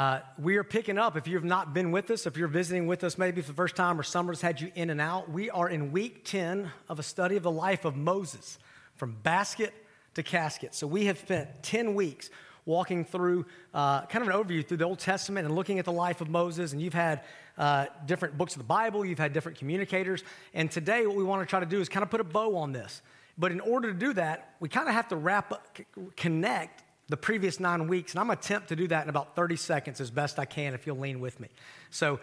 Uh, 0.00 0.18
we 0.38 0.56
are 0.56 0.64
picking 0.64 0.96
up. 0.96 1.14
If 1.14 1.28
you've 1.28 1.44
not 1.44 1.74
been 1.74 1.90
with 1.90 2.10
us, 2.10 2.24
if 2.24 2.38
you're 2.38 2.48
visiting 2.48 2.86
with 2.86 3.04
us 3.04 3.18
maybe 3.18 3.42
for 3.42 3.48
the 3.48 3.54
first 3.54 3.76
time 3.76 4.00
or 4.00 4.02
summer's 4.02 4.40
had 4.40 4.58
you 4.58 4.72
in 4.74 4.88
and 4.88 4.98
out, 4.98 5.30
we 5.30 5.50
are 5.50 5.68
in 5.68 5.92
week 5.92 6.24
10 6.24 6.70
of 6.88 6.98
a 6.98 7.02
study 7.02 7.36
of 7.36 7.42
the 7.42 7.50
life 7.50 7.84
of 7.84 7.96
Moses 7.96 8.58
from 8.94 9.14
basket 9.22 9.74
to 10.14 10.22
casket. 10.22 10.74
So 10.74 10.86
we 10.86 11.04
have 11.04 11.18
spent 11.18 11.50
10 11.64 11.94
weeks 11.94 12.30
walking 12.64 13.04
through 13.04 13.44
uh, 13.74 14.06
kind 14.06 14.26
of 14.26 14.34
an 14.34 14.42
overview 14.42 14.66
through 14.66 14.78
the 14.78 14.86
Old 14.86 15.00
Testament 15.00 15.44
and 15.46 15.54
looking 15.54 15.78
at 15.78 15.84
the 15.84 15.92
life 15.92 16.22
of 16.22 16.30
Moses. 16.30 16.72
And 16.72 16.80
you've 16.80 16.94
had 16.94 17.20
uh, 17.58 17.84
different 18.06 18.38
books 18.38 18.54
of 18.54 18.58
the 18.58 18.64
Bible, 18.64 19.04
you've 19.04 19.18
had 19.18 19.34
different 19.34 19.58
communicators. 19.58 20.24
And 20.54 20.70
today, 20.70 21.06
what 21.06 21.14
we 21.14 21.24
want 21.24 21.42
to 21.42 21.46
try 21.46 21.60
to 21.60 21.66
do 21.66 21.78
is 21.78 21.90
kind 21.90 22.02
of 22.02 22.08
put 22.08 22.22
a 22.22 22.24
bow 22.24 22.56
on 22.56 22.72
this. 22.72 23.02
But 23.36 23.52
in 23.52 23.60
order 23.60 23.92
to 23.92 23.98
do 23.98 24.14
that, 24.14 24.54
we 24.60 24.70
kind 24.70 24.88
of 24.88 24.94
have 24.94 25.08
to 25.08 25.16
wrap 25.16 25.52
up, 25.52 25.76
connect 26.16 26.84
the 27.10 27.16
previous 27.16 27.60
nine 27.60 27.88
weeks. 27.88 28.12
And 28.12 28.20
I'm 28.20 28.26
going 28.26 28.38
to 28.38 28.44
attempt 28.44 28.68
to 28.68 28.76
do 28.76 28.86
that 28.88 29.02
in 29.02 29.10
about 29.10 29.34
30 29.34 29.56
seconds 29.56 30.00
as 30.00 30.10
best 30.10 30.38
I 30.38 30.44
can 30.44 30.72
if 30.74 30.86
you'll 30.86 30.98
lean 30.98 31.20
with 31.20 31.38
me. 31.40 31.48
So, 31.90 32.20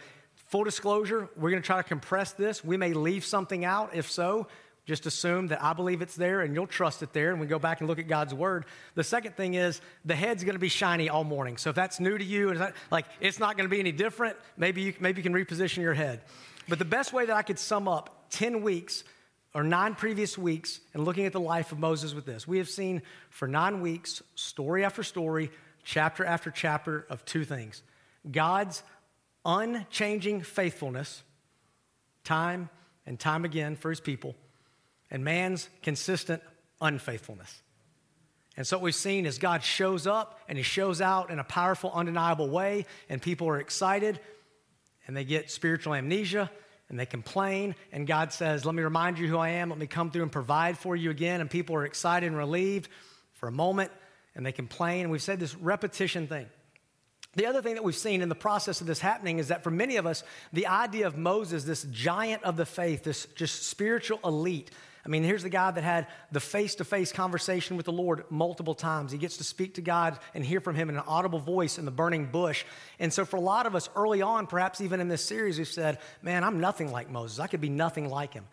full 0.50 0.64
disclosure, 0.64 1.30
we're 1.36 1.52
going 1.52 1.62
to 1.62 1.66
try 1.66 1.78
to 1.78 1.88
compress 1.88 2.32
this. 2.32 2.64
We 2.64 2.78
may 2.78 2.94
leave 2.94 3.26
something 3.26 3.66
out. 3.66 3.94
If 3.94 4.10
so, 4.10 4.48
just 4.86 5.06
assume 5.06 5.48
that 5.48 5.62
I 5.62 5.74
believe 5.74 6.02
it's 6.02 6.16
there 6.16 6.40
and 6.40 6.56
you'll 6.56 6.68
trust 6.68 7.04
it 7.04 7.12
there, 7.12 7.32
and 7.32 7.42
we 7.42 7.48
go 7.48 7.60
back 7.60 7.82
and 7.82 7.90
look 7.90 8.00
at 8.00 8.08
God's 8.08 8.34
word. 8.34 8.64
The 8.96 9.04
second 9.04 9.36
thing 9.36 9.56
is 9.56 9.82
the 10.06 10.16
head's 10.16 10.46
going 10.46 10.56
to 10.56 10.60
be 10.60 10.70
shiny 10.70 11.10
all 11.10 11.26
morning. 11.26 11.58
So 11.58 11.70
if 11.72 11.76
that's 11.76 12.00
new 12.00 12.18
to 12.18 12.24
you, 12.24 12.54
that, 12.56 12.74
like 12.90 13.06
it's 13.20 13.40
not 13.40 13.58
going 13.58 13.70
to 13.70 13.74
be 13.74 13.82
any 13.82 13.92
different, 13.92 14.38
maybe 14.56 14.82
you, 14.82 14.94
maybe 15.02 15.20
you 15.20 15.24
can 15.24 15.34
reposition 15.34 15.80
your 15.80 15.94
head. 15.94 16.22
But 16.70 16.80
the 16.80 16.86
best 16.86 17.12
way 17.12 17.26
that 17.26 17.36
I 17.36 17.42
could 17.42 17.60
sum 17.60 17.90
up 17.90 18.28
10 18.30 18.62
weeks 18.62 19.04
or 19.58 19.64
nine 19.64 19.96
previous 19.96 20.38
weeks 20.38 20.82
and 20.94 21.04
looking 21.04 21.26
at 21.26 21.34
the 21.34 21.40
life 21.40 21.72
of 21.72 21.80
Moses 21.80 22.14
with 22.14 22.28
this, 22.28 22.48
we 22.48 22.60
have 22.60 22.70
seen 22.70 23.02
for 23.32 23.48
nine 23.48 23.82
weeks, 23.82 24.22
story 24.36 24.86
after 24.86 25.02
story, 25.02 25.50
chapter 25.84 26.24
after 26.24 26.52
chapter 26.52 27.08
of 27.10 27.26
two 27.26 27.44
things 27.44 27.82
God's 28.32 28.84
unchanging 29.44 30.42
faithfulness, 30.42 31.24
time 32.24 32.70
and 33.08 33.20
time 33.20 33.46
again 33.46 33.76
for 33.76 33.90
his 33.90 34.00
people 34.00 34.36
and 35.10 35.24
man's 35.24 35.70
consistent 35.82 36.44
unfaithfulness. 36.80 37.64
And 38.58 38.68
so 38.68 38.78
what 38.78 38.84
we've 38.84 38.94
seen 38.94 39.26
is 39.26 39.40
God 39.40 39.64
shows 39.64 40.06
up 40.06 40.40
and 40.48 40.60
he 40.60 40.64
shows 40.64 41.02
out 41.02 41.32
in 41.32 41.40
a 41.40 41.44
powerful, 41.44 41.92
undeniable 41.92 42.48
way, 42.48 42.86
and 43.10 43.20
people 43.20 43.50
are 43.50 43.60
excited 43.60 44.20
and 45.08 45.18
they 45.18 45.24
get 45.24 45.50
spiritual 45.50 45.96
amnesia 45.96 46.52
and 46.90 47.00
they 47.00 47.06
complain. 47.06 47.76
And 47.92 48.08
God 48.08 48.32
says, 48.32 48.66
Let 48.66 48.76
me 48.76 48.84
remind 48.84 49.20
you 49.20 49.28
who 49.28 49.38
I 49.38 49.50
am. 49.50 49.70
Let 49.70 49.80
me 49.80 49.88
come 49.88 50.12
through 50.12 50.24
and 50.24 50.32
provide 50.32 50.78
for 50.78 50.96
you 50.96 51.10
again. 51.10 51.42
And 51.42 51.50
people 51.50 51.76
are 51.76 51.86
excited 51.86 52.28
and 52.28 52.38
relieved 52.38 52.90
for 53.34 53.48
a 53.48 53.52
moment 53.52 53.92
and 54.36 54.46
they 54.46 54.52
complain. 54.52 55.02
And 55.02 55.12
we've 55.12 55.22
said 55.22 55.40
this 55.40 55.56
repetition 55.56 56.28
thing. 56.28 56.48
The 57.36 57.46
other 57.46 57.62
thing 57.62 57.76
that 57.76 57.84
we've 57.84 57.96
seen 57.96 58.22
in 58.22 58.30
the 58.30 58.36
process 58.36 58.82
of 58.82 58.88
this 58.88 59.00
happening 59.00 59.38
is 59.38 59.50
that 59.50 59.64
for 59.64 59.70
many 59.70 59.98
of 59.98 60.08
us, 60.08 60.24
the 60.54 60.68
idea 60.68 61.06
of 61.06 61.18
Moses, 61.18 61.66
this 61.66 61.84
giant 61.92 62.44
of 62.44 62.58
the 62.58 62.66
faith, 62.66 63.04
this 63.04 63.28
just 63.36 63.68
spiritual 63.68 64.20
elite, 64.24 64.72
I 65.08 65.10
mean, 65.10 65.24
here's 65.24 65.44
the 65.44 65.50
guy 65.50 65.72
that 65.72 65.86
had 65.86 66.08
the 66.34 66.42
face 66.42 66.76
to 66.76 66.84
face 66.84 67.14
conversation 67.14 67.78
with 67.78 67.86
the 67.86 67.94
Lord 67.94 68.26
multiple 68.30 68.76
times. 68.76 69.14
He 69.14 69.18
gets 69.18 69.38
to 69.38 69.44
speak 69.46 69.76
to 69.76 69.82
God 69.82 70.20
and 70.34 70.44
hear 70.44 70.60
from 70.60 70.76
Him 70.76 70.90
in 70.90 70.98
an 70.98 71.04
audible 71.08 71.40
voice 71.40 71.78
in 71.78 71.86
the 71.86 71.92
burning 71.92 72.26
bush. 72.26 72.66
And 73.00 73.14
so, 73.14 73.24
for 73.24 73.38
a 73.38 73.42
lot 73.42 73.66
of 73.66 73.74
us 73.74 73.90
early 73.96 74.22
on, 74.22 74.48
perhaps 74.48 74.82
even 74.82 75.00
in 75.00 75.08
this 75.08 75.24
series, 75.24 75.58
we've 75.58 75.68
said, 75.68 76.00
Man, 76.22 76.44
I'm 76.44 76.60
nothing 76.60 76.92
like 76.92 77.10
Moses. 77.10 77.40
I 77.40 77.48
could 77.48 77.62
be 77.62 77.70
nothing 77.70 78.10
like 78.10 78.34
him. 78.34 78.44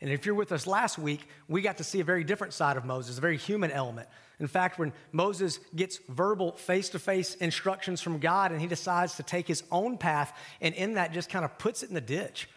And 0.00 0.08
if 0.08 0.26
you're 0.26 0.36
with 0.36 0.52
us 0.52 0.66
last 0.68 0.96
week, 0.96 1.26
we 1.48 1.60
got 1.60 1.78
to 1.78 1.84
see 1.84 1.98
a 1.98 2.04
very 2.04 2.22
different 2.22 2.52
side 2.52 2.76
of 2.76 2.84
Moses, 2.84 3.18
a 3.18 3.20
very 3.20 3.38
human 3.38 3.72
element. 3.72 4.08
In 4.38 4.46
fact, 4.46 4.78
when 4.78 4.92
Moses 5.10 5.58
gets 5.74 5.98
verbal, 6.08 6.52
face 6.52 6.90
to 6.90 7.00
face 7.00 7.34
instructions 7.34 8.00
from 8.00 8.20
God 8.20 8.52
and 8.52 8.60
he 8.60 8.68
decides 8.68 9.16
to 9.16 9.24
take 9.24 9.48
his 9.48 9.64
own 9.72 9.98
path, 9.98 10.38
and 10.60 10.72
in 10.76 10.94
that 10.94 11.12
just 11.12 11.30
kind 11.30 11.44
of 11.44 11.58
puts 11.58 11.82
it 11.82 11.88
in 11.88 11.96
the 11.96 12.00
ditch. 12.00 12.48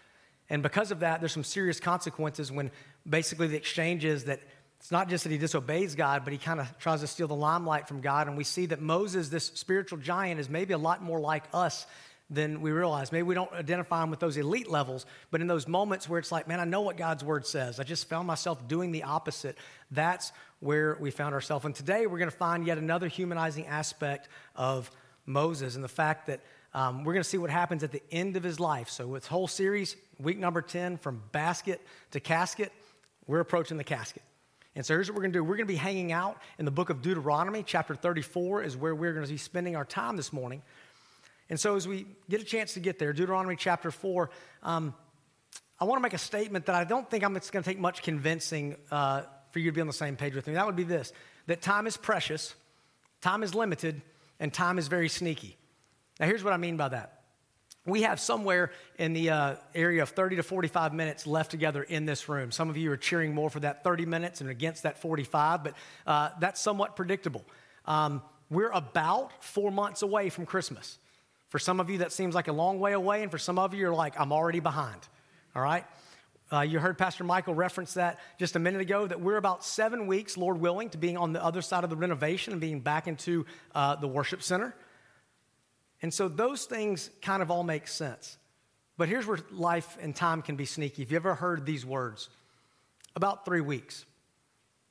And 0.50 0.64
because 0.64 0.92
of 0.92 1.02
that, 1.02 1.22
there's 1.22 1.31
some 1.31 1.44
serious 1.44 1.80
consequences 1.80 2.52
when 2.52 2.72
basically 3.09 3.47
the 3.47 3.58
exchange 3.58 4.06
is 4.06 4.25
that 4.25 4.40
it's 4.80 4.92
not 4.92 5.09
just 5.09 5.25
that 5.25 5.31
he 5.31 5.38
disobeys 5.38 5.96
God, 5.96 6.24
but 6.24 6.31
he 6.31 6.40
kind 6.40 6.59
of 6.59 6.78
tries 6.78 7.02
to 7.02 7.08
steal 7.08 7.28
the 7.28 7.36
limelight 7.36 7.88
from 7.88 8.00
God. 8.00 8.28
And 8.28 8.38
we 8.38 8.46
see 8.46 8.66
that 8.68 8.81
Moses, 8.81 9.28
this 9.28 9.46
spiritual 9.46 9.97
giant, 9.97 10.40
is 10.40 10.50
maybe 10.50 10.74
a 10.74 10.78
lot 10.78 11.03
more 11.03 11.19
like 11.19 11.44
us 11.53 11.86
than 12.30 12.62
we 12.62 12.72
realize. 12.72 13.12
Maybe 13.12 13.24
we 13.24 13.34
don't 13.34 13.52
identify 13.52 14.03
him 14.03 14.09
with 14.09 14.19
those 14.19 14.38
elite 14.38 14.69
levels, 14.69 15.06
but 15.31 15.42
in 15.42 15.48
those 15.48 15.68
moments 15.68 16.08
where 16.08 16.19
it's 16.19 16.31
like, 16.31 16.48
man, 16.48 16.59
I 16.59 16.66
know 16.66 16.81
what 16.81 16.96
God's 16.96 17.24
word 17.24 17.46
says. 17.46 17.80
I 17.80 17.84
just 17.84 18.08
found 18.08 18.28
myself 18.28 18.68
doing 18.68 18.92
the 18.92 19.03
opposite. 19.03 19.58
That's 19.92 20.31
where 20.59 20.96
we 21.00 21.12
found 21.12 21.34
ourselves. 21.34 21.66
And 21.66 21.74
today 21.74 22.06
we're 22.06 22.19
going 22.19 22.30
to 22.30 22.38
find 22.38 22.66
yet 22.66 22.78
another 22.78 23.08
humanizing 23.08 23.66
aspect 23.66 24.30
of 24.56 24.92
Moses 25.25 25.75
and 25.75 25.84
the 25.84 25.90
fact 25.90 26.28
that 26.28 26.42
um, 26.74 27.03
we're 27.03 27.14
going 27.14 27.24
to 27.24 27.30
see 27.30 27.40
what 27.40 27.50
happens 27.50 27.84
at 27.84 27.92
the 27.92 28.03
end 28.12 28.38
of 28.38 28.44
his 28.44 28.59
life. 28.59 28.90
So, 28.90 29.08
with 29.08 29.25
whole 29.28 29.48
series, 29.48 29.96
week 30.19 30.38
number 30.38 30.62
10, 30.62 30.98
from 30.98 31.24
basket 31.31 31.81
to 32.12 32.19
casket, 32.19 32.72
we're 33.29 33.40
approaching 33.40 33.78
the 33.78 33.84
casket. 33.84 34.23
And 34.75 34.84
so 34.84 34.95
here's 34.95 35.07
what 35.07 35.16
we're 35.16 35.22
going 35.22 35.34
to 35.34 35.38
do. 35.38 35.44
We're 35.44 35.56
going 35.56 35.67
to 35.67 35.73
be 35.73 35.75
hanging 35.75 36.12
out 36.12 36.41
in 36.57 36.66
the 36.66 36.72
book 36.72 36.90
of 36.90 37.03
Deuteronomy, 37.03 37.62
chapter 37.63 37.94
34 37.94 38.63
is 38.63 38.75
where 38.75 38.95
we're 38.95 39.13
going 39.13 39.23
to 39.23 39.31
be 39.31 39.38
spending 39.38 39.75
our 39.75 39.85
time 39.85 40.17
this 40.17 40.34
morning. 40.34 40.63
And 41.47 41.59
so 41.59 41.75
as 41.75 41.88
we 41.88 42.07
get 42.28 42.41
a 42.41 42.44
chance 42.44 42.73
to 42.73 42.79
get 42.79 42.97
there, 42.97 43.13
Deuteronomy 43.13 43.56
chapter 43.56 43.91
4, 43.91 44.31
um, 44.63 44.95
I 45.79 45.85
want 45.85 46.00
to 46.00 46.01
make 46.01 46.13
a 46.13 46.18
statement 46.18 46.66
that 46.66 46.75
I 46.75 46.85
don't 46.85 47.07
think 47.07 47.23
I'm, 47.23 47.35
it's 47.35 47.51
going 47.51 47.62
to 47.62 47.69
take 47.69 47.78
much 47.78 48.01
convincing 48.01 48.78
uh, 48.89 49.22
for 49.51 49.59
you 49.59 49.69
to 49.69 49.75
be 49.75 49.81
on 49.81 49.88
the 49.88 49.94
same 49.94 50.16
page 50.16 50.34
with 50.34 50.47
me. 50.47 50.56
That 50.56 50.66
would 50.66 50.75
be 50.75 50.84
this 50.84 51.13
that 51.45 51.62
time 51.62 51.85
is 51.85 51.97
precious, 51.97 52.56
time 53.22 53.44
is 53.44 53.53
limited, 53.53 54.01
and 54.39 54.51
time 54.51 54.79
is 54.79 54.88
very 54.88 55.07
sneaky. 55.07 55.56
Now, 56.19 56.25
here's 56.25 56.44
what 56.44 56.53
I 56.53 56.57
mean 56.57 56.78
by 56.78 56.89
that 56.89 57.19
we 57.85 58.03
have 58.03 58.19
somewhere 58.19 58.72
in 58.97 59.13
the 59.13 59.29
uh, 59.29 59.56
area 59.73 60.01
of 60.03 60.09
30 60.09 60.38
to 60.38 60.44
45 60.44 60.94
minutes 60.94 61.25
left 61.25 61.51
together 61.51 61.84
in 61.84 62.06
this 62.06 62.29
room. 62.29 62.51
Some 62.51 62.69
of 62.69 62.78
you 62.78 62.91
are 62.91 62.97
cheering 62.97 63.34
more 63.34 63.50
for 63.50 63.59
that 63.62 63.84
30 63.84 64.06
minutes 64.06 64.41
and 64.41 64.50
against 64.50 64.84
that 64.84 65.00
45, 65.00 65.63
but 65.63 65.73
uh, 66.06 66.29
that's 66.39 66.62
somewhat 66.62 66.95
predictable. 66.95 67.45
Um, 67.85 68.22
we're 68.50 68.72
about 68.72 69.44
four 69.44 69.72
months 69.72 70.01
away 70.01 70.29
from 70.29 70.45
Christmas. 70.45 70.97
For 71.50 71.59
some 71.59 71.79
of 71.79 71.89
you, 71.89 72.00
that 72.00 72.12
seems 72.12 72.35
like 72.35 72.47
a 72.47 72.51
long 72.53 72.79
way 72.79 72.94
away, 72.94 73.23
and 73.23 73.31
for 73.31 73.38
some 73.38 73.57
of 73.57 73.73
you, 73.73 73.79
you're 73.79 73.94
like, 73.94 74.19
I'm 74.19 74.31
already 74.31 74.59
behind. 74.59 75.00
All 75.56 75.62
right? 75.62 75.85
Uh, 76.51 76.62
you 76.62 76.79
heard 76.79 76.97
Pastor 76.97 77.23
Michael 77.23 77.53
reference 77.53 77.94
that 77.94 78.19
just 78.39 78.56
a 78.56 78.59
minute 78.59 78.81
ago 78.81 79.06
that 79.06 79.22
we're 79.22 79.38
about 79.38 79.63
seven 79.63 80.07
weeks, 80.07 80.35
Lord 80.35 80.59
willing, 80.59 80.89
to 80.89 80.97
being 80.97 81.16
on 81.16 81.31
the 81.31 81.44
other 81.44 81.62
side 81.62 81.84
of 81.84 81.91
the 81.91 81.95
renovation 81.95 82.53
and 82.53 82.62
being 82.62 82.79
back 82.79 83.07
into 83.07 83.45
uh, 83.75 83.95
the 83.95 84.07
worship 84.07 84.41
center. 84.41 84.75
And 86.02 86.14
so 86.14 86.28
those 86.28 86.66
things 86.66 87.10
kind 87.22 87.42
of 87.42 87.52
all 87.52 87.64
make 87.64 87.88
sense. 87.88 88.38
But 88.98 89.10
here's 89.10 89.26
where 89.26 89.40
life 89.52 89.98
and 90.02 90.16
time 90.16 90.42
can 90.42 90.56
be 90.56 90.66
sneaky. 90.66 91.02
If 91.02 91.12
you 91.12 91.18
ever 91.18 91.36
heard 91.36 91.66
these 91.66 91.86
words, 91.86 92.30
about 93.16 93.46
three 93.46 93.62
weeks, 93.62 94.06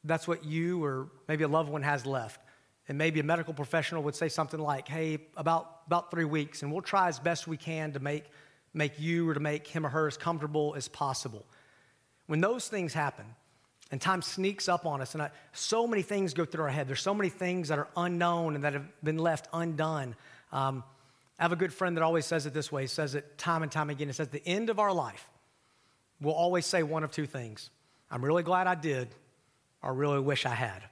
that's 0.05 0.27
what 0.27 0.45
you 0.45 0.83
or 0.83 1.09
maybe 1.29 1.45
a 1.45 1.49
loved 1.49 1.71
one 1.71 1.83
has 1.83 2.07
left. 2.07 2.41
And 2.89 2.97
maybe 2.97 3.21
a 3.21 3.23
medical 3.23 3.53
professional 3.53 4.03
would 4.05 4.15
say 4.15 4.31
something 4.31 4.59
like, 4.59 4.89
hey, 4.89 5.19
about, 5.37 5.83
about 5.87 6.11
three 6.11 6.25
weeks, 6.25 6.63
and 6.63 6.73
we'll 6.73 6.81
try 6.81 7.09
as 7.09 7.19
best 7.19 7.47
we 7.47 7.59
can 7.59 7.93
to 7.93 8.01
make, 8.01 8.25
make 8.73 8.99
you 8.99 9.29
or 9.29 9.35
to 9.35 9.41
make 9.41 9.67
him 9.67 9.85
or 9.85 9.91
her 9.91 10.07
as 10.07 10.17
comfortable 10.17 10.75
as 10.75 10.89
possible. 10.89 11.45
When 12.27 12.41
those 12.41 12.67
things 12.69 12.95
happen, 12.95 13.27
and 13.91 14.01
time 14.01 14.23
sneaks 14.23 14.69
up 14.69 14.87
on 14.87 15.01
us, 15.01 15.15
and 15.15 15.23
I, 15.23 15.31
so 15.53 15.87
many 15.87 16.03
things 16.03 16.35
go 16.35 16.45
through 16.45 16.65
our 16.65 16.71
head. 16.71 16.89
There's 16.89 17.01
so 17.01 17.15
many 17.15 17.31
things 17.31 17.69
that 17.69 17.79
are 17.79 17.89
unknown 17.97 18.55
and 18.55 18.65
that 18.65 18.75
have 18.75 18.87
been 19.03 19.19
left 19.19 19.49
undone. 19.53 20.15
Um, 20.53 20.85
I 21.39 21.45
have 21.45 21.53
a 21.53 21.57
good 21.57 21.73
friend 21.73 21.97
that 21.97 22.03
always 22.03 22.27
says 22.27 22.47
it 22.47 22.55
this 22.55 22.73
way. 22.73 22.83
He 22.83 22.89
says 22.89 23.15
it 23.15 23.39
time 23.39 23.63
and 23.63 23.71
time 23.71 23.91
again. 23.91 24.09
He 24.09 24.13
says, 24.13 24.29
The 24.29 24.47
end 24.47 24.71
of 24.71 24.79
our 24.79 24.93
life, 24.93 25.31
we'll 26.21 26.35
always 26.35 26.67
say 26.67 26.83
one 26.83 27.05
of 27.05 27.13
two 27.13 27.27
things 27.27 27.71
I'm 28.11 28.25
really 28.25 28.43
glad 28.43 28.67
I 28.67 28.75
did, 28.75 29.09
or 29.83 29.95
really 29.95 30.21
wish 30.21 30.47
I 30.47 30.55
had. 30.55 30.83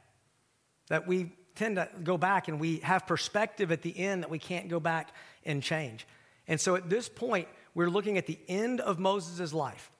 That 0.88 1.06
we 1.06 1.32
tend 1.56 1.76
to 1.76 1.88
go 2.04 2.16
back 2.16 2.48
and 2.48 2.60
we 2.60 2.78
have 2.78 3.06
perspective 3.06 3.72
at 3.72 3.82
the 3.82 3.98
end 3.98 4.22
that 4.22 4.30
we 4.30 4.38
can't 4.38 4.68
go 4.68 4.78
back 4.78 5.10
and 5.44 5.62
change. 5.62 6.06
And 6.46 6.60
so 6.60 6.76
at 6.76 6.88
this 6.88 7.08
point, 7.08 7.48
we're 7.74 7.90
looking 7.90 8.18
at 8.18 8.26
the 8.26 8.38
end 8.46 8.80
of 8.80 8.98
Moses' 8.98 9.52
life. 9.52 9.90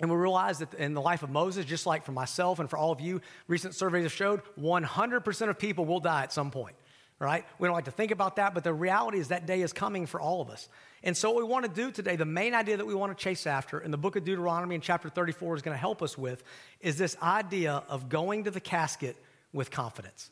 And 0.00 0.10
we 0.10 0.16
realize 0.16 0.58
that 0.58 0.74
in 0.74 0.94
the 0.94 1.00
life 1.00 1.22
of 1.22 1.30
Moses, 1.30 1.64
just 1.64 1.86
like 1.86 2.04
for 2.04 2.12
myself 2.12 2.58
and 2.58 2.70
for 2.70 2.78
all 2.78 2.90
of 2.90 3.00
you, 3.00 3.20
recent 3.48 3.74
surveys 3.74 4.04
have 4.04 4.12
showed 4.12 4.42
100% 4.58 5.48
of 5.48 5.58
people 5.58 5.84
will 5.84 6.00
die 6.00 6.22
at 6.22 6.32
some 6.32 6.50
point 6.50 6.76
right? 7.18 7.44
We 7.58 7.66
don't 7.66 7.74
like 7.74 7.86
to 7.86 7.90
think 7.90 8.10
about 8.10 8.36
that, 8.36 8.54
but 8.54 8.64
the 8.64 8.72
reality 8.72 9.18
is 9.18 9.28
that 9.28 9.46
day 9.46 9.62
is 9.62 9.72
coming 9.72 10.06
for 10.06 10.20
all 10.20 10.40
of 10.40 10.50
us. 10.50 10.68
And 11.02 11.16
so, 11.16 11.30
what 11.30 11.44
we 11.44 11.50
want 11.50 11.64
to 11.64 11.70
do 11.70 11.90
today, 11.90 12.16
the 12.16 12.24
main 12.24 12.54
idea 12.54 12.76
that 12.76 12.86
we 12.86 12.94
want 12.94 13.16
to 13.16 13.22
chase 13.22 13.46
after 13.46 13.78
in 13.78 13.90
the 13.90 13.98
book 13.98 14.16
of 14.16 14.24
Deuteronomy 14.24 14.74
in 14.74 14.80
chapter 14.80 15.08
34 15.08 15.56
is 15.56 15.62
going 15.62 15.74
to 15.74 15.80
help 15.80 16.02
us 16.02 16.18
with, 16.18 16.42
is 16.80 16.98
this 16.98 17.16
idea 17.22 17.82
of 17.88 18.08
going 18.08 18.44
to 18.44 18.50
the 18.50 18.60
casket 18.60 19.16
with 19.52 19.70
confidence. 19.70 20.30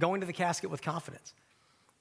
Going 0.00 0.20
to 0.20 0.26
the 0.26 0.32
casket 0.32 0.70
with 0.70 0.82
confidence. 0.82 1.34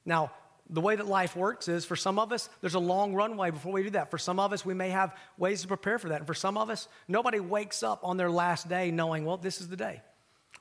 Now, 0.06 0.32
the 0.70 0.82
way 0.82 0.96
that 0.96 1.08
life 1.08 1.36
works 1.36 1.68
is 1.68 1.86
for 1.86 1.96
some 1.96 2.18
of 2.18 2.32
us, 2.32 2.50
there's 2.62 2.74
a 2.74 2.80
long 2.80 3.14
runway 3.14 3.52
before 3.52 3.74
we 3.74 3.84
do 3.84 3.90
that. 3.92 4.10
For 4.10 4.18
some 4.18 4.40
of 4.40 4.54
us, 4.54 4.66
we 4.66 4.74
may 4.74 4.90
have 4.90 5.16
ways 5.38 5.62
to 5.62 5.68
prepare 5.68 6.00
for 6.00 6.10
that. 6.10 6.20
And 6.20 6.28
for 6.28 6.34
some 6.34 6.58
of 6.58 6.70
us, 6.70 6.88
nobody 7.08 7.40
wakes 7.40 7.84
up 7.84 8.00
on 8.04 8.18
their 8.18 8.32
last 8.32 8.70
day 8.70 8.90
knowing, 8.90 9.26
well, 9.26 9.38
this 9.38 9.62
is 9.62 9.68
the 9.68 9.76
day. 9.76 10.02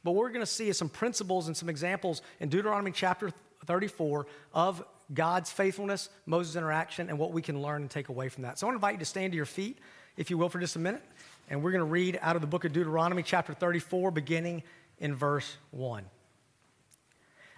But 0.05 0.13
what 0.13 0.23
we're 0.23 0.31
going 0.31 0.41
to 0.41 0.47
see 0.47 0.69
is 0.69 0.77
some 0.77 0.89
principles 0.89 1.47
and 1.47 1.57
some 1.57 1.69
examples 1.69 2.23
in 2.41 2.49
Deuteronomy 2.49 2.91
chapter 2.91 3.31
34 3.67 4.27
of 4.53 4.85
God's 5.15 5.51
faithfulness, 5.51 6.09
Moses' 6.27 6.57
interaction, 6.57 7.09
and 7.09 7.19
what 7.19 7.33
we 7.33 7.43
can 7.43 7.61
learn 7.61 7.83
and 7.83 7.91
take 7.91 8.09
away 8.09 8.29
from 8.29 8.43
that. 8.43 8.59
So 8.59 8.67
I 8.67 8.71
want 8.71 8.75
to 8.75 8.79
invite 8.79 8.95
you 8.95 8.99
to 9.01 9.05
stand 9.05 9.33
to 9.33 9.37
your 9.37 9.47
feet, 9.47 9.79
if 10.17 10.31
you 10.31 10.39
will, 10.39 10.49
for 10.49 10.59
just 10.59 10.77
a 10.77 10.79
minute. 10.79 11.03
And 11.51 11.63
we're 11.63 11.73
going 11.73 11.81
to 11.81 11.91
read 11.91 12.19
out 12.23 12.35
of 12.37 12.43
the 12.43 12.49
book 12.49 12.65
of 12.65 12.73
Deuteronomy, 12.73 13.23
chapter 13.23 13.53
34, 13.53 14.11
beginning 14.11 14.63
in 14.99 15.15
verse 15.15 15.57
1. 15.71 16.05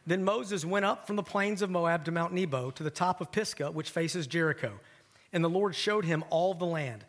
Then 0.06 0.24
Moses 0.24 0.64
went 0.64 0.84
up 0.84 1.06
from 1.06 1.16
the 1.16 1.22
plains 1.22 1.62
of 1.62 1.70
Moab 1.70 2.04
to 2.04 2.10
Mount 2.10 2.32
Nebo 2.32 2.70
to 2.72 2.82
the 2.82 2.90
top 2.90 3.20
of 3.20 3.32
Pisgah, 3.32 3.70
which 3.70 3.88
faces 3.88 4.26
Jericho. 4.26 4.72
And 5.32 5.42
the 5.42 5.48
Lord 5.48 5.74
showed 5.74 6.04
him 6.04 6.24
all 6.30 6.54
the 6.54 6.66
land 6.66 7.04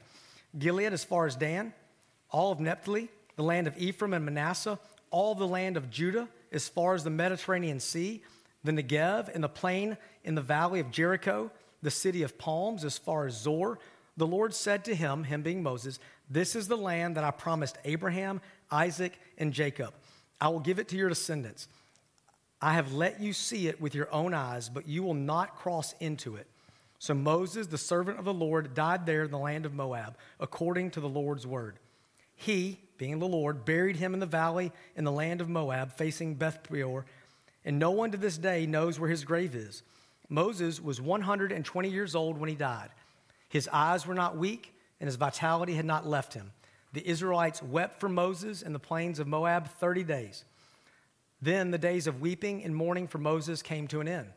Gilead 0.57 0.93
as 0.93 1.03
far 1.03 1.25
as 1.25 1.35
Dan, 1.35 1.73
all 2.29 2.53
of 2.53 2.61
Naphtali, 2.61 3.09
the 3.35 3.43
land 3.43 3.67
of 3.67 3.77
Ephraim 3.77 4.13
and 4.13 4.23
Manasseh, 4.23 4.79
all 5.11 5.35
the 5.35 5.47
land 5.47 5.77
of 5.77 5.89
Judah 5.89 6.27
as 6.51 6.67
far 6.67 6.93
as 6.93 7.03
the 7.03 7.09
Mediterranean 7.09 7.79
Sea, 7.79 8.21
the 8.63 8.71
Negev 8.71 9.33
and 9.33 9.43
the 9.43 9.49
plain 9.49 9.97
in 10.23 10.35
the 10.35 10.41
valley 10.41 10.79
of 10.79 10.91
Jericho, 10.91 11.51
the 11.81 11.91
city 11.91 12.23
of 12.23 12.37
palms 12.37 12.83
as 12.83 12.97
far 12.97 13.27
as 13.27 13.35
Zoar. 13.35 13.79
The 14.17 14.27
Lord 14.27 14.53
said 14.53 14.85
to 14.85 14.95
him, 14.95 15.23
him 15.25 15.41
being 15.41 15.61
Moses, 15.61 15.99
This 16.29 16.55
is 16.55 16.67
the 16.67 16.77
land 16.77 17.15
that 17.15 17.23
I 17.23 17.31
promised 17.31 17.77
Abraham, 17.85 18.41
Isaac, 18.71 19.19
and 19.37 19.53
Jacob. 19.53 19.93
I 20.39 20.49
will 20.49 20.59
give 20.59 20.79
it 20.79 20.87
to 20.89 20.97
your 20.97 21.09
descendants. 21.09 21.67
I 22.61 22.73
have 22.73 22.93
let 22.93 23.19
you 23.19 23.33
see 23.33 23.67
it 23.67 23.79
with 23.79 23.93
your 23.93 24.11
own 24.13 24.33
eyes, 24.33 24.69
but 24.69 24.87
you 24.87 25.03
will 25.03 25.13
not 25.13 25.55
cross 25.55 25.93
into 25.99 26.35
it. 26.35 26.47
So 26.99 27.13
Moses, 27.13 27.67
the 27.67 27.77
servant 27.77 28.17
of 28.17 28.25
the 28.25 28.33
Lord, 28.33 28.73
died 28.73 29.05
there 29.05 29.23
in 29.23 29.31
the 29.31 29.37
land 29.37 29.65
of 29.65 29.73
Moab, 29.73 30.17
according 30.39 30.91
to 30.91 30.99
the 30.99 31.09
Lord's 31.09 31.45
word. 31.45 31.77
He, 32.35 32.79
being 32.97 33.19
the 33.19 33.27
Lord, 33.27 33.65
buried 33.65 33.95
him 33.95 34.13
in 34.13 34.19
the 34.19 34.25
valley 34.25 34.71
in 34.95 35.03
the 35.03 35.11
land 35.11 35.41
of 35.41 35.49
Moab, 35.49 35.93
facing 35.93 36.35
Beth 36.35 36.63
Peor, 36.63 37.05
and 37.63 37.79
no 37.79 37.91
one 37.91 38.11
to 38.11 38.17
this 38.17 38.37
day 38.37 38.65
knows 38.65 38.99
where 38.99 39.09
his 39.09 39.23
grave 39.23 39.55
is. 39.55 39.83
Moses 40.29 40.81
was 40.81 41.01
120 41.01 41.89
years 41.89 42.15
old 42.15 42.37
when 42.37 42.49
he 42.49 42.55
died. 42.55 42.89
His 43.49 43.69
eyes 43.71 44.05
were 44.05 44.13
not 44.13 44.37
weak, 44.37 44.73
and 44.99 45.07
his 45.07 45.15
vitality 45.15 45.73
had 45.73 45.85
not 45.85 46.07
left 46.07 46.33
him. 46.33 46.51
The 46.93 47.07
Israelites 47.07 47.61
wept 47.61 47.99
for 47.99 48.09
Moses 48.09 48.61
in 48.61 48.73
the 48.73 48.79
plains 48.79 49.19
of 49.19 49.27
Moab 49.27 49.67
30 49.67 50.03
days. 50.03 50.45
Then 51.41 51.71
the 51.71 51.77
days 51.77 52.07
of 52.07 52.21
weeping 52.21 52.63
and 52.63 52.75
mourning 52.75 53.07
for 53.07 53.17
Moses 53.17 53.61
came 53.61 53.87
to 53.89 53.99
an 53.99 54.07
end. 54.07 54.29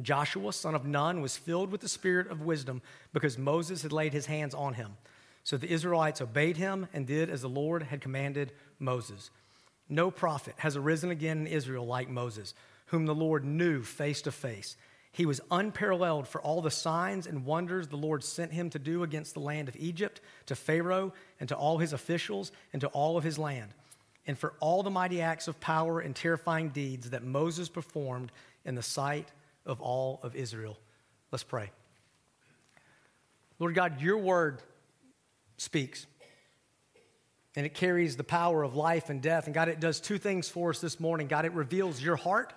Joshua, 0.00 0.52
son 0.52 0.74
of 0.74 0.84
Nun, 0.84 1.20
was 1.20 1.36
filled 1.36 1.70
with 1.70 1.80
the 1.80 1.88
spirit 1.88 2.30
of 2.30 2.42
wisdom 2.42 2.82
because 3.12 3.38
Moses 3.38 3.82
had 3.82 3.92
laid 3.92 4.12
his 4.12 4.26
hands 4.26 4.54
on 4.54 4.74
him. 4.74 4.96
So 5.48 5.56
the 5.56 5.72
Israelites 5.72 6.20
obeyed 6.20 6.58
him 6.58 6.88
and 6.92 7.06
did 7.06 7.30
as 7.30 7.40
the 7.40 7.48
Lord 7.48 7.84
had 7.84 8.02
commanded 8.02 8.52
Moses. 8.78 9.30
No 9.88 10.10
prophet 10.10 10.54
has 10.58 10.76
arisen 10.76 11.10
again 11.10 11.38
in 11.38 11.46
Israel 11.46 11.86
like 11.86 12.10
Moses, 12.10 12.52
whom 12.88 13.06
the 13.06 13.14
Lord 13.14 13.46
knew 13.46 13.82
face 13.82 14.20
to 14.20 14.30
face. 14.30 14.76
He 15.10 15.24
was 15.24 15.40
unparalleled 15.50 16.28
for 16.28 16.42
all 16.42 16.60
the 16.60 16.70
signs 16.70 17.26
and 17.26 17.46
wonders 17.46 17.88
the 17.88 17.96
Lord 17.96 18.22
sent 18.22 18.52
him 18.52 18.68
to 18.68 18.78
do 18.78 19.02
against 19.04 19.32
the 19.32 19.40
land 19.40 19.70
of 19.70 19.76
Egypt, 19.76 20.20
to 20.44 20.54
Pharaoh, 20.54 21.14
and 21.40 21.48
to 21.48 21.56
all 21.56 21.78
his 21.78 21.94
officials, 21.94 22.52
and 22.74 22.82
to 22.82 22.88
all 22.88 23.16
of 23.16 23.24
his 23.24 23.38
land, 23.38 23.70
and 24.26 24.36
for 24.38 24.52
all 24.60 24.82
the 24.82 24.90
mighty 24.90 25.22
acts 25.22 25.48
of 25.48 25.58
power 25.60 26.00
and 26.00 26.14
terrifying 26.14 26.68
deeds 26.68 27.08
that 27.08 27.24
Moses 27.24 27.70
performed 27.70 28.32
in 28.66 28.74
the 28.74 28.82
sight 28.82 29.32
of 29.64 29.80
all 29.80 30.20
of 30.22 30.36
Israel. 30.36 30.78
Let's 31.32 31.42
pray. 31.42 31.70
Lord 33.58 33.74
God, 33.74 34.02
your 34.02 34.18
word 34.18 34.62
speaks. 35.58 36.06
And 37.54 37.66
it 37.66 37.74
carries 37.74 38.16
the 38.16 38.24
power 38.24 38.62
of 38.62 38.74
life 38.74 39.10
and 39.10 39.20
death. 39.20 39.46
And 39.46 39.54
God, 39.54 39.68
it 39.68 39.80
does 39.80 40.00
two 40.00 40.16
things 40.16 40.48
for 40.48 40.70
us 40.70 40.80
this 40.80 40.98
morning. 40.98 41.26
God, 41.26 41.44
it 41.44 41.52
reveals 41.52 42.00
your 42.00 42.16
heart, 42.16 42.54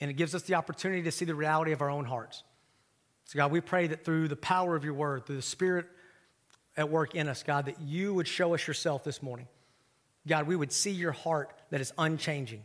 and 0.00 0.10
it 0.10 0.14
gives 0.14 0.34
us 0.34 0.42
the 0.42 0.54
opportunity 0.54 1.02
to 1.02 1.12
see 1.12 1.24
the 1.24 1.34
reality 1.34 1.72
of 1.72 1.82
our 1.82 1.90
own 1.90 2.04
hearts. 2.04 2.42
So, 3.24 3.36
God, 3.36 3.52
we 3.52 3.60
pray 3.60 3.88
that 3.88 4.04
through 4.04 4.28
the 4.28 4.36
power 4.36 4.74
of 4.74 4.84
your 4.84 4.94
word, 4.94 5.26
through 5.26 5.36
the 5.36 5.42
Spirit 5.42 5.86
at 6.76 6.88
work 6.88 7.14
in 7.14 7.28
us, 7.28 7.42
God, 7.42 7.66
that 7.66 7.80
you 7.80 8.14
would 8.14 8.26
show 8.26 8.54
us 8.54 8.66
yourself 8.66 9.04
this 9.04 9.22
morning. 9.22 9.48
God, 10.26 10.46
we 10.46 10.56
would 10.56 10.72
see 10.72 10.90
your 10.90 11.12
heart 11.12 11.52
that 11.70 11.80
is 11.80 11.92
unchanging. 11.98 12.64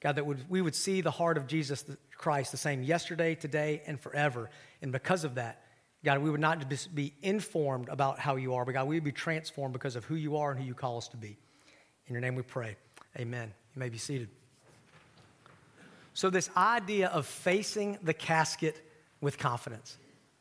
God, 0.00 0.16
that 0.16 0.26
would, 0.26 0.50
we 0.50 0.60
would 0.60 0.74
see 0.74 1.00
the 1.00 1.10
heart 1.10 1.36
of 1.36 1.46
Jesus 1.46 1.84
Christ 2.16 2.50
the 2.50 2.58
same 2.58 2.82
yesterday, 2.82 3.34
today, 3.34 3.82
and 3.86 4.00
forever. 4.00 4.50
And 4.80 4.92
because 4.92 5.24
of 5.24 5.36
that, 5.36 5.61
God, 6.04 6.18
we 6.18 6.30
would 6.30 6.40
not 6.40 6.64
be 6.94 7.14
informed 7.22 7.88
about 7.88 8.18
how 8.18 8.36
you 8.36 8.54
are, 8.54 8.64
but 8.64 8.72
God, 8.72 8.88
we 8.88 8.96
would 8.96 9.04
be 9.04 9.12
transformed 9.12 9.72
because 9.72 9.94
of 9.94 10.04
who 10.04 10.16
you 10.16 10.36
are 10.36 10.50
and 10.50 10.60
who 10.60 10.66
you 10.66 10.74
call 10.74 10.98
us 10.98 11.08
to 11.08 11.16
be. 11.16 11.36
In 12.08 12.14
your 12.14 12.20
name 12.20 12.34
we 12.34 12.42
pray. 12.42 12.76
Amen. 13.18 13.52
You 13.74 13.80
may 13.80 13.88
be 13.88 13.98
seated. 13.98 14.28
So, 16.14 16.28
this 16.28 16.50
idea 16.56 17.08
of 17.08 17.26
facing 17.26 17.98
the 18.02 18.12
casket 18.12 18.84
with 19.20 19.38
confidence. 19.38 19.96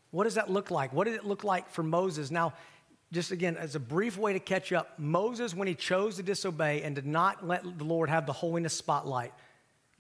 What 0.09 0.25
does 0.25 0.35
that 0.35 0.49
look 0.49 0.71
like? 0.71 0.91
What 0.91 1.05
did 1.05 1.15
it 1.15 1.25
look 1.25 1.43
like 1.43 1.69
for 1.69 1.83
Moses? 1.83 2.31
Now, 2.31 2.53
just 3.13 3.31
again, 3.31 3.55
as 3.55 3.75
a 3.75 3.79
brief 3.79 4.17
way 4.17 4.33
to 4.33 4.39
catch 4.39 4.73
up, 4.73 4.97
Moses, 4.97 5.53
when 5.53 5.67
he 5.67 5.75
chose 5.75 6.15
to 6.17 6.23
disobey 6.23 6.81
and 6.81 6.95
did 6.95 7.05
not 7.05 7.47
let 7.47 7.77
the 7.77 7.83
Lord 7.83 8.09
have 8.09 8.25
the 8.25 8.33
holiness 8.33 8.73
spotlight, 8.73 9.31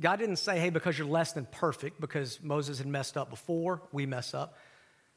God 0.01 0.17
didn't 0.17 0.37
say, 0.37 0.59
hey, 0.59 0.69
because 0.69 0.97
you're 0.97 1.07
less 1.07 1.31
than 1.33 1.45
perfect, 1.45 2.01
because 2.01 2.41
Moses 2.41 2.79
had 2.79 2.87
messed 2.87 3.17
up 3.17 3.29
before, 3.29 3.81
we 3.91 4.05
mess 4.05 4.33
up. 4.33 4.57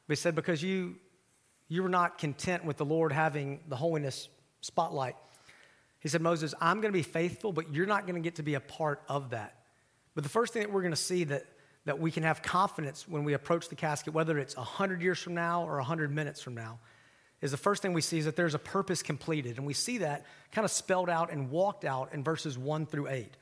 But 0.07 0.17
he 0.17 0.21
said, 0.21 0.35
because 0.35 0.61
you, 0.61 0.95
you 1.67 1.83
were 1.83 1.89
not 1.89 2.17
content 2.17 2.65
with 2.65 2.77
the 2.77 2.85
Lord 2.85 3.11
having 3.11 3.61
the 3.67 3.75
holiness 3.75 4.29
spotlight. 4.61 5.15
He 5.99 6.09
said, 6.09 6.21
Moses, 6.21 6.53
I'm 6.61 6.81
going 6.81 6.93
to 6.93 6.97
be 6.97 7.03
faithful, 7.03 7.51
but 7.51 7.73
you're 7.73 7.87
not 7.87 8.05
going 8.05 8.15
to 8.15 8.21
get 8.21 8.35
to 8.35 8.43
be 8.43 8.53
a 8.53 8.59
part 8.59 9.01
of 9.09 9.31
that. 9.31 9.55
But 10.13 10.23
the 10.23 10.29
first 10.29 10.53
thing 10.53 10.61
that 10.61 10.71
we're 10.71 10.81
going 10.81 10.93
to 10.93 10.95
see 10.95 11.23
that, 11.25 11.45
that 11.85 11.99
we 11.99 12.11
can 12.11 12.23
have 12.23 12.41
confidence 12.41 13.07
when 13.07 13.23
we 13.23 13.33
approach 13.33 13.69
the 13.69 13.75
casket, 13.75 14.13
whether 14.13 14.37
it's 14.37 14.55
100 14.55 15.01
years 15.01 15.19
from 15.19 15.33
now 15.33 15.67
or 15.67 15.77
100 15.77 16.11
minutes 16.11 16.41
from 16.41 16.53
now, 16.53 16.79
is 17.41 17.51
the 17.51 17.57
first 17.57 17.81
thing 17.81 17.93
we 17.93 18.01
see 18.01 18.17
is 18.17 18.25
that 18.25 18.35
there's 18.35 18.55
a 18.55 18.59
purpose 18.59 19.03
completed. 19.03 19.57
And 19.57 19.65
we 19.65 19.73
see 19.73 19.99
that 19.99 20.25
kind 20.51 20.63
of 20.63 20.71
spelled 20.71 21.09
out 21.09 21.31
and 21.31 21.49
walked 21.49 21.85
out 21.85 22.13
in 22.13 22.23
verses 22.23 22.57
1 22.57 22.85
through 22.85 23.07
8. 23.07 23.37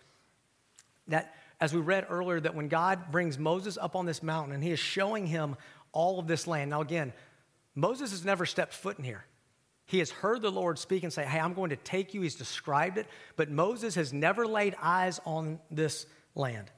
That, 1.09 1.35
as 1.59 1.73
we 1.73 1.81
read 1.81 2.07
earlier, 2.09 2.39
that 2.39 2.55
when 2.55 2.69
God 2.69 3.11
brings 3.11 3.37
Moses 3.37 3.77
up 3.77 3.95
on 3.95 4.05
this 4.05 4.23
mountain 4.23 4.53
and 4.53 4.63
he 4.63 4.71
is 4.71 4.79
showing 4.79 5.27
him 5.27 5.57
all 5.93 6.19
of 6.19 6.27
this 6.27 6.47
land. 6.47 6.71
Now, 6.71 6.81
again, 6.81 7.13
Moses 7.75 8.11
has 8.11 8.25
never 8.25 8.45
stepped 8.45 8.73
foot 8.73 8.97
in 8.97 9.05
here. 9.05 9.23
He 9.85 9.99
has 9.99 10.11
heard 10.11 10.41
the 10.41 10.51
Lord 10.51 10.79
speak 10.79 11.03
and 11.03 11.11
say, 11.11 11.23
Hey, 11.23 11.39
I'm 11.39 11.53
going 11.53 11.69
to 11.69 11.75
take 11.75 12.13
you. 12.13 12.21
He's 12.21 12.35
described 12.35 12.97
it, 12.97 13.07
but 13.35 13.49
Moses 13.49 13.95
has 13.95 14.11
never 14.13 14.45
laid 14.45 14.75
eyes 14.81 15.19
on 15.25 15.59
this 15.71 16.05
land. 16.35 16.71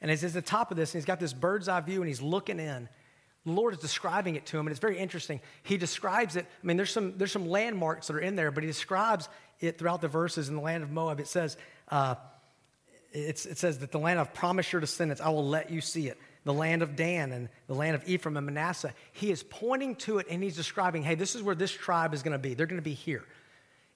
And 0.00 0.10
as 0.10 0.22
he's 0.22 0.36
at 0.36 0.44
the 0.44 0.50
top 0.50 0.70
of 0.70 0.76
this, 0.76 0.92
and 0.92 1.00
he's 1.00 1.06
got 1.06 1.20
this 1.20 1.32
bird's 1.32 1.68
eye 1.68 1.80
view 1.80 2.00
and 2.00 2.08
he's 2.08 2.22
looking 2.22 2.60
in. 2.60 2.88
The 3.46 3.52
Lord 3.52 3.74
is 3.74 3.80
describing 3.80 4.36
it 4.36 4.46
to 4.46 4.58
him, 4.58 4.66
and 4.66 4.70
it's 4.72 4.80
very 4.80 4.98
interesting. 4.98 5.40
He 5.64 5.76
describes 5.76 6.36
it. 6.36 6.46
I 6.46 6.66
mean, 6.66 6.78
there's 6.78 6.90
some, 6.90 7.18
there's 7.18 7.32
some 7.32 7.46
landmarks 7.46 8.06
that 8.06 8.16
are 8.16 8.20
in 8.20 8.36
there, 8.36 8.50
but 8.50 8.62
he 8.62 8.66
describes 8.66 9.28
it 9.60 9.78
throughout 9.78 10.00
the 10.00 10.08
verses 10.08 10.48
in 10.48 10.56
the 10.56 10.62
land 10.62 10.82
of 10.82 10.90
Moab. 10.90 11.20
It 11.20 11.26
says, 11.26 11.58
uh, 11.88 12.14
it 13.12 13.38
says 13.38 13.78
that 13.78 13.92
the 13.92 13.98
land 13.98 14.18
I've 14.18 14.32
promised 14.32 14.72
your 14.72 14.80
descendants, 14.80 15.20
I 15.20 15.28
will 15.28 15.46
let 15.46 15.70
you 15.70 15.80
see 15.80 16.08
it 16.08 16.18
the 16.44 16.52
land 16.52 16.82
of 16.82 16.94
Dan 16.94 17.32
and 17.32 17.48
the 17.66 17.74
land 17.74 17.96
of 17.96 18.06
Ephraim 18.08 18.36
and 18.36 18.46
Manasseh. 18.46 18.92
He 19.12 19.30
is 19.30 19.42
pointing 19.42 19.96
to 19.96 20.18
it 20.18 20.26
and 20.30 20.42
he's 20.42 20.56
describing, 20.56 21.02
hey, 21.02 21.14
this 21.14 21.34
is 21.34 21.42
where 21.42 21.54
this 21.54 21.72
tribe 21.72 22.14
is 22.14 22.22
going 22.22 22.32
to 22.32 22.38
be. 22.38 22.54
They're 22.54 22.66
going 22.66 22.80
to 22.80 22.82
be 22.82 22.94
here. 22.94 23.24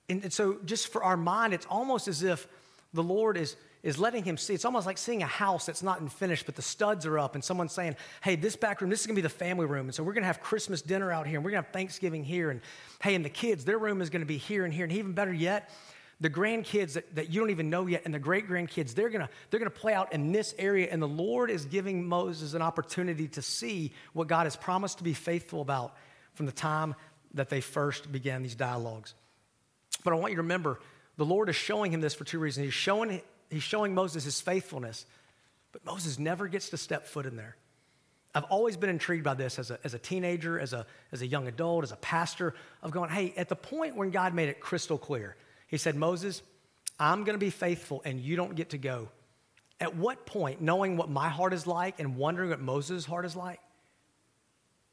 And, 0.09 0.23
and, 0.25 0.33
so, 0.33 0.59
just 0.65 0.89
for 0.89 1.05
our 1.05 1.17
mind, 1.17 1.53
it's 1.53 1.67
almost 1.67 2.09
as 2.09 2.23
if 2.23 2.49
the 2.95 3.03
Lord 3.03 3.37
is, 3.37 3.57
is 3.83 3.99
letting 3.99 4.25
him 4.25 4.39
see. 4.39 4.55
It's 4.55 4.65
almost 4.65 4.87
like 4.87 4.97
seeing 4.97 5.23
a 5.23 5.27
house 5.27 5.67
that's 5.67 5.83
not 5.83 6.01
in 6.01 6.09
finished, 6.09 6.47
but 6.47 6.57
the 6.57 6.63
studs 6.63 7.05
are 7.05 7.19
up, 7.19 7.35
and 7.35 7.45
someone's 7.45 7.73
saying, 7.73 7.95
hey, 8.23 8.35
this 8.35 8.57
back 8.57 8.81
room, 8.81 8.89
this 8.89 9.01
is 9.01 9.07
going 9.07 9.17
to 9.17 9.21
be 9.21 9.27
the 9.27 9.29
family 9.29 9.67
room. 9.67 9.87
And 9.87 9.95
so, 9.95 10.03
we're 10.03 10.15
going 10.15 10.23
to 10.23 10.29
have 10.29 10.41
Christmas 10.41 10.81
dinner 10.81 11.13
out 11.13 11.27
here, 11.27 11.37
and 11.37 11.45
we're 11.45 11.51
going 11.51 11.63
to 11.63 11.67
have 11.67 11.75
Thanksgiving 11.75 12.25
here. 12.25 12.51
And 12.51 12.63
hey, 13.03 13.15
and 13.15 13.23
the 13.25 13.31
kids, 13.31 13.67
their 13.67 13.77
room 13.77 14.01
is 14.01 14.09
going 14.09 14.23
to 14.23 14.27
be 14.27 14.39
here 14.39 14.65
and 14.65 14.73
here. 14.73 14.85
And 14.85 14.93
even 14.95 15.13
better 15.13 15.33
yet, 15.33 15.69
the 16.21 16.31
grandkids 16.31 16.95
that, 16.95 17.15
that 17.15 17.31
you 17.31 17.41
don't 17.41 17.51
even 17.51 17.71
know 17.71 17.87
yet 17.87 18.03
and 18.05 18.13
the 18.13 18.19
great 18.19 18.49
grandkids, 18.49 18.95
they're 18.95 19.09
gonna, 19.09 19.29
they're 19.51 19.61
gonna 19.61 19.71
play 19.71 19.95
out 19.95 20.13
in 20.13 20.33
this 20.33 20.55
area. 20.59 20.89
And 20.91 21.01
the 21.01 21.09
Lord 21.09 21.51
is 21.51 21.65
giving 21.65 22.07
Moses 22.07 22.55
an 22.55 22.63
opportunity 22.63 23.29
to 23.29 23.43
see 23.43 23.93
what 24.13 24.27
God 24.27 24.45
has 24.45 24.57
promised 24.57 24.99
to 24.99 25.05
be 25.05 25.15
faithful 25.15 25.61
about 25.61 25.95
from 26.35 26.47
the 26.47 26.53
time 26.53 26.95
that 27.35 27.49
they 27.49 27.61
first 27.61 28.11
began 28.11 28.43
these 28.43 28.55
dialogues. 28.55 29.15
But 30.05 30.13
I 30.13 30.17
want 30.17 30.33
you 30.33 30.37
to 30.37 30.43
remember, 30.43 30.81
the 31.17 31.25
Lord 31.25 31.49
is 31.49 31.57
showing 31.57 31.93
him 31.93 32.01
this 32.01 32.15
for 32.15 32.25
two 32.25 32.39
reasons. 32.39 32.65
He's 32.65 32.75
showing, 32.75 33.21
he's 33.51 33.63
showing 33.63 33.95
Moses 33.95 34.25
his 34.25 34.41
faithfulness, 34.41 35.05
but 35.73 35.85
Moses 35.85 36.19
never 36.19 36.49
gets 36.49 36.71
to 36.71 36.77
step 36.77 37.07
foot 37.07 37.27
in 37.27 37.37
there. 37.37 37.57
I've 38.35 38.45
always 38.45 38.77
been 38.77 38.91
intrigued 38.91 39.25
by 39.25 39.35
this 39.35 39.59
as 39.59 39.71
a, 39.71 39.79
as 39.85 39.95
a 39.95 39.99
teenager, 39.99 40.61
as 40.61 40.73
a, 40.73 40.87
as 41.13 41.23
a 41.23 41.27
young 41.27 41.49
adult, 41.49 41.85
as 41.85 41.93
a 41.93 41.97
pastor, 41.97 42.55
of 42.83 42.91
going, 42.91 43.11
hey, 43.11 43.35
at 43.37 43.49
the 43.49 43.57
point 43.57 43.97
when 43.97 44.11
God 44.11 44.35
made 44.35 44.49
it 44.49 44.61
crystal 44.61 44.99
clear, 44.99 45.37
he 45.69 45.77
said, 45.77 45.95
Moses, 45.95 46.43
I'm 46.99 47.23
going 47.25 47.35
to 47.35 47.45
be 47.45 47.51
faithful 47.51 48.03
and 48.05 48.21
you 48.21 48.35
don't 48.35 48.57
get 48.57 48.71
to 48.71 48.79
go. 48.79 49.09
At 49.81 49.95
what 49.95 50.27
point, 50.27 50.61
knowing 50.61 50.97
what 50.97 51.09
my 51.09 51.29
heart 51.29 51.53
is 51.53 51.67
like 51.67 52.01
and 52.01 52.17
wondering 52.17 52.51
what 52.51 52.61
Moses' 52.61 53.05
heart 53.05 53.25
is 53.25 53.37
like, 53.37 53.61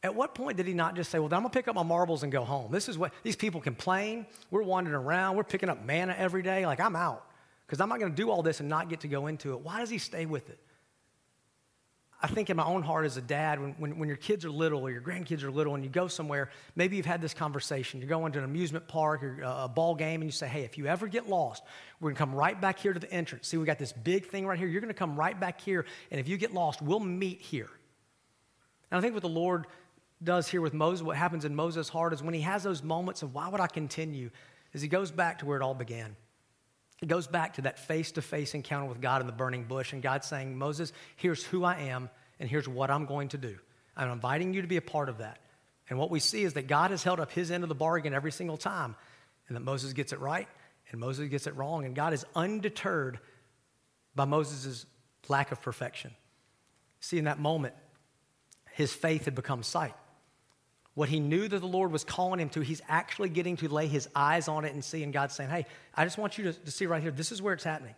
at 0.04 0.14
what 0.14 0.36
point 0.36 0.58
did 0.58 0.68
he 0.68 0.74
not 0.74 0.96
just 0.96 1.10
say, 1.10 1.18
Well, 1.18 1.34
I'm 1.34 1.42
going 1.42 1.46
to 1.46 1.50
pick 1.50 1.68
up 1.68 1.74
my 1.74 1.82
marbles 1.82 2.22
and 2.22 2.32
go 2.32 2.44
home? 2.44 2.72
This 2.72 2.88
is 2.88 2.96
what 2.96 3.12
these 3.24 3.36
people 3.36 3.60
complain. 3.60 4.28
We're 4.52 4.62
wandering 4.62 4.96
around. 4.96 5.36
We're 5.36 5.44
picking 5.44 5.68
up 5.70 5.84
manna 5.84 6.14
every 6.16 6.44
day. 6.44 6.68
Like, 6.68 6.80
I'm 6.80 6.96
out 6.96 7.26
because 7.66 7.82
I'm 7.82 7.90
not 7.90 8.00
going 8.00 8.12
to 8.12 8.16
do 8.16 8.30
all 8.30 8.44
this 8.44 8.60
and 8.60 8.70
not 8.70 8.88
get 8.88 9.00
to 9.00 9.08
go 9.08 9.26
into 9.26 9.54
it. 9.54 9.62
Why 9.62 9.80
does 9.80 9.90
he 9.90 9.98
stay 9.98 10.28
with 10.28 10.50
it? 10.50 10.60
I 12.22 12.28
think 12.28 12.50
in 12.50 12.58
my 12.58 12.66
own 12.66 12.82
heart 12.82 13.06
as 13.06 13.18
a 13.18 13.22
dad, 13.22 13.60
when, 13.60 13.74
when, 13.74 14.00
when, 14.00 14.08
your 14.08 14.18
kids 14.18 14.46
are 14.46 14.50
little 14.50 14.82
or 14.82 14.90
your 14.90 15.02
grandkids 15.02 15.44
are 15.44 15.52
little 15.52 15.76
and 15.76 15.84
you 15.84 15.90
go 15.90 16.08
somewhere, 16.08 16.50
maybe 16.76 16.96
you've 16.96 17.06
had 17.06 17.22
this 17.22 17.34
conversation. 17.34 18.00
You're 18.00 18.10
going 18.10 18.32
to 18.32 18.40
an 18.40 18.46
amusement 18.46 18.88
park 18.88 19.22
or 19.22 19.44
uh, 19.44 19.66
a 19.66 19.68
ball 19.68 19.96
game 19.96 20.22
and 20.22 20.28
you 20.28 20.32
say, 20.32 20.48
hey, 20.48 20.62
if 20.62 20.78
you 20.78 20.88
ever 20.88 21.08
get 21.08 21.28
lost, 21.28 21.64
we're 22.00 22.10
going 22.10 22.16
to 22.16 22.20
come 22.20 22.34
right 22.34 22.60
back 22.60 22.80
here 22.80 22.94
to 22.94 23.00
the 23.00 23.12
entrance. 23.12 23.50
See, 23.50 23.58
we 23.58 23.66
got 23.66 23.80
this 23.80 23.92
big 23.92 24.28
thing 24.28 24.48
right 24.48 24.58
here. 24.58 24.68
You're 24.68 24.82
going 24.82 24.94
to 24.94 24.98
come 24.98 25.18
right 25.18 25.38
back 25.38 25.60
here. 25.60 25.86
And 26.10 26.20
if 26.20 26.28
you 26.28 26.38
get 26.38 26.54
lost, 26.54 26.82
we'll 26.82 27.02
meet 27.02 27.42
here. 27.42 27.70
And 28.90 28.98
I 28.98 29.02
think 29.02 29.14
what 29.14 29.24
the 29.24 29.30
Lord 29.30 29.68
does 30.24 30.48
here 30.48 30.62
with 30.62 30.74
Moses, 30.74 31.04
what 31.04 31.18
happens 31.18 31.44
in 31.44 31.54
Moses' 31.54 31.90
heart 31.90 32.14
is 32.14 32.24
when 32.24 32.34
he 32.34 32.42
has 32.42 32.64
those 32.64 32.82
moments 32.82 33.24
of 33.24 33.34
why 33.34 33.50
would 33.50 33.60
I 33.60 33.68
continue, 33.68 34.30
is 34.74 34.82
he 34.82 34.88
goes 34.88 35.12
back 35.12 35.40
to 35.40 35.46
where 35.46 35.58
it 35.58 35.64
all 35.64 35.74
began. 35.74 36.16
It 37.02 37.08
goes 37.08 37.28
back 37.28 37.56
to 37.56 37.64
that 37.64 37.78
face 37.78 38.14
to 38.14 38.22
face 38.22 38.54
encounter 38.54 38.88
with 38.88 39.02
God 39.02 39.22
in 39.22 39.28
the 39.28 39.34
burning 39.34 39.66
bush, 39.66 39.94
and 39.94 40.02
God 40.02 40.24
saying, 40.24 40.58
Moses, 40.58 40.94
here's 41.16 41.44
who 41.44 41.64
I 41.64 41.76
am, 41.76 42.10
and 42.40 42.50
here's 42.50 42.68
what 42.68 42.90
I'm 42.90 43.06
going 43.06 43.30
to 43.30 43.38
do. 43.38 43.58
I'm 43.98 44.12
inviting 44.12 44.54
you 44.54 44.62
to 44.62 44.68
be 44.68 44.78
a 44.78 44.82
part 44.82 45.10
of 45.10 45.20
that. 45.20 45.40
And 45.90 46.00
what 46.00 46.10
we 46.10 46.20
see 46.20 46.44
is 46.44 46.54
that 46.54 46.68
God 46.68 46.92
has 46.92 47.04
held 47.04 47.20
up 47.20 47.32
his 47.32 47.52
end 47.52 47.64
of 47.64 47.70
the 47.70 47.76
bargain 47.76 48.14
every 48.14 48.32
single 48.32 48.58
time, 48.58 48.96
and 49.48 49.56
that 49.56 49.62
Moses 49.62 49.94
gets 49.94 50.14
it 50.14 50.20
right, 50.20 50.48
and 50.92 51.00
Moses 51.00 51.30
gets 51.30 51.48
it 51.48 51.56
wrong, 51.56 51.86
and 51.86 51.96
God 51.96 52.14
is 52.14 52.26
undeterred 52.36 53.20
by 54.16 54.26
Moses' 54.26 54.86
lack 55.28 55.52
of 55.52 55.62
perfection. 55.62 56.12
See, 57.02 57.18
in 57.18 57.26
that 57.26 57.40
moment, 57.40 57.76
his 58.72 58.94
faith 58.94 59.26
had 59.26 59.36
become 59.36 59.64
sight. 59.64 59.94
What 60.96 61.10
he 61.10 61.20
knew 61.20 61.48
that 61.48 61.60
the 61.60 61.68
Lord 61.68 61.92
was 61.92 62.04
calling 62.04 62.40
him 62.40 62.50
to, 62.50 62.62
he's 62.62 62.82
actually 62.88 63.30
getting 63.30 63.58
to 63.58 63.68
lay 63.68 63.88
his 63.88 64.10
eyes 64.16 64.48
on 64.48 64.66
it 64.66 64.74
and 64.74 64.84
see. 64.84 65.04
And 65.04 65.14
God's 65.14 65.36
saying, 65.36 65.50
Hey, 65.50 65.66
I 65.94 66.06
just 66.06 66.18
want 66.18 66.38
you 66.38 66.46
to, 66.46 66.54
to 66.54 66.72
see 66.72 66.86
right 66.86 67.02
here, 67.02 67.12
this 67.12 67.32
is 67.32 67.42
where 67.42 67.54
it's 67.54 67.66
happening. 67.66 67.96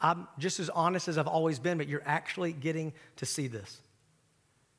I'm 0.00 0.28
just 0.38 0.60
as 0.60 0.68
honest 0.68 1.08
as 1.08 1.16
I've 1.16 1.26
always 1.26 1.58
been, 1.58 1.78
but 1.78 1.88
you're 1.88 2.02
actually 2.04 2.52
getting 2.52 2.92
to 3.16 3.26
see 3.26 3.48
this. 3.48 3.80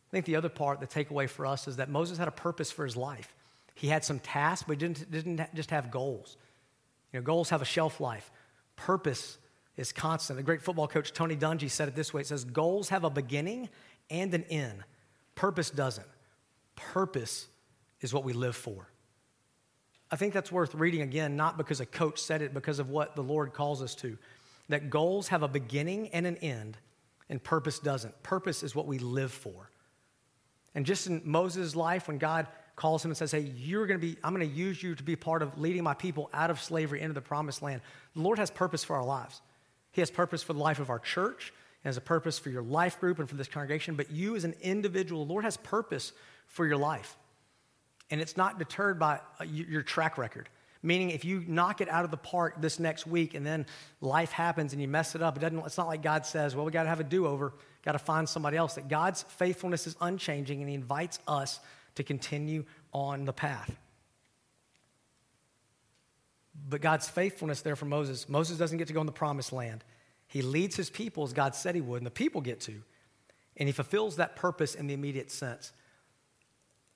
I 0.09 0.11
think 0.11 0.25
the 0.25 0.35
other 0.35 0.49
part, 0.49 0.79
the 0.79 0.87
takeaway 0.87 1.27
for 1.27 1.45
us, 1.45 1.67
is 1.67 1.77
that 1.77 1.89
Moses 1.89 2.19
had 2.19 2.27
a 2.27 2.31
purpose 2.31 2.71
for 2.71 2.85
his 2.85 2.95
life. 2.95 3.35
He 3.73 3.87
had 3.87 4.05
some 4.05 4.19
tasks, 4.19 4.65
but 4.67 4.77
didn't, 4.77 5.09
didn't 5.11 5.41
just 5.55 5.71
have 5.71 5.91
goals. 5.91 6.37
You 7.11 7.19
know, 7.19 7.23
goals 7.23 7.49
have 7.49 7.61
a 7.61 7.65
shelf 7.65 7.99
life. 7.99 8.31
Purpose 8.75 9.37
is 9.75 9.91
constant. 9.91 10.37
The 10.37 10.43
great 10.43 10.61
football 10.61 10.87
coach 10.87 11.13
Tony 11.13 11.35
Dungy 11.35 11.69
said 11.69 11.87
it 11.87 11.95
this 11.95 12.13
way: 12.13 12.21
It 12.21 12.27
says, 12.27 12.43
"Goals 12.43 12.89
have 12.89 13.03
a 13.03 13.09
beginning 13.09 13.69
and 14.09 14.33
an 14.33 14.43
end. 14.45 14.83
Purpose 15.35 15.69
doesn't." 15.69 16.07
Purpose 16.77 17.47
is 17.99 18.13
what 18.13 18.23
we 18.23 18.31
live 18.31 18.55
for. 18.55 18.87
I 20.09 20.15
think 20.15 20.33
that's 20.33 20.51
worth 20.51 20.73
reading 20.73 21.01
again, 21.01 21.35
not 21.35 21.57
because 21.57 21.81
a 21.81 21.85
coach 21.85 22.21
said 22.21 22.41
it, 22.41 22.53
because 22.53 22.79
of 22.79 22.89
what 22.89 23.15
the 23.15 23.23
Lord 23.23 23.53
calls 23.53 23.81
us 23.81 23.93
to. 23.95 24.17
That 24.69 24.89
goals 24.89 25.27
have 25.29 25.43
a 25.43 25.47
beginning 25.47 26.09
and 26.09 26.25
an 26.25 26.37
end, 26.37 26.77
and 27.29 27.43
purpose 27.43 27.79
doesn't. 27.79 28.23
Purpose 28.23 28.63
is 28.63 28.73
what 28.73 28.87
we 28.87 28.99
live 28.99 29.31
for. 29.31 29.69
And 30.75 30.85
just 30.85 31.07
in 31.07 31.21
Moses' 31.25 31.75
life, 31.75 32.07
when 32.07 32.17
God 32.17 32.47
calls 32.75 33.03
him 33.03 33.11
and 33.11 33.17
says, 33.17 33.31
Hey, 33.31 33.51
you're 33.57 33.87
going 33.87 33.99
to 33.99 34.05
be, 34.05 34.17
I'm 34.23 34.33
going 34.33 34.47
to 34.47 34.55
use 34.55 34.81
you 34.81 34.95
to 34.95 35.03
be 35.03 35.15
part 35.15 35.41
of 35.41 35.57
leading 35.59 35.83
my 35.83 35.93
people 35.93 36.29
out 36.33 36.49
of 36.49 36.61
slavery 36.61 37.01
into 37.01 37.13
the 37.13 37.21
promised 37.21 37.61
land, 37.61 37.81
the 38.13 38.21
Lord 38.21 38.37
has 38.37 38.51
purpose 38.51 38.83
for 38.83 38.95
our 38.95 39.05
lives. 39.05 39.41
He 39.91 40.01
has 40.01 40.11
purpose 40.11 40.43
for 40.43 40.53
the 40.53 40.59
life 40.59 40.79
of 40.79 40.89
our 40.89 40.99
church, 40.99 41.51
and 41.83 41.89
has 41.89 41.97
a 41.97 42.01
purpose 42.01 42.37
for 42.37 42.49
your 42.49 42.61
life 42.61 42.99
group 42.99 43.19
and 43.19 43.27
for 43.27 43.35
this 43.35 43.47
congregation, 43.47 43.95
but 43.95 44.11
you 44.11 44.35
as 44.35 44.43
an 44.43 44.55
individual, 44.61 45.25
the 45.25 45.31
Lord 45.31 45.43
has 45.43 45.57
purpose 45.57 46.13
for 46.47 46.65
your 46.65 46.77
life. 46.77 47.17
And 48.09 48.21
it's 48.21 48.37
not 48.37 48.57
deterred 48.57 48.99
by 48.99 49.19
uh, 49.39 49.43
your 49.43 49.81
track 49.81 50.17
record. 50.17 50.49
Meaning, 50.83 51.09
if 51.09 51.25
you 51.25 51.43
knock 51.47 51.81
it 51.81 51.89
out 51.89 52.05
of 52.05 52.11
the 52.11 52.17
park 52.17 52.61
this 52.61 52.79
next 52.79 53.07
week 53.07 53.33
and 53.33 53.45
then 53.45 53.65
life 53.99 54.31
happens 54.31 54.73
and 54.73 54.81
you 54.81 54.87
mess 54.87 55.15
it 55.15 55.21
up, 55.21 55.35
it 55.35 55.39
doesn't, 55.39 55.59
it's 55.65 55.77
not 55.77 55.87
like 55.87 56.01
God 56.01 56.25
says, 56.25 56.55
well, 56.55 56.65
we 56.65 56.71
got 56.71 56.83
to 56.83 56.89
have 56.89 56.99
a 56.99 57.03
do 57.03 57.25
over, 57.25 57.53
got 57.83 57.93
to 57.93 57.99
find 57.99 58.29
somebody 58.29 58.57
else. 58.57 58.75
That 58.75 58.87
God's 58.87 59.23
faithfulness 59.23 59.87
is 59.87 59.95
unchanging 59.99 60.61
and 60.61 60.69
He 60.69 60.75
invites 60.75 61.19
us 61.27 61.59
to 61.95 62.03
continue 62.03 62.63
on 62.93 63.25
the 63.25 63.33
path. 63.33 63.75
But 66.69 66.81
God's 66.81 67.09
faithfulness 67.09 67.61
there 67.61 67.75
for 67.75 67.85
Moses, 67.85 68.27
Moses 68.29 68.57
doesn't 68.57 68.77
get 68.77 68.87
to 68.87 68.93
go 68.93 69.01
in 69.01 69.05
the 69.05 69.11
promised 69.11 69.51
land. 69.51 69.83
He 70.27 70.41
leads 70.41 70.75
his 70.75 70.89
people 70.89 71.23
as 71.23 71.33
God 71.33 71.55
said 71.55 71.75
he 71.75 71.81
would, 71.81 71.97
and 71.97 72.05
the 72.05 72.11
people 72.11 72.41
get 72.41 72.59
to. 72.61 72.73
And 73.55 73.67
he 73.67 73.73
fulfills 73.73 74.17
that 74.17 74.35
purpose 74.35 74.75
in 74.75 74.87
the 74.87 74.93
immediate 74.93 75.31
sense. 75.31 75.71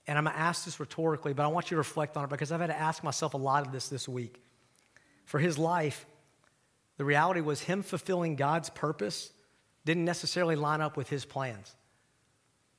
And 0.07 0.17
I'm 0.17 0.23
going 0.25 0.35
to 0.35 0.41
ask 0.41 0.65
this 0.65 0.79
rhetorically, 0.79 1.33
but 1.33 1.43
I 1.43 1.47
want 1.47 1.69
you 1.69 1.75
to 1.75 1.79
reflect 1.79 2.17
on 2.17 2.23
it 2.23 2.29
because 2.29 2.51
I've 2.51 2.59
had 2.59 2.67
to 2.67 2.79
ask 2.79 3.03
myself 3.03 3.33
a 3.33 3.37
lot 3.37 3.65
of 3.65 3.71
this 3.71 3.87
this 3.87 4.07
week. 4.09 4.41
For 5.25 5.39
his 5.39 5.57
life, 5.57 6.05
the 6.97 7.05
reality 7.05 7.41
was 7.41 7.61
him 7.61 7.83
fulfilling 7.83 8.35
God's 8.35 8.69
purpose 8.69 9.31
didn't 9.85 10.05
necessarily 10.05 10.55
line 10.55 10.81
up 10.81 10.97
with 10.97 11.09
his 11.09 11.25
plans. 11.25 11.75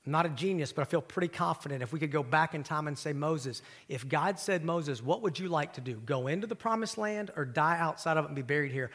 I'm 0.04 0.12
not 0.12 0.26
a 0.26 0.30
genius, 0.30 0.72
but 0.72 0.82
I 0.82 0.84
feel 0.86 1.00
pretty 1.00 1.28
confident 1.28 1.82
if 1.82 1.92
we 1.92 2.00
could 2.00 2.10
go 2.10 2.24
back 2.24 2.54
in 2.54 2.64
time 2.64 2.88
and 2.88 2.98
say, 2.98 3.12
Moses, 3.12 3.62
if 3.88 4.08
God 4.08 4.38
said, 4.38 4.64
Moses, 4.64 5.02
what 5.02 5.22
would 5.22 5.38
you 5.38 5.48
like 5.48 5.74
to 5.74 5.80
do? 5.80 5.94
Go 5.94 6.26
into 6.26 6.48
the 6.48 6.56
promised 6.56 6.98
land 6.98 7.30
or 7.36 7.44
die 7.44 7.78
outside 7.78 8.16
of 8.16 8.24
it 8.24 8.28
and 8.28 8.36
be 8.36 8.42
buried 8.42 8.72
here? 8.72 8.90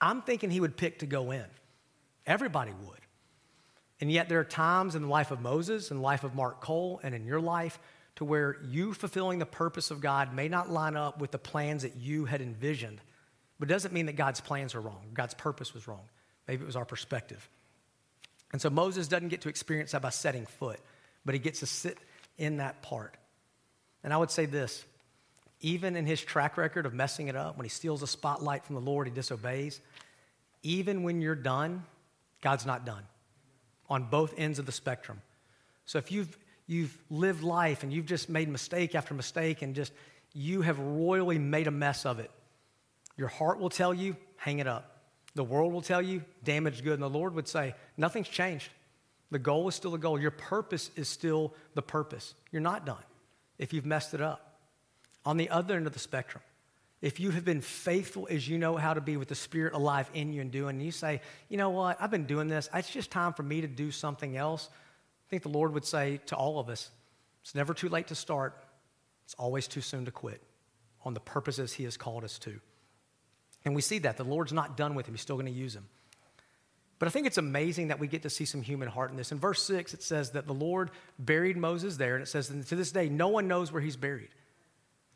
I'm 0.00 0.22
thinking 0.22 0.50
he 0.50 0.60
would 0.60 0.76
pick 0.76 1.00
to 1.00 1.06
go 1.06 1.32
in. 1.32 1.44
Everybody 2.26 2.72
would. 2.86 3.01
And 4.02 4.10
yet, 4.10 4.28
there 4.28 4.40
are 4.40 4.44
times 4.44 4.96
in 4.96 5.02
the 5.02 5.08
life 5.08 5.30
of 5.30 5.40
Moses, 5.40 5.92
in 5.92 5.98
the 5.98 6.02
life 6.02 6.24
of 6.24 6.34
Mark 6.34 6.60
Cole, 6.60 6.98
and 7.04 7.14
in 7.14 7.24
your 7.24 7.40
life 7.40 7.78
to 8.16 8.24
where 8.24 8.56
you 8.64 8.94
fulfilling 8.94 9.38
the 9.38 9.46
purpose 9.46 9.92
of 9.92 10.00
God 10.00 10.34
may 10.34 10.48
not 10.48 10.68
line 10.68 10.96
up 10.96 11.20
with 11.20 11.30
the 11.30 11.38
plans 11.38 11.82
that 11.82 11.94
you 11.94 12.24
had 12.24 12.40
envisioned. 12.40 13.00
But 13.60 13.70
it 13.70 13.72
doesn't 13.72 13.94
mean 13.94 14.06
that 14.06 14.16
God's 14.16 14.40
plans 14.40 14.74
are 14.74 14.80
wrong, 14.80 15.06
God's 15.14 15.34
purpose 15.34 15.72
was 15.72 15.86
wrong. 15.86 16.02
Maybe 16.48 16.64
it 16.64 16.66
was 16.66 16.74
our 16.74 16.84
perspective. 16.84 17.48
And 18.50 18.60
so 18.60 18.70
Moses 18.70 19.06
doesn't 19.06 19.28
get 19.28 19.42
to 19.42 19.48
experience 19.48 19.92
that 19.92 20.02
by 20.02 20.10
setting 20.10 20.46
foot, 20.46 20.80
but 21.24 21.36
he 21.36 21.38
gets 21.38 21.60
to 21.60 21.66
sit 21.66 21.96
in 22.38 22.56
that 22.56 22.82
part. 22.82 23.16
And 24.02 24.12
I 24.12 24.16
would 24.16 24.32
say 24.32 24.46
this 24.46 24.84
even 25.60 25.94
in 25.94 26.06
his 26.06 26.20
track 26.20 26.56
record 26.56 26.86
of 26.86 26.92
messing 26.92 27.28
it 27.28 27.36
up, 27.36 27.56
when 27.56 27.66
he 27.66 27.70
steals 27.70 28.02
a 28.02 28.08
spotlight 28.08 28.64
from 28.64 28.74
the 28.74 28.80
Lord, 28.80 29.06
he 29.06 29.14
disobeys, 29.14 29.80
even 30.64 31.04
when 31.04 31.20
you're 31.20 31.36
done, 31.36 31.84
God's 32.40 32.66
not 32.66 32.84
done 32.84 33.04
on 33.92 34.04
both 34.04 34.32
ends 34.38 34.58
of 34.58 34.64
the 34.64 34.72
spectrum. 34.72 35.20
So 35.84 35.98
if 35.98 36.10
you've, 36.10 36.38
you've 36.66 36.96
lived 37.10 37.42
life 37.42 37.82
and 37.82 37.92
you've 37.92 38.06
just 38.06 38.30
made 38.30 38.48
mistake 38.48 38.94
after 38.94 39.12
mistake 39.12 39.60
and 39.60 39.74
just 39.74 39.92
you 40.32 40.62
have 40.62 40.78
royally 40.78 41.38
made 41.38 41.66
a 41.66 41.70
mess 41.70 42.06
of 42.06 42.18
it, 42.18 42.30
your 43.18 43.28
heart 43.28 43.58
will 43.58 43.68
tell 43.68 43.92
you, 43.92 44.16
hang 44.36 44.60
it 44.60 44.66
up. 44.66 44.96
The 45.34 45.44
world 45.44 45.74
will 45.74 45.82
tell 45.82 46.00
you, 46.00 46.24
damaged 46.42 46.82
good. 46.84 46.94
And 46.94 47.02
the 47.02 47.10
Lord 47.10 47.34
would 47.34 47.46
say, 47.46 47.74
nothing's 47.98 48.30
changed. 48.30 48.70
The 49.30 49.38
goal 49.38 49.68
is 49.68 49.74
still 49.74 49.90
the 49.90 49.98
goal. 49.98 50.18
Your 50.18 50.30
purpose 50.30 50.90
is 50.96 51.06
still 51.06 51.52
the 51.74 51.82
purpose. 51.82 52.34
You're 52.50 52.62
not 52.62 52.86
done 52.86 53.04
if 53.58 53.74
you've 53.74 53.86
messed 53.86 54.14
it 54.14 54.22
up. 54.22 54.58
On 55.26 55.36
the 55.36 55.50
other 55.50 55.76
end 55.76 55.86
of 55.86 55.92
the 55.92 55.98
spectrum, 55.98 56.42
if 57.02 57.18
you 57.18 57.30
have 57.30 57.44
been 57.44 57.60
faithful 57.60 58.28
as 58.30 58.48
you 58.48 58.56
know 58.56 58.76
how 58.76 58.94
to 58.94 59.00
be 59.00 59.16
with 59.16 59.28
the 59.28 59.34
Spirit 59.34 59.74
alive 59.74 60.08
in 60.14 60.32
you 60.32 60.40
and 60.40 60.52
doing, 60.52 60.76
and 60.76 60.82
you 60.82 60.92
say, 60.92 61.20
you 61.48 61.56
know 61.56 61.70
what, 61.70 62.00
I've 62.00 62.12
been 62.12 62.26
doing 62.26 62.46
this, 62.46 62.70
it's 62.72 62.88
just 62.88 63.10
time 63.10 63.32
for 63.32 63.42
me 63.42 63.60
to 63.60 63.66
do 63.66 63.90
something 63.90 64.36
else, 64.36 64.68
I 64.72 65.28
think 65.28 65.42
the 65.42 65.48
Lord 65.48 65.74
would 65.74 65.84
say 65.84 66.20
to 66.26 66.36
all 66.36 66.60
of 66.60 66.68
us, 66.68 66.90
it's 67.42 67.56
never 67.56 67.74
too 67.74 67.88
late 67.88 68.06
to 68.08 68.14
start, 68.14 68.56
it's 69.24 69.34
always 69.34 69.66
too 69.66 69.80
soon 69.80 70.04
to 70.04 70.12
quit 70.12 70.40
on 71.04 71.12
the 71.12 71.20
purposes 71.20 71.72
He 71.72 71.84
has 71.84 71.96
called 71.96 72.22
us 72.22 72.38
to. 72.40 72.60
And 73.64 73.74
we 73.74 73.82
see 73.82 73.98
that. 74.00 74.16
The 74.16 74.24
Lord's 74.24 74.52
not 74.52 74.76
done 74.76 74.94
with 74.94 75.06
him, 75.06 75.14
He's 75.14 75.22
still 75.22 75.36
going 75.36 75.46
to 75.46 75.52
use 75.52 75.74
him. 75.74 75.88
But 77.00 77.08
I 77.08 77.10
think 77.10 77.26
it's 77.26 77.38
amazing 77.38 77.88
that 77.88 77.98
we 77.98 78.06
get 78.06 78.22
to 78.22 78.30
see 78.30 78.44
some 78.44 78.62
human 78.62 78.86
heart 78.86 79.10
in 79.10 79.16
this. 79.16 79.32
In 79.32 79.38
verse 79.38 79.60
6, 79.64 79.92
it 79.92 80.04
says 80.04 80.30
that 80.32 80.46
the 80.46 80.54
Lord 80.54 80.92
buried 81.18 81.56
Moses 81.56 81.96
there, 81.96 82.14
and 82.14 82.22
it 82.22 82.28
says, 82.28 82.48
and 82.50 82.64
to 82.68 82.76
this 82.76 82.92
day, 82.92 83.08
no 83.08 83.26
one 83.26 83.48
knows 83.48 83.72
where 83.72 83.82
he's 83.82 83.96
buried. 83.96 84.28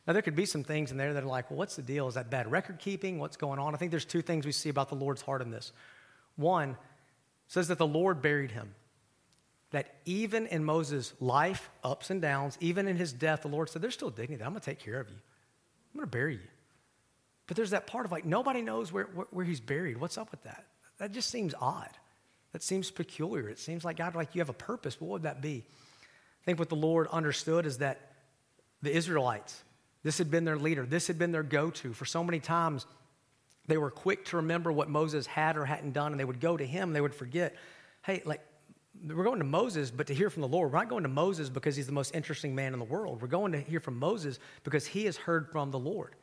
Now, 0.07 0.13
there 0.13 0.23
could 0.23 0.37
be 0.37 0.47
some 0.47 0.63
things 0.63 0.93
in 0.93 0.97
there 0.97 1.15
that 1.15 1.25
are 1.25 1.27
like, 1.27 1.51
well, 1.51 1.59
what's 1.59 1.77
the 1.77 1.83
deal? 1.83 2.07
Is 2.07 2.15
that 2.15 2.31
bad 2.31 2.51
record 2.51 2.79
keeping? 2.79 3.19
What's 3.19 3.37
going 3.37 3.59
on? 3.59 3.75
I 3.75 3.79
think 3.79 3.91
there's 3.91 4.05
two 4.05 4.23
things 4.23 4.47
we 4.47 4.53
see 4.53 4.69
about 4.69 4.89
the 4.89 4.95
Lord's 4.95 5.23
heart 5.23 5.43
in 5.43 5.51
this. 5.51 5.73
One 6.37 6.77
says 7.49 7.69
that 7.69 7.79
the 7.79 7.87
Lord 7.87 8.23
buried 8.23 8.53
him. 8.53 8.75
That 9.71 9.97
even 10.05 10.47
in 10.47 10.65
Moses' 10.65 11.13
life, 11.21 11.71
ups 11.83 12.11
and 12.11 12.23
downs, 12.23 12.57
even 12.61 12.87
in 12.87 12.97
his 12.97 13.13
death, 13.13 13.43
the 13.43 13.49
Lord 13.49 13.69
said, 13.69 13.83
There's 13.83 13.95
still 13.95 14.11
dignity. 14.11 14.45
I'm 14.45 14.53
going 14.53 14.61
to 14.61 14.65
take 14.65 14.79
care 14.79 15.01
of 15.01 15.09
you. 15.09 15.17
I'm 15.17 15.99
going 15.99 16.07
to 16.07 16.11
bury 16.11 16.35
you. 16.35 16.49
But 17.49 17.57
there's 17.57 17.71
that 17.71 17.87
part 17.87 18.07
of 18.07 18.13
like, 18.13 18.25
nobody 18.25 18.63
knows 18.63 18.93
where, 18.93 19.05
where, 19.07 19.27
where 19.31 19.45
he's 19.45 19.61
buried. 19.61 19.99
What's 19.99 20.19
up 20.19 20.31
with 20.31 20.43
that? 20.45 20.67
That 20.99 21.13
just 21.13 21.31
seems 21.31 21.53
odd. 21.61 21.91
That 22.53 22.63
seems 22.63 22.91
peculiar. 22.91 23.49
It 23.49 23.59
seems 23.59 23.85
like 23.85 23.97
God, 23.97 24.15
like 24.15 24.35
you 24.35 24.41
have 24.41 24.49
a 24.49 24.55
purpose. 24.55 25.01
What 25.01 25.11
would 25.11 25.23
that 25.23 25.43
be? 25.43 25.65
I 25.67 26.45
think 26.45 26.59
what 26.59 26.69
the 26.69 26.77
Lord 26.77 27.09
understood 27.09 27.67
is 27.67 27.79
that 27.79 28.13
the 28.83 28.95
Israelites, 28.95 29.63
this 30.07 30.19
had 30.19 30.31
been 30.31 30.45
their 30.45 30.57
leader. 30.57 30.87
This 30.87 31.09
had 31.09 31.19
been 31.19 31.33
their 31.33 31.43
go 31.43 31.69
to. 31.69 31.93
For 31.93 32.05
so 32.05 32.23
many 32.23 32.39
times, 32.39 32.87
they 33.67 33.77
were 33.77 33.91
quick 33.91 34.25
to 34.27 34.37
remember 34.37 34.71
what 34.71 34.89
Moses 34.89 35.27
had 35.27 35.57
or 35.57 35.65
hadn't 35.65 35.95
done, 35.95 36.13
and 36.13 36.21
they 36.21 36.25
would 36.25 36.39
go 36.39 36.57
to 36.57 36.65
him. 36.65 36.93
They 36.93 37.01
would 37.01 37.13
forget, 37.13 37.57
hey, 38.05 38.23
like, 38.25 38.41
we're 39.05 39.25
going 39.25 39.41
to 39.41 39.45
Moses, 39.45 39.91
but 39.91 40.07
to 40.07 40.15
hear 40.15 40.31
from 40.31 40.43
the 40.43 40.49
Lord. 40.49 40.71
We're 40.71 40.79
not 40.79 40.91
going 40.91 41.03
to 41.03 41.09
Moses 41.09 41.49
because 41.49 41.75
he's 41.75 41.87
the 41.87 41.93
most 41.93 42.15
interesting 42.15 42.55
man 42.55 42.73
in 42.73 42.79
the 42.79 42.85
world. 42.85 43.21
We're 43.21 43.27
going 43.27 43.51
to 43.51 43.61
hear 43.61 43.81
from 43.81 43.99
Moses 43.99 44.39
because 44.63 44.87
he 44.87 45.07
has 45.07 45.17
heard 45.17 45.51
from 45.51 45.73
the 45.73 45.79
Lord. 45.81 46.15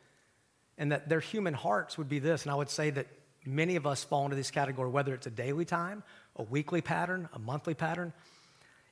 And 0.78 0.94
that 0.94 1.10
their 1.10 1.20
human 1.20 1.54
hearts 1.54 1.98
would 1.98 2.08
be 2.08 2.20
this. 2.20 2.44
And 2.44 2.54
I 2.54 2.56
would 2.56 2.70
say 2.70 2.90
that 2.92 3.08
many 3.46 3.76
of 3.76 3.86
us 3.86 4.02
fall 4.02 4.24
into 4.24 4.38
this 4.38 4.50
category, 4.50 4.90
whether 4.90 5.14
it's 5.14 5.28
a 5.28 5.30
daily 5.30 5.66
time, 5.66 6.04
a 6.38 6.44
weekly 6.44 6.80
pattern, 6.80 7.28
a 7.34 7.40
monthly 7.40 7.74
pattern, 7.74 8.14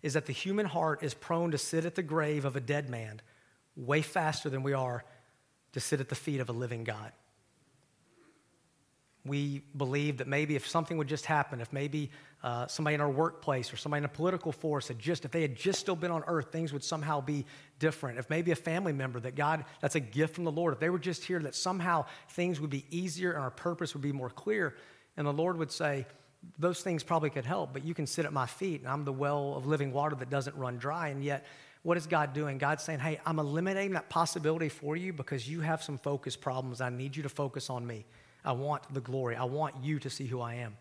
is 0.01 0.15
that 0.15 0.25
the 0.25 0.33
human 0.33 0.65
heart 0.65 1.01
is 1.01 1.13
prone 1.13 1.51
to 1.51 1.57
sit 1.57 1.85
at 1.85 1.95
the 1.95 2.03
grave 2.03 2.43
of 2.43 2.57
a 2.57 2.59
dead 2.59 2.89
man 2.89 3.21
way 3.75 4.01
faster 4.01 4.49
than 4.49 4.63
we 4.63 4.73
are 4.73 5.03
to 5.73 5.79
sit 5.79 5.99
at 5.99 6.09
the 6.09 6.15
feet 6.15 6.39
of 6.39 6.49
a 6.49 6.53
living 6.53 6.83
God. 6.83 7.11
We 9.23 9.61
believe 9.77 10.17
that 10.17 10.27
maybe 10.27 10.55
if 10.55 10.67
something 10.67 10.97
would 10.97 11.07
just 11.07 11.25
happen, 11.25 11.61
if 11.61 11.71
maybe 11.71 12.09
uh, 12.43 12.65
somebody 12.65 12.95
in 12.95 13.01
our 13.01 13.09
workplace 13.09 13.71
or 13.71 13.77
somebody 13.77 13.99
in 13.99 14.05
a 14.05 14.09
political 14.09 14.51
force 14.51 14.87
had 14.87 14.97
just, 14.97 15.25
if 15.25 15.31
they 15.31 15.43
had 15.43 15.55
just 15.55 15.79
still 15.79 15.95
been 15.95 16.09
on 16.09 16.23
earth, 16.25 16.51
things 16.51 16.73
would 16.73 16.83
somehow 16.83 17.21
be 17.21 17.45
different. 17.77 18.17
If 18.17 18.31
maybe 18.31 18.49
a 18.49 18.55
family 18.55 18.93
member 18.93 19.19
that 19.19 19.35
God, 19.35 19.63
that's 19.79 19.93
a 19.93 19.99
gift 19.99 20.33
from 20.33 20.43
the 20.43 20.51
Lord, 20.51 20.73
if 20.73 20.79
they 20.79 20.89
were 20.89 20.97
just 20.97 21.23
here, 21.23 21.39
that 21.39 21.53
somehow 21.53 22.05
things 22.29 22.59
would 22.59 22.71
be 22.71 22.83
easier 22.89 23.31
and 23.31 23.41
our 23.41 23.51
purpose 23.51 23.93
would 23.93 24.01
be 24.01 24.11
more 24.11 24.31
clear. 24.31 24.75
And 25.17 25.27
the 25.27 25.33
Lord 25.33 25.57
would 25.57 25.71
say, 25.71 26.07
those 26.57 26.81
things 26.81 27.03
probably 27.03 27.29
could 27.29 27.45
help, 27.45 27.73
but 27.73 27.85
you 27.85 27.93
can 27.93 28.07
sit 28.07 28.25
at 28.25 28.33
my 28.33 28.47
feet 28.47 28.79
and 28.81 28.89
I'm 28.89 29.05
the 29.05 29.13
well 29.13 29.53
of 29.55 29.67
living 29.67 29.93
water 29.93 30.15
that 30.15 30.31
doesn't 30.31 30.55
run 30.55 30.77
dry. 30.77 31.09
And 31.09 31.23
yet, 31.23 31.45
what 31.83 31.97
is 31.97 32.05
God 32.05 32.33
doing? 32.33 32.57
God's 32.57 32.83
saying, 32.83 32.99
hey, 32.99 33.19
I'm 33.25 33.39
eliminating 33.39 33.93
that 33.93 34.09
possibility 34.09 34.69
for 34.69 34.95
you 34.95 35.13
because 35.13 35.49
you 35.49 35.61
have 35.61 35.81
some 35.81 35.97
focus 35.97 36.35
problems. 36.35 36.79
I 36.79 36.89
need 36.89 37.15
you 37.15 37.23
to 37.23 37.29
focus 37.29 37.69
on 37.69 37.85
me. 37.85 38.05
I 38.45 38.51
want 38.51 38.93
the 38.93 39.01
glory. 39.01 39.35
I 39.35 39.45
want 39.45 39.75
you 39.83 39.99
to 39.99 40.09
see 40.09 40.25
who 40.25 40.41
I 40.41 40.55
am. 40.55 40.77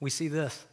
We 0.00 0.10
see 0.10 0.28
this 0.28 0.66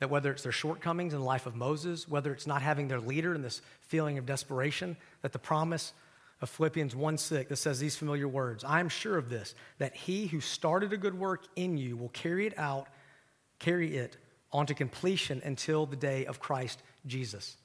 that 0.00 0.10
whether 0.10 0.32
it's 0.32 0.42
their 0.42 0.52
shortcomings 0.52 1.14
in 1.14 1.20
the 1.20 1.24
life 1.24 1.46
of 1.46 1.54
Moses, 1.54 2.08
whether 2.08 2.32
it's 2.32 2.46
not 2.46 2.60
having 2.60 2.88
their 2.88 3.00
leader 3.00 3.32
and 3.32 3.44
this 3.44 3.62
feeling 3.80 4.18
of 4.18 4.26
desperation, 4.26 4.96
that 5.22 5.32
the 5.32 5.38
promise 5.38 5.92
of 6.42 6.50
Philippians 6.50 6.94
1 6.96 7.16
6 7.16 7.48
that 7.48 7.56
says 7.56 7.78
these 7.78 7.96
familiar 7.96 8.28
words 8.28 8.64
I 8.64 8.80
am 8.80 8.88
sure 8.88 9.16
of 9.16 9.30
this, 9.30 9.54
that 9.78 9.94
he 9.94 10.26
who 10.26 10.40
started 10.40 10.92
a 10.92 10.98
good 10.98 11.18
work 11.18 11.44
in 11.56 11.78
you 11.78 11.96
will 11.96 12.10
carry 12.10 12.46
it 12.46 12.58
out, 12.58 12.88
carry 13.58 13.96
it 13.96 14.16
on 14.52 14.66
to 14.66 14.74
completion 14.74 15.40
until 15.44 15.86
the 15.86 15.96
day 15.96 16.26
of 16.26 16.38
Christ 16.38 16.82
Jesus. 17.06 17.56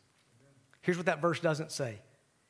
Here's 0.81 0.98
what 0.98 1.05
that 1.07 1.21
verse 1.21 1.39
doesn't 1.39 1.71
say 1.71 2.00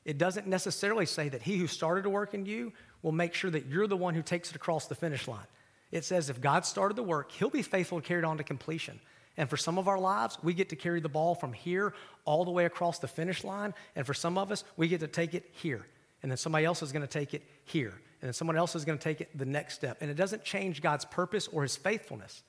it 0.05 0.17
doesn't 0.17 0.47
necessarily 0.47 1.05
say 1.05 1.29
that 1.29 1.41
he 1.41 1.57
who 1.57 1.67
started 1.67 2.05
a 2.05 2.09
work 2.09 2.33
in 2.33 2.45
you 2.45 2.73
will 3.01 3.11
make 3.11 3.33
sure 3.33 3.51
that 3.51 3.67
you're 3.67 3.87
the 3.87 3.97
one 3.97 4.13
who 4.13 4.21
takes 4.21 4.49
it 4.49 4.55
across 4.55 4.87
the 4.87 4.95
finish 4.95 5.27
line. 5.27 5.45
It 5.91 6.05
says 6.05 6.29
if 6.29 6.41
God 6.41 6.65
started 6.65 6.95
the 6.95 7.03
work, 7.03 7.31
he'll 7.31 7.49
be 7.49 7.61
faithful 7.61 7.99
to 7.99 8.07
carry 8.07 8.19
it 8.19 8.25
on 8.25 8.37
to 8.37 8.43
completion. 8.43 8.99
And 9.37 9.49
for 9.49 9.57
some 9.57 9.77
of 9.77 9.87
our 9.87 9.99
lives, 9.99 10.37
we 10.43 10.53
get 10.53 10.69
to 10.69 10.75
carry 10.75 10.99
the 10.99 11.09
ball 11.09 11.33
from 11.33 11.53
here 11.53 11.93
all 12.25 12.43
the 12.43 12.51
way 12.51 12.65
across 12.65 12.99
the 12.99 13.07
finish 13.07 13.43
line. 13.43 13.73
And 13.95 14.05
for 14.05 14.13
some 14.13 14.37
of 14.37 14.51
us, 14.51 14.63
we 14.75 14.87
get 14.87 14.99
to 14.99 15.07
take 15.07 15.33
it 15.33 15.49
here. 15.53 15.85
And 16.21 16.29
then 16.29 16.37
somebody 16.37 16.65
else 16.65 16.83
is 16.83 16.91
going 16.91 17.03
to 17.03 17.07
take 17.07 17.33
it 17.33 17.43
here. 17.63 17.93
And 18.21 18.27
then 18.27 18.33
someone 18.33 18.57
else 18.57 18.75
is 18.75 18.83
going 18.83 18.97
to 18.97 19.03
take 19.03 19.21
it 19.21 19.29
the 19.37 19.45
next 19.45 19.75
step. 19.75 19.97
And 20.01 20.11
it 20.11 20.15
doesn't 20.15 20.43
change 20.43 20.81
God's 20.81 21.05
purpose 21.05 21.47
or 21.47 21.63
his 21.63 21.77
faithfulness, 21.77 22.43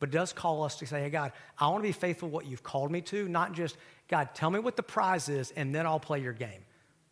but 0.00 0.10
does 0.10 0.32
call 0.32 0.64
us 0.64 0.76
to 0.78 0.86
say, 0.86 1.02
hey, 1.02 1.10
God, 1.10 1.32
I 1.58 1.68
want 1.68 1.84
to 1.84 1.88
be 1.88 1.92
faithful 1.92 2.28
what 2.28 2.46
you've 2.46 2.62
called 2.62 2.90
me 2.90 3.02
to, 3.02 3.28
not 3.28 3.52
just, 3.52 3.76
God, 4.08 4.30
tell 4.34 4.50
me 4.50 4.58
what 4.58 4.76
the 4.76 4.82
prize 4.82 5.28
is, 5.28 5.52
and 5.52 5.74
then 5.74 5.86
I'll 5.86 6.00
play 6.00 6.20
your 6.20 6.32
game 6.32 6.64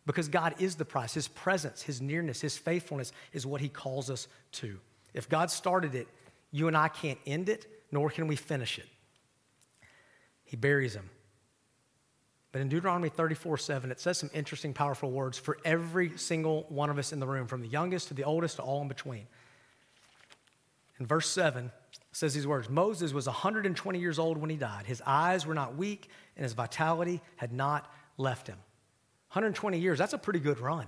because 0.05 0.27
God 0.27 0.55
is 0.59 0.75
the 0.75 0.85
prize. 0.85 1.13
His 1.13 1.27
presence, 1.27 1.83
His 1.83 2.01
nearness, 2.01 2.41
His 2.41 2.57
faithfulness 2.57 3.13
is 3.31 3.45
what 3.45 3.61
He 3.61 3.69
calls 3.69 4.09
us 4.09 4.27
to. 4.53 4.79
If 5.13 5.29
God 5.29 5.51
started 5.51 5.95
it, 5.95 6.07
you 6.51 6.67
and 6.67 6.75
I 6.75 6.87
can't 6.87 7.19
end 7.25 7.47
it, 7.47 7.67
nor 7.91 8.09
can 8.09 8.27
we 8.27 8.35
finish 8.35 8.79
it. 8.79 8.87
He 10.43 10.57
buries 10.57 10.95
him. 10.95 11.09
But 12.51 12.61
in 12.61 12.69
Deuteronomy 12.69 13.09
34 13.09 13.59
7, 13.59 13.91
it 13.91 13.99
says 13.99 14.17
some 14.17 14.31
interesting, 14.33 14.73
powerful 14.73 15.11
words 15.11 15.37
for 15.37 15.59
every 15.63 16.17
single 16.17 16.65
one 16.69 16.89
of 16.89 16.97
us 16.97 17.13
in 17.13 17.19
the 17.19 17.27
room, 17.27 17.45
from 17.45 17.61
the 17.61 17.67
youngest 17.67 18.07
to 18.07 18.15
the 18.15 18.23
oldest 18.23 18.55
to 18.55 18.63
all 18.63 18.81
in 18.81 18.87
between. 18.87 19.27
In 20.99 21.05
verse 21.05 21.29
7, 21.29 21.71
says 22.19 22.33
these 22.33 22.45
words 22.45 22.69
Moses 22.69 23.13
was 23.13 23.25
120 23.25 23.99
years 23.99 24.19
old 24.19 24.37
when 24.37 24.49
he 24.49 24.57
died. 24.57 24.85
His 24.85 25.01
eyes 25.05 25.45
were 25.45 25.53
not 25.53 25.75
weak, 25.75 26.09
and 26.35 26.43
his 26.43 26.53
vitality 26.53 27.21
had 27.37 27.53
not 27.53 27.91
left 28.17 28.47
him. 28.47 28.57
120 29.29 29.79
years, 29.79 29.97
that's 29.97 30.13
a 30.13 30.17
pretty 30.17 30.39
good 30.39 30.59
run. 30.59 30.87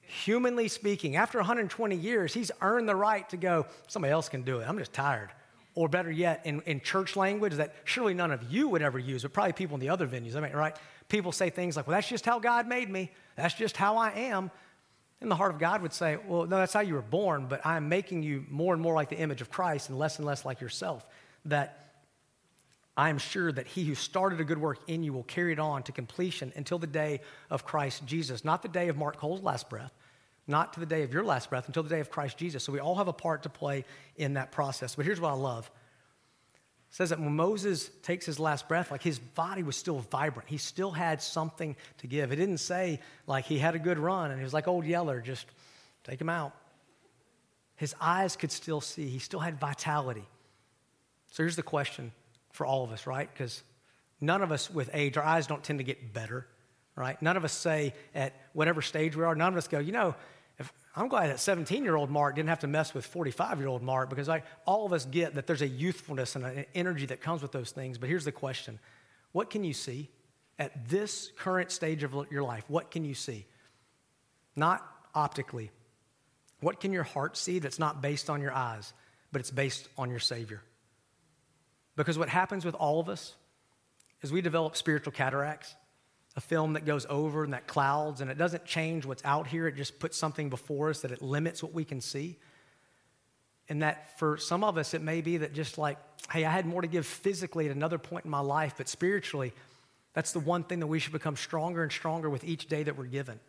Humanly 0.00 0.68
speaking, 0.68 1.16
after 1.16 1.38
120 1.38 1.96
years, 1.96 2.34
he's 2.34 2.50
earned 2.60 2.88
the 2.88 2.96
right 2.96 3.28
to 3.30 3.36
go, 3.36 3.66
somebody 3.88 4.12
else 4.12 4.28
can 4.28 4.42
do 4.42 4.60
it. 4.60 4.68
I'm 4.68 4.78
just 4.78 4.92
tired. 4.92 5.30
Or 5.74 5.88
better 5.88 6.10
yet, 6.10 6.42
in, 6.44 6.60
in 6.62 6.80
church 6.80 7.14
language 7.14 7.54
that 7.54 7.74
surely 7.84 8.14
none 8.14 8.30
of 8.30 8.50
you 8.50 8.68
would 8.68 8.82
ever 8.82 8.98
use, 8.98 9.22
but 9.22 9.32
probably 9.32 9.52
people 9.52 9.74
in 9.74 9.80
the 9.80 9.90
other 9.90 10.08
venues, 10.08 10.34
I 10.34 10.40
mean, 10.40 10.52
right? 10.52 10.76
People 11.08 11.30
say 11.30 11.50
things 11.50 11.76
like, 11.76 11.86
well, 11.86 11.94
that's 11.94 12.08
just 12.08 12.24
how 12.24 12.38
God 12.38 12.66
made 12.66 12.90
me. 12.90 13.12
That's 13.36 13.54
just 13.54 13.76
how 13.76 13.96
I 13.96 14.10
am. 14.10 14.50
And 15.20 15.30
the 15.30 15.36
heart 15.36 15.52
of 15.52 15.58
God 15.58 15.82
would 15.82 15.92
say, 15.92 16.16
well, 16.28 16.46
no, 16.46 16.58
that's 16.58 16.72
how 16.72 16.80
you 16.80 16.94
were 16.94 17.02
born, 17.02 17.46
but 17.48 17.66
I'm 17.66 17.88
making 17.88 18.22
you 18.22 18.44
more 18.48 18.72
and 18.72 18.82
more 18.82 18.94
like 18.94 19.08
the 19.08 19.18
image 19.18 19.40
of 19.40 19.50
Christ 19.50 19.88
and 19.88 19.98
less 19.98 20.18
and 20.18 20.26
less 20.26 20.44
like 20.44 20.60
yourself. 20.60 21.06
That 21.44 21.92
I 22.96 23.10
am 23.10 23.18
sure 23.18 23.50
that 23.50 23.66
he 23.66 23.84
who 23.84 23.94
started 23.94 24.40
a 24.40 24.44
good 24.44 24.58
work 24.58 24.78
in 24.86 25.02
you 25.02 25.12
will 25.12 25.24
carry 25.24 25.52
it 25.52 25.58
on 25.58 25.82
to 25.84 25.92
completion 25.92 26.52
until 26.56 26.78
the 26.78 26.86
day 26.86 27.20
of 27.50 27.64
Christ 27.64 28.06
Jesus. 28.06 28.44
Not 28.44 28.62
the 28.62 28.68
day 28.68 28.88
of 28.88 28.96
Mark 28.96 29.16
Cole's 29.16 29.42
last 29.42 29.68
breath, 29.68 29.92
not 30.46 30.72
to 30.74 30.80
the 30.80 30.86
day 30.86 31.02
of 31.02 31.12
your 31.12 31.24
last 31.24 31.50
breath, 31.50 31.66
until 31.66 31.82
the 31.82 31.88
day 31.88 32.00
of 32.00 32.10
Christ 32.10 32.36
Jesus. 32.36 32.62
So 32.62 32.72
we 32.72 32.80
all 32.80 32.96
have 32.96 33.08
a 33.08 33.12
part 33.12 33.42
to 33.44 33.48
play 33.48 33.84
in 34.16 34.34
that 34.34 34.52
process. 34.52 34.94
But 34.94 35.04
here's 35.04 35.20
what 35.20 35.30
I 35.30 35.34
love. 35.34 35.70
Says 36.90 37.10
that 37.10 37.20
when 37.20 37.36
Moses 37.36 37.90
takes 38.02 38.24
his 38.24 38.40
last 38.40 38.66
breath, 38.66 38.90
like 38.90 39.02
his 39.02 39.18
body 39.18 39.62
was 39.62 39.76
still 39.76 39.98
vibrant. 39.98 40.48
He 40.48 40.56
still 40.56 40.90
had 40.90 41.20
something 41.20 41.76
to 41.98 42.06
give. 42.06 42.32
It 42.32 42.36
didn't 42.36 42.58
say 42.58 43.00
like 43.26 43.44
he 43.44 43.58
had 43.58 43.74
a 43.74 43.78
good 43.78 43.98
run 43.98 44.30
and 44.30 44.40
he 44.40 44.44
was 44.44 44.54
like 44.54 44.66
old 44.66 44.86
Yeller, 44.86 45.20
just 45.20 45.46
take 46.04 46.20
him 46.20 46.30
out. 46.30 46.54
His 47.76 47.94
eyes 48.00 48.36
could 48.36 48.50
still 48.50 48.80
see. 48.80 49.08
He 49.08 49.18
still 49.18 49.40
had 49.40 49.60
vitality. 49.60 50.24
So 51.30 51.42
here's 51.42 51.56
the 51.56 51.62
question 51.62 52.12
for 52.52 52.66
all 52.66 52.84
of 52.84 52.90
us, 52.90 53.06
right? 53.06 53.28
Because 53.32 53.62
none 54.20 54.42
of 54.42 54.50
us 54.50 54.70
with 54.70 54.90
age, 54.94 55.16
our 55.16 55.24
eyes 55.24 55.46
don't 55.46 55.62
tend 55.62 55.78
to 55.78 55.84
get 55.84 56.12
better, 56.12 56.46
right? 56.96 57.20
None 57.20 57.36
of 57.36 57.44
us 57.44 57.52
say 57.52 57.94
at 58.14 58.34
whatever 58.54 58.82
stage 58.82 59.14
we 59.14 59.24
are, 59.24 59.34
none 59.34 59.52
of 59.52 59.58
us 59.58 59.68
go, 59.68 59.78
you 59.78 59.92
know, 59.92 60.14
if, 60.58 60.72
I'm 60.96 61.08
glad 61.08 61.30
that 61.30 61.40
17 61.40 61.84
year 61.84 61.96
old 61.96 62.10
Mark 62.10 62.34
didn't 62.34 62.48
have 62.48 62.60
to 62.60 62.66
mess 62.66 62.92
with 62.92 63.06
45 63.06 63.58
year 63.58 63.68
old 63.68 63.82
Mark 63.82 64.10
because 64.10 64.28
I, 64.28 64.42
all 64.66 64.86
of 64.86 64.92
us 64.92 65.04
get 65.04 65.34
that 65.34 65.46
there's 65.46 65.62
a 65.62 65.68
youthfulness 65.68 66.36
and 66.36 66.44
an 66.44 66.64
energy 66.74 67.06
that 67.06 67.20
comes 67.20 67.42
with 67.42 67.52
those 67.52 67.70
things. 67.70 67.98
But 67.98 68.08
here's 68.08 68.24
the 68.24 68.32
question 68.32 68.78
What 69.32 69.50
can 69.50 69.64
you 69.64 69.72
see 69.72 70.10
at 70.58 70.88
this 70.88 71.30
current 71.38 71.70
stage 71.70 72.02
of 72.02 72.14
your 72.30 72.42
life? 72.42 72.64
What 72.68 72.90
can 72.90 73.04
you 73.04 73.14
see? 73.14 73.46
Not 74.56 74.84
optically. 75.14 75.70
What 76.60 76.80
can 76.80 76.92
your 76.92 77.04
heart 77.04 77.36
see 77.36 77.60
that's 77.60 77.78
not 77.78 78.02
based 78.02 78.28
on 78.28 78.40
your 78.42 78.52
eyes, 78.52 78.92
but 79.30 79.40
it's 79.40 79.52
based 79.52 79.88
on 79.96 80.10
your 80.10 80.18
Savior? 80.18 80.60
Because 81.94 82.18
what 82.18 82.28
happens 82.28 82.64
with 82.64 82.74
all 82.74 82.98
of 82.98 83.08
us 83.08 83.34
is 84.22 84.32
we 84.32 84.40
develop 84.40 84.76
spiritual 84.76 85.12
cataracts, 85.12 85.74
a 86.38 86.40
film 86.40 86.74
that 86.74 86.84
goes 86.84 87.04
over 87.10 87.42
and 87.42 87.52
that 87.52 87.66
clouds, 87.66 88.20
and 88.20 88.30
it 88.30 88.38
doesn't 88.38 88.64
change 88.64 89.04
what's 89.04 89.24
out 89.24 89.48
here. 89.48 89.66
It 89.66 89.74
just 89.74 89.98
puts 89.98 90.16
something 90.16 90.48
before 90.48 90.88
us 90.88 91.00
that 91.00 91.10
it 91.10 91.20
limits 91.20 91.64
what 91.64 91.74
we 91.74 91.84
can 91.84 92.00
see. 92.00 92.36
And 93.68 93.82
that 93.82 94.16
for 94.20 94.36
some 94.36 94.62
of 94.62 94.78
us, 94.78 94.94
it 94.94 95.02
may 95.02 95.20
be 95.20 95.38
that 95.38 95.52
just 95.52 95.78
like, 95.78 95.98
hey, 96.30 96.44
I 96.44 96.52
had 96.52 96.64
more 96.64 96.80
to 96.80 96.86
give 96.86 97.06
physically 97.06 97.68
at 97.68 97.74
another 97.74 97.98
point 97.98 98.24
in 98.24 98.30
my 98.30 98.38
life, 98.38 98.74
but 98.76 98.88
spiritually, 98.88 99.52
that's 100.14 100.30
the 100.30 100.38
one 100.38 100.62
thing 100.62 100.78
that 100.78 100.86
we 100.86 101.00
should 101.00 101.12
become 101.12 101.34
stronger 101.34 101.82
and 101.82 101.90
stronger 101.90 102.30
with 102.30 102.44
each 102.44 102.68
day 102.68 102.84
that 102.84 102.96
we're 102.96 103.06
given. 103.06 103.40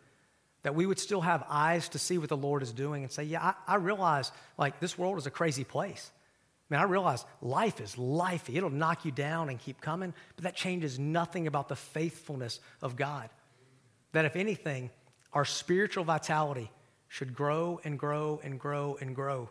That 0.62 0.74
we 0.74 0.84
would 0.84 0.98
still 0.98 1.20
have 1.20 1.44
eyes 1.48 1.88
to 1.90 1.98
see 2.00 2.18
what 2.18 2.28
the 2.28 2.36
Lord 2.36 2.60
is 2.60 2.72
doing 2.72 3.04
and 3.04 3.12
say, 3.12 3.22
yeah, 3.22 3.54
I, 3.68 3.74
I 3.74 3.76
realize 3.76 4.32
like 4.58 4.80
this 4.80 4.98
world 4.98 5.16
is 5.16 5.28
a 5.28 5.30
crazy 5.30 5.62
place. 5.62 6.10
I 6.70 6.74
mean, 6.74 6.80
I 6.80 6.84
realize 6.84 7.24
life 7.42 7.80
is 7.80 7.96
lifey. 7.96 8.56
It'll 8.56 8.70
knock 8.70 9.04
you 9.04 9.10
down 9.10 9.48
and 9.48 9.58
keep 9.58 9.80
coming, 9.80 10.14
but 10.36 10.44
that 10.44 10.54
changes 10.54 10.98
nothing 10.98 11.46
about 11.48 11.68
the 11.68 11.76
faithfulness 11.76 12.60
of 12.80 12.96
God. 12.96 13.28
That 14.12 14.24
if 14.24 14.36
anything, 14.36 14.90
our 15.32 15.44
spiritual 15.44 16.04
vitality 16.04 16.70
should 17.08 17.34
grow 17.34 17.80
and 17.82 17.98
grow 17.98 18.40
and 18.44 18.58
grow 18.58 18.96
and 19.00 19.16
grow. 19.16 19.48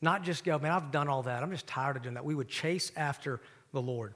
Not 0.00 0.22
just 0.22 0.44
go, 0.44 0.58
man, 0.58 0.72
I've 0.72 0.90
done 0.90 1.08
all 1.08 1.24
that. 1.24 1.42
I'm 1.42 1.50
just 1.50 1.66
tired 1.66 1.96
of 1.96 2.02
doing 2.02 2.14
that. 2.14 2.24
We 2.24 2.34
would 2.34 2.48
chase 2.48 2.90
after 2.96 3.40
the 3.72 3.82
Lord. 3.82 4.14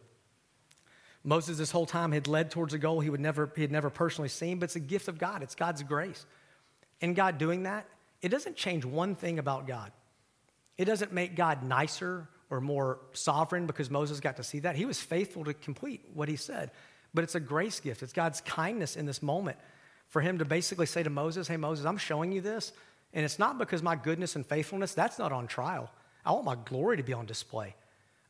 Moses, 1.24 1.58
this 1.58 1.70
whole 1.70 1.86
time, 1.86 2.12
had 2.12 2.26
led 2.26 2.50
towards 2.50 2.72
a 2.72 2.78
goal 2.78 3.00
he 3.00 3.10
would 3.10 3.20
never, 3.20 3.50
he 3.54 3.62
had 3.62 3.72
never 3.72 3.90
personally 3.90 4.28
seen, 4.28 4.58
but 4.58 4.64
it's 4.64 4.76
a 4.76 4.80
gift 4.80 5.08
of 5.08 5.18
God. 5.18 5.42
It's 5.42 5.54
God's 5.54 5.82
grace. 5.82 6.24
And 7.02 7.14
God 7.14 7.36
doing 7.36 7.64
that, 7.64 7.86
it 8.22 8.30
doesn't 8.30 8.56
change 8.56 8.86
one 8.86 9.14
thing 9.14 9.38
about 9.38 9.66
God. 9.66 9.92
It 10.76 10.86
doesn't 10.86 11.12
make 11.12 11.36
God 11.36 11.62
nicer 11.62 12.28
or 12.50 12.60
more 12.60 12.98
sovereign 13.12 13.66
because 13.66 13.90
Moses 13.90 14.20
got 14.20 14.36
to 14.36 14.42
see 14.42 14.60
that. 14.60 14.76
He 14.76 14.84
was 14.84 15.00
faithful 15.00 15.44
to 15.44 15.54
complete 15.54 16.02
what 16.12 16.28
he 16.28 16.36
said. 16.36 16.70
But 17.12 17.24
it's 17.24 17.36
a 17.36 17.40
grace 17.40 17.80
gift, 17.80 18.02
it's 18.02 18.12
God's 18.12 18.40
kindness 18.40 18.96
in 18.96 19.06
this 19.06 19.22
moment 19.22 19.58
for 20.08 20.20
him 20.20 20.38
to 20.38 20.44
basically 20.44 20.86
say 20.86 21.02
to 21.02 21.10
Moses, 21.10 21.48
Hey, 21.48 21.56
Moses, 21.56 21.86
I'm 21.86 21.96
showing 21.96 22.32
you 22.32 22.40
this. 22.40 22.72
And 23.12 23.24
it's 23.24 23.38
not 23.38 23.58
because 23.58 23.82
my 23.82 23.96
goodness 23.96 24.34
and 24.34 24.44
faithfulness, 24.44 24.94
that's 24.94 25.18
not 25.18 25.32
on 25.32 25.46
trial. 25.46 25.90
I 26.24 26.32
want 26.32 26.44
my 26.44 26.56
glory 26.56 26.96
to 26.96 27.02
be 27.02 27.12
on 27.12 27.26
display. 27.26 27.76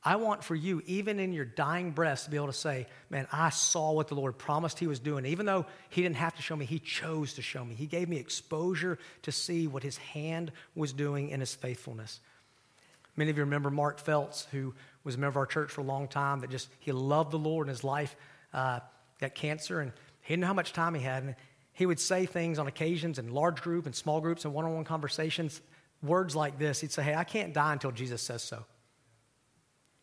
I 0.02 0.16
want 0.16 0.44
for 0.44 0.54
you, 0.54 0.82
even 0.84 1.18
in 1.18 1.32
your 1.32 1.46
dying 1.46 1.92
breath, 1.92 2.24
to 2.24 2.30
be 2.30 2.36
able 2.36 2.48
to 2.48 2.52
say, 2.52 2.86
Man, 3.08 3.26
I 3.32 3.48
saw 3.48 3.92
what 3.92 4.08
the 4.08 4.14
Lord 4.14 4.36
promised 4.36 4.78
He 4.78 4.86
was 4.86 4.98
doing. 4.98 5.24
Even 5.24 5.46
though 5.46 5.64
He 5.88 6.02
didn't 6.02 6.16
have 6.16 6.36
to 6.36 6.42
show 6.42 6.54
me, 6.54 6.66
He 6.66 6.78
chose 6.78 7.34
to 7.34 7.42
show 7.42 7.64
me. 7.64 7.74
He 7.74 7.86
gave 7.86 8.08
me 8.08 8.18
exposure 8.18 8.98
to 9.22 9.32
see 9.32 9.66
what 9.66 9.82
His 9.82 9.96
hand 9.96 10.52
was 10.74 10.92
doing 10.92 11.30
in 11.30 11.40
His 11.40 11.54
faithfulness. 11.54 12.20
Many 13.16 13.30
of 13.30 13.36
you 13.36 13.44
remember 13.44 13.70
Mark 13.70 14.00
Felts, 14.00 14.46
who 14.50 14.74
was 15.04 15.14
a 15.14 15.18
member 15.18 15.30
of 15.30 15.36
our 15.36 15.46
church 15.46 15.70
for 15.70 15.80
a 15.80 15.84
long 15.84 16.08
time, 16.08 16.40
that 16.40 16.50
just, 16.50 16.68
he 16.80 16.92
loved 16.92 17.30
the 17.30 17.38
Lord 17.38 17.66
in 17.66 17.68
his 17.68 17.84
life, 17.84 18.16
uh, 18.52 18.80
got 19.20 19.34
cancer, 19.34 19.80
and 19.80 19.92
he 20.22 20.32
didn't 20.32 20.40
know 20.42 20.48
how 20.48 20.54
much 20.54 20.72
time 20.72 20.94
he 20.94 21.02
had. 21.02 21.22
And 21.22 21.36
he 21.72 21.86
would 21.86 22.00
say 22.00 22.26
things 22.26 22.58
on 22.58 22.66
occasions 22.66 23.18
in 23.18 23.32
large 23.32 23.60
group 23.60 23.86
and 23.86 23.94
small 23.94 24.20
groups 24.20 24.44
and 24.44 24.54
one 24.54 24.64
on 24.64 24.74
one 24.74 24.84
conversations, 24.84 25.60
words 26.02 26.34
like 26.34 26.58
this. 26.58 26.80
He'd 26.80 26.92
say, 26.92 27.02
Hey, 27.02 27.14
I 27.14 27.24
can't 27.24 27.52
die 27.52 27.72
until 27.72 27.92
Jesus 27.92 28.22
says 28.22 28.42
so. 28.42 28.64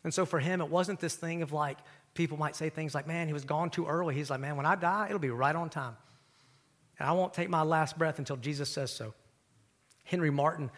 And 0.04 0.12
so 0.12 0.24
for 0.24 0.38
him, 0.38 0.60
it 0.60 0.68
wasn't 0.68 1.00
this 1.00 1.14
thing 1.14 1.42
of 1.42 1.52
like, 1.52 1.78
people 2.14 2.36
might 2.36 2.56
say 2.56 2.70
things 2.70 2.94
like, 2.94 3.06
Man, 3.06 3.26
he 3.26 3.32
was 3.32 3.44
gone 3.44 3.70
too 3.70 3.86
early. 3.86 4.14
He's 4.14 4.30
like, 4.30 4.40
Man, 4.40 4.56
when 4.56 4.66
I 4.66 4.74
die, 4.74 5.06
it'll 5.06 5.18
be 5.18 5.30
right 5.30 5.54
on 5.54 5.70
time. 5.70 5.96
And 6.98 7.08
I 7.08 7.12
won't 7.12 7.34
take 7.34 7.48
my 7.48 7.62
last 7.62 7.98
breath 7.98 8.18
until 8.18 8.36
Jesus 8.36 8.68
says 8.68 8.92
so. 8.92 9.14
Henry 10.04 10.30
Martyn 10.30 10.70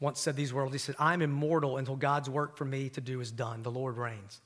once 0.00 0.18
said 0.18 0.34
these 0.34 0.52
words. 0.52 0.72
He 0.72 0.78
said, 0.78 0.96
I'm 0.98 1.22
immortal 1.22 1.76
until 1.76 1.94
God's 1.94 2.28
work 2.28 2.56
for 2.56 2.64
me 2.64 2.88
to 2.90 3.00
do 3.00 3.20
is 3.20 3.30
done. 3.30 3.62
The 3.62 3.70
Lord 3.70 3.98
reigns. 3.98 4.40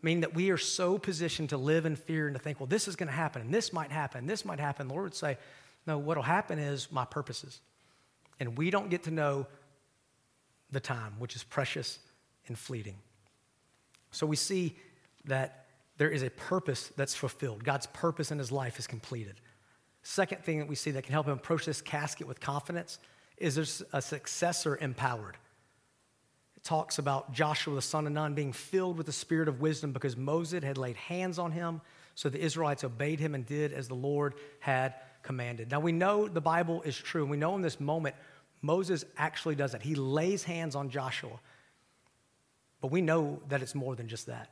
Meaning 0.00 0.22
that 0.22 0.34
we 0.34 0.50
are 0.50 0.58
so 0.58 0.98
positioned 0.98 1.50
to 1.50 1.56
live 1.56 1.86
in 1.86 1.94
fear 1.94 2.26
and 2.26 2.34
to 2.34 2.42
think, 2.42 2.58
well, 2.58 2.66
this 2.66 2.88
is 2.88 2.96
going 2.96 3.08
to 3.08 3.14
happen, 3.14 3.42
and 3.42 3.54
this 3.54 3.72
might 3.72 3.92
happen, 3.92 4.20
and 4.20 4.28
this 4.28 4.44
might 4.44 4.58
happen. 4.58 4.88
The 4.88 4.94
Lord 4.94 5.04
would 5.04 5.14
say, 5.14 5.38
no, 5.86 5.98
what 5.98 6.16
will 6.16 6.24
happen 6.24 6.58
is 6.58 6.90
my 6.90 7.04
purposes. 7.04 7.60
And 8.40 8.56
we 8.56 8.70
don't 8.70 8.88
get 8.88 9.04
to 9.04 9.10
know 9.10 9.46
the 10.70 10.80
time, 10.80 11.14
which 11.18 11.36
is 11.36 11.44
precious 11.44 11.98
and 12.48 12.58
fleeting. 12.58 12.96
So 14.10 14.26
we 14.26 14.36
see 14.36 14.76
that 15.26 15.66
there 15.98 16.10
is 16.10 16.22
a 16.22 16.30
purpose 16.30 16.90
that's 16.96 17.14
fulfilled. 17.14 17.62
God's 17.62 17.86
purpose 17.86 18.32
in 18.32 18.38
his 18.38 18.50
life 18.50 18.78
is 18.78 18.86
completed. 18.86 19.40
Second 20.02 20.42
thing 20.42 20.58
that 20.58 20.66
we 20.66 20.74
see 20.74 20.90
that 20.92 21.04
can 21.04 21.12
help 21.12 21.26
him 21.26 21.34
approach 21.34 21.64
this 21.64 21.80
casket 21.80 22.26
with 22.26 22.40
confidence 22.40 22.98
is 23.36 23.54
there's 23.54 23.82
a 23.92 24.02
successor 24.02 24.76
empowered. 24.80 25.36
It 26.56 26.64
talks 26.64 26.98
about 26.98 27.32
Joshua, 27.32 27.74
the 27.74 27.82
son 27.82 28.06
of 28.06 28.12
Nun, 28.12 28.34
being 28.34 28.52
filled 28.52 28.96
with 28.96 29.06
the 29.06 29.12
spirit 29.12 29.48
of 29.48 29.60
wisdom 29.60 29.92
because 29.92 30.16
Moses 30.16 30.62
had 30.62 30.78
laid 30.78 30.96
hands 30.96 31.38
on 31.38 31.52
him. 31.52 31.80
So 32.14 32.28
the 32.28 32.40
Israelites 32.40 32.84
obeyed 32.84 33.20
him 33.20 33.34
and 33.34 33.46
did 33.46 33.72
as 33.72 33.88
the 33.88 33.94
Lord 33.94 34.34
had 34.60 34.94
commanded. 35.22 35.70
Now 35.70 35.80
we 35.80 35.92
know 35.92 36.28
the 36.28 36.40
Bible 36.40 36.82
is 36.82 36.96
true, 36.96 37.22
and 37.22 37.30
we 37.30 37.36
know 37.36 37.54
in 37.56 37.62
this 37.62 37.80
moment 37.80 38.14
Moses 38.60 39.04
actually 39.16 39.54
does 39.56 39.74
it. 39.74 39.82
He 39.82 39.94
lays 39.94 40.44
hands 40.44 40.76
on 40.76 40.90
Joshua. 40.90 41.40
But 42.80 42.90
we 42.90 43.00
know 43.00 43.40
that 43.48 43.62
it's 43.62 43.74
more 43.74 43.94
than 43.96 44.08
just 44.08 44.26
that. 44.26 44.50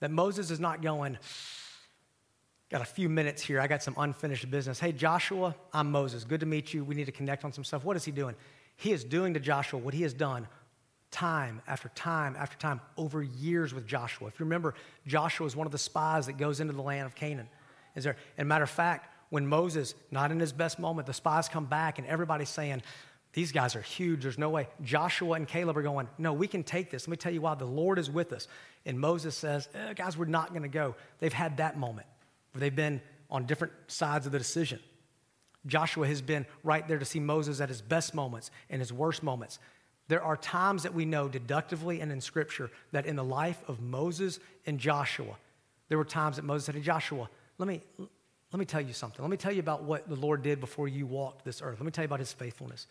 That 0.00 0.10
Moses 0.10 0.50
is 0.50 0.60
not 0.60 0.82
going, 0.82 1.18
Got 2.68 2.80
a 2.80 2.86
few 2.86 3.08
minutes 3.08 3.42
here. 3.42 3.60
I 3.60 3.68
got 3.68 3.82
some 3.82 3.94
unfinished 3.96 4.50
business. 4.50 4.80
Hey, 4.80 4.90
Joshua, 4.90 5.54
I'm 5.72 5.92
Moses. 5.92 6.24
Good 6.24 6.40
to 6.40 6.46
meet 6.46 6.74
you. 6.74 6.82
We 6.82 6.96
need 6.96 7.04
to 7.04 7.12
connect 7.12 7.44
on 7.44 7.52
some 7.52 7.62
stuff. 7.62 7.84
What 7.84 7.96
is 7.96 8.04
he 8.04 8.10
doing? 8.10 8.34
He 8.74 8.90
is 8.90 9.04
doing 9.04 9.34
to 9.34 9.40
Joshua 9.40 9.78
what 9.78 9.94
he 9.94 10.02
has 10.02 10.12
done 10.12 10.48
time 11.12 11.62
after 11.68 11.88
time 11.90 12.34
after 12.36 12.58
time 12.58 12.80
over 12.96 13.22
years 13.22 13.72
with 13.72 13.86
Joshua. 13.86 14.26
If 14.26 14.40
you 14.40 14.44
remember, 14.44 14.74
Joshua 15.06 15.46
is 15.46 15.54
one 15.54 15.66
of 15.66 15.72
the 15.72 15.78
spies 15.78 16.26
that 16.26 16.38
goes 16.38 16.58
into 16.58 16.72
the 16.72 16.82
land 16.82 17.06
of 17.06 17.14
Canaan. 17.14 17.48
Is 17.94 18.02
there? 18.02 18.16
And 18.36 18.48
matter 18.48 18.64
of 18.64 18.70
fact, 18.70 19.14
when 19.30 19.46
Moses, 19.46 19.94
not 20.10 20.32
in 20.32 20.40
his 20.40 20.52
best 20.52 20.80
moment, 20.80 21.06
the 21.06 21.14
spies 21.14 21.48
come 21.48 21.66
back 21.66 21.98
and 21.98 22.06
everybody's 22.08 22.48
saying, 22.48 22.82
these 23.32 23.52
guys 23.52 23.76
are 23.76 23.82
huge. 23.82 24.22
There's 24.22 24.38
no 24.38 24.50
way. 24.50 24.66
Joshua 24.82 25.34
and 25.34 25.46
Caleb 25.46 25.76
are 25.76 25.82
going, 25.82 26.08
no, 26.18 26.32
we 26.32 26.48
can 26.48 26.64
take 26.64 26.90
this. 26.90 27.06
Let 27.06 27.12
me 27.12 27.16
tell 27.16 27.32
you 27.32 27.42
why. 27.42 27.54
The 27.54 27.64
Lord 27.64 27.98
is 27.98 28.10
with 28.10 28.32
us. 28.32 28.48
And 28.84 28.98
Moses 28.98 29.36
says, 29.36 29.68
eh, 29.74 29.92
guys, 29.92 30.16
we're 30.16 30.24
not 30.24 30.50
going 30.50 30.62
to 30.62 30.68
go. 30.68 30.96
They've 31.20 31.32
had 31.32 31.58
that 31.58 31.78
moment 31.78 32.08
they've 32.60 32.74
been 32.74 33.00
on 33.30 33.46
different 33.46 33.72
sides 33.88 34.26
of 34.26 34.32
the 34.32 34.38
decision. 34.38 34.78
Joshua 35.66 36.06
has 36.06 36.22
been 36.22 36.46
right 36.62 36.86
there 36.86 36.98
to 36.98 37.04
see 37.04 37.20
Moses 37.20 37.60
at 37.60 37.68
his 37.68 37.82
best 37.82 38.14
moments 38.14 38.50
and 38.70 38.80
his 38.80 38.92
worst 38.92 39.22
moments. 39.22 39.58
There 40.08 40.22
are 40.22 40.36
times 40.36 40.84
that 40.84 40.94
we 40.94 41.04
know 41.04 41.28
deductively 41.28 42.00
and 42.00 42.12
in 42.12 42.20
Scripture 42.20 42.70
that 42.92 43.06
in 43.06 43.16
the 43.16 43.24
life 43.24 43.60
of 43.66 43.80
Moses 43.80 44.38
and 44.64 44.78
Joshua, 44.78 45.34
there 45.88 45.98
were 45.98 46.04
times 46.04 46.36
that 46.36 46.44
Moses 46.44 46.66
said 46.66 46.76
to 46.76 46.80
Joshua, 46.80 47.28
let 47.58 47.66
me, 47.66 47.82
let 48.52 48.58
me 48.58 48.64
tell 48.64 48.80
you 48.80 48.92
something. 48.92 49.22
Let 49.22 49.30
me 49.30 49.36
tell 49.36 49.52
you 49.52 49.60
about 49.60 49.82
what 49.82 50.08
the 50.08 50.14
Lord 50.14 50.42
did 50.42 50.60
before 50.60 50.86
you 50.86 51.06
walked 51.06 51.44
this 51.44 51.60
earth. 51.60 51.80
Let 51.80 51.86
me 51.86 51.90
tell 51.90 52.04
you 52.04 52.06
about 52.06 52.20
his 52.20 52.32
faithfulness. 52.32 52.86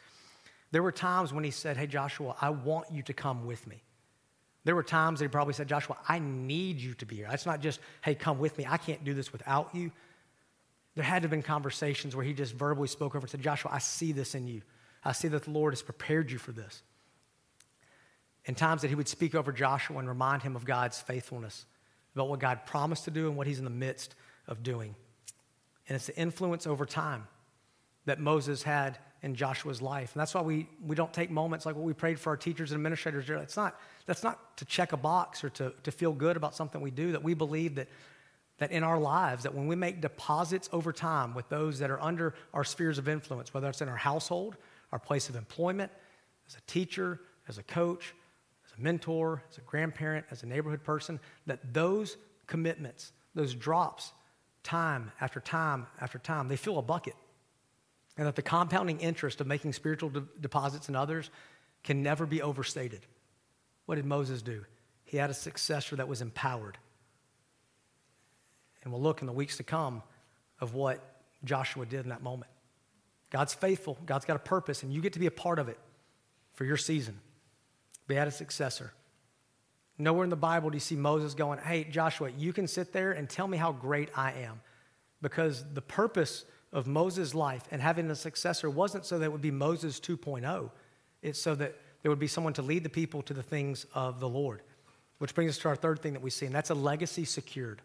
There 0.71 0.84
were 0.84 0.91
times 0.91 1.32
when 1.32 1.43
he 1.45 1.51
said, 1.51 1.78
Hey, 1.78 1.88
Joshua, 1.88 2.36
I 2.41 2.49
want 2.49 2.91
you 2.91 3.01
to 3.04 3.13
come 3.13 3.45
with 3.45 3.65
me. 3.65 3.82
There 4.65 4.75
were 4.75 4.84
times 4.84 5.19
that 5.19 5.25
he 5.25 5.30
probably 5.30 5.54
said, 5.54 5.69
Joshua, 5.69 5.95
I 6.10 6.19
need 6.19 6.80
you 6.80 6.95
to 6.95 7.06
be 7.06 7.17
here. 7.17 7.30
It's 7.32 7.45
not 7.45 7.62
just, 7.62 7.80
hey, 8.04 8.15
come 8.15 8.39
with 8.39 8.58
me. 8.58 8.65
I 8.67 8.78
can't 8.78 9.04
do 9.06 9.13
this 9.13 9.32
without 9.32 9.73
you. 9.73 9.91
There 10.95 11.04
had 11.04 11.21
to 11.21 11.25
have 11.25 11.32
been 11.32 11.43
conversations 11.43 12.15
where 12.15 12.25
he 12.25 12.34
just 12.34 12.54
verbally 12.54 12.88
spoke 12.88 13.15
over 13.15 13.25
and 13.25 13.30
said, 13.30 13.41
Joshua, 13.41 13.71
I 13.73 13.80
see 13.80 14.12
this 14.12 14.34
in 14.34 14.47
you. 14.47 14.63
I 15.04 15.12
see 15.12 15.28
that 15.28 15.43
the 15.43 15.51
Lord 15.51 15.73
has 15.73 15.84
prepared 15.84 16.32
you 16.32 16.39
for 16.39 16.51
this. 16.51 16.82
In 18.45 18.56
times 18.56 18.82
that 18.82 18.88
he 18.88 18.95
would 18.95 19.08
speak 19.08 19.36
over 19.36 19.51
Joshua 19.51 19.99
and 19.99 20.08
remind 20.08 20.41
him 20.41 20.56
of 20.56 20.65
God's 20.65 20.99
faithfulness, 20.99 21.65
about 22.15 22.30
what 22.30 22.39
God 22.39 22.65
promised 22.65 23.06
to 23.06 23.12
do 23.12 23.28
and 23.28 23.38
what 23.38 23.45
he's 23.45 23.60
in 23.60 23.65
the 23.65 23.69
midst 23.69 24.15
of 24.47 24.63
doing. 24.63 24.95
And 25.88 25.95
it's 25.95 26.08
the 26.08 26.17
influence 26.17 26.65
over 26.65 26.86
time 26.86 27.28
that 28.06 28.19
Moses 28.19 28.63
had 28.63 28.97
in 29.26 29.34
Joshua's 29.34 29.82
life. 29.82 30.14
And 30.14 30.22
that's 30.22 30.36
why 30.36 30.42
we, 30.42 30.70
we 30.86 30.96
don't 30.96 31.12
take 31.12 31.32
moments 31.32 31.66
like 31.66 31.76
what 31.76 31.84
we 31.84 31.94
prayed 31.94 32.20
for 32.20 32.30
our 32.30 32.38
teachers 32.38 32.72
and 32.72 32.78
administrators. 32.78 33.28
It's 33.28 33.58
not, 33.58 33.76
that's 34.06 34.24
not 34.24 34.56
to 34.58 34.66
check 34.66 34.94
a 34.94 34.98
box 34.98 35.44
or 35.44 35.50
to, 35.50 35.74
to 35.82 35.92
feel 35.92 36.14
good 36.14 36.38
about 36.38 36.56
something 36.56 36.80
we 36.80 36.92
do, 36.92 37.12
that 37.12 37.24
we 37.24 37.34
believe 37.34 37.74
that, 37.76 37.88
that 38.60 38.72
in 38.72 38.84
our 38.84 39.00
lives, 39.00 39.42
that 39.42 39.56
when 39.56 39.66
we 39.66 39.76
make 39.76 40.00
deposits 40.00 40.70
over 40.72 40.94
time 40.94 41.34
with 41.34 41.50
those 41.50 41.80
that 41.80 41.90
are 41.90 42.00
under 42.00 42.36
our 42.54 42.64
spheres 42.64 43.00
of 43.00 43.10
influence, 43.10 43.52
whether 43.52 43.68
it's 43.68 43.82
in 43.82 43.90
our 43.90 43.98
household, 43.98 44.58
our 44.92 45.00
place 45.00 45.28
of 45.28 45.36
employment, 45.36 45.92
as 46.48 46.56
a 46.56 46.62
teacher, 46.72 47.20
as 47.48 47.58
a 47.58 47.64
coach, 47.64 48.14
as 48.68 48.78
a 48.78 48.82
mentor, 48.82 49.42
as 49.50 49.58
a 49.58 49.62
grandparent, 49.62 50.24
as 50.30 50.44
a 50.44 50.46
neighborhood 50.46 50.84
person, 50.84 51.20
that 51.48 51.74
those 51.74 52.18
commitments, 52.46 53.12
those 53.34 53.56
drops, 53.56 54.14
time 54.62 55.12
after 55.20 55.40
time 55.40 55.88
after 56.00 56.20
time, 56.20 56.48
they 56.48 56.56
fill 56.56 56.78
a 56.78 56.84
bucket. 56.84 57.16
And 58.17 58.28
that 58.28 58.36
the 58.36 58.41
compounding 58.41 58.99
interest 58.99 59.41
of 59.41 59.47
making 59.47 59.73
spiritual 59.73 60.10
de- 60.10 60.23
deposits 60.39 60.89
in 60.89 60.95
others 60.95 61.30
can 61.84 62.01
never 62.01 62.25
be 62.25 62.41
overstated. 62.41 63.06
What 63.86 63.95
did 63.95 64.06
Moses 64.06 64.41
do? 64.41 64.65
He 65.04 65.17
had 65.17 65.30
a 65.30 65.34
successor 65.34 65.95
that 65.97 66.08
was 66.08 66.21
empowered. 66.21 66.78
And 68.84 68.91
we'll 68.91 69.01
look 69.01 69.21
in 69.21 69.28
the 69.28 69.34
weeks 69.34 69.58
to 69.58 69.63
come 69.63 70.01
of 70.60 70.73
what 70.73 71.21
Joshua 71.43 71.86
did 71.86 72.01
in 72.01 72.10
that 72.10 72.23
moment. 72.23 72.51
God's 73.32 73.54
faithful, 73.54 73.97
God's 74.06 74.25
got 74.25 74.36
a 74.36 74.39
purpose, 74.39 74.84
and 74.84 74.93
you 74.93 75.01
get 75.01 75.13
to 75.13 75.19
be 75.19 75.25
a 75.25 75.32
part 75.32 75.60
of 75.60 75.67
it 75.67 75.80
for 76.54 76.63
your 76.63 76.78
season. 76.78 77.19
Be 78.08 78.15
had 78.15 78.28
a 78.28 78.32
successor. 78.32 78.93
Nowhere 79.97 80.23
in 80.23 80.30
the 80.30 80.36
Bible 80.36 80.69
do 80.69 80.75
you 80.75 80.82
see 80.82 80.95
Moses 80.95 81.34
going, 81.34 81.60
Hey, 81.60 81.86
Joshua, 81.86 82.30
you 82.38 82.54
can 82.54 82.67
sit 82.67 82.91
there 82.91 83.12
and 83.12 83.30
tell 83.30 83.47
me 83.47 83.58
how 83.58 83.71
great 83.71 84.10
I 84.15 84.32
am. 84.34 84.62
Because 85.21 85.63
the 85.73 85.82
purpose 85.82 86.45
of 86.76 86.88
Moses' 86.88 87.34
life 87.34 87.64
and 87.72 87.82
having 87.82 88.12
a 88.12 88.16
successor 88.16 88.70
wasn't 88.70 89.06
so 89.06 89.18
that 89.18 89.26
it 89.26 89.32
would 89.32 89.42
be 89.42 89.50
Moses 89.50 90.00
2.0. 90.00 90.70
It's 91.22 91.42
so 91.42 91.56
that 91.56 91.74
there 92.02 92.12
would 92.12 92.20
be 92.20 92.28
someone 92.28 92.54
to 92.54 92.62
lead 92.62 92.84
the 92.84 92.90
people 92.90 93.22
to 93.24 93.34
the 93.34 93.42
things 93.42 93.86
of 93.96 94.20
the 94.20 94.28
Lord. 94.28 94.62
Which 95.18 95.34
brings 95.34 95.52
us 95.52 95.58
to 95.60 95.70
our 95.70 95.78
third 95.78 96.02
thing 96.02 96.14
that 96.14 96.22
we 96.22 96.30
see, 96.30 96.46
and 96.46 96.54
that's 96.54 96.70
a 96.70 96.76
legacy 96.76 97.24
secured. 97.24 97.82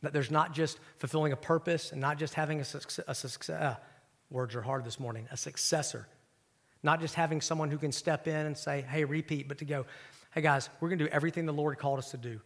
That 0.00 0.12
there's 0.12 0.30
not 0.30 0.54
just 0.54 0.78
fulfilling 0.96 1.32
a 1.32 1.36
purpose 1.36 1.90
and 1.90 2.00
not 2.00 2.18
just 2.18 2.34
having 2.34 2.60
a, 2.60 2.64
success, 2.64 3.50
uh, 3.50 3.74
words 4.30 4.54
are 4.54 4.62
hard 4.62 4.84
this 4.84 5.00
morning, 5.00 5.26
a 5.32 5.36
successor. 5.36 6.06
Not 6.84 7.00
just 7.00 7.16
having 7.16 7.40
someone 7.40 7.70
who 7.70 7.78
can 7.78 7.90
step 7.90 8.28
in 8.28 8.46
and 8.46 8.56
say, 8.56 8.82
hey, 8.88 9.04
repeat, 9.04 9.48
but 9.48 9.58
to 9.58 9.64
go, 9.64 9.86
hey 10.34 10.40
guys, 10.40 10.70
we're 10.80 10.88
going 10.88 11.00
to 11.00 11.06
do 11.06 11.10
everything 11.10 11.46
the 11.46 11.52
Lord 11.52 11.78
called 11.78 11.98
us 11.98 12.12
to 12.12 12.16
do. 12.16 12.40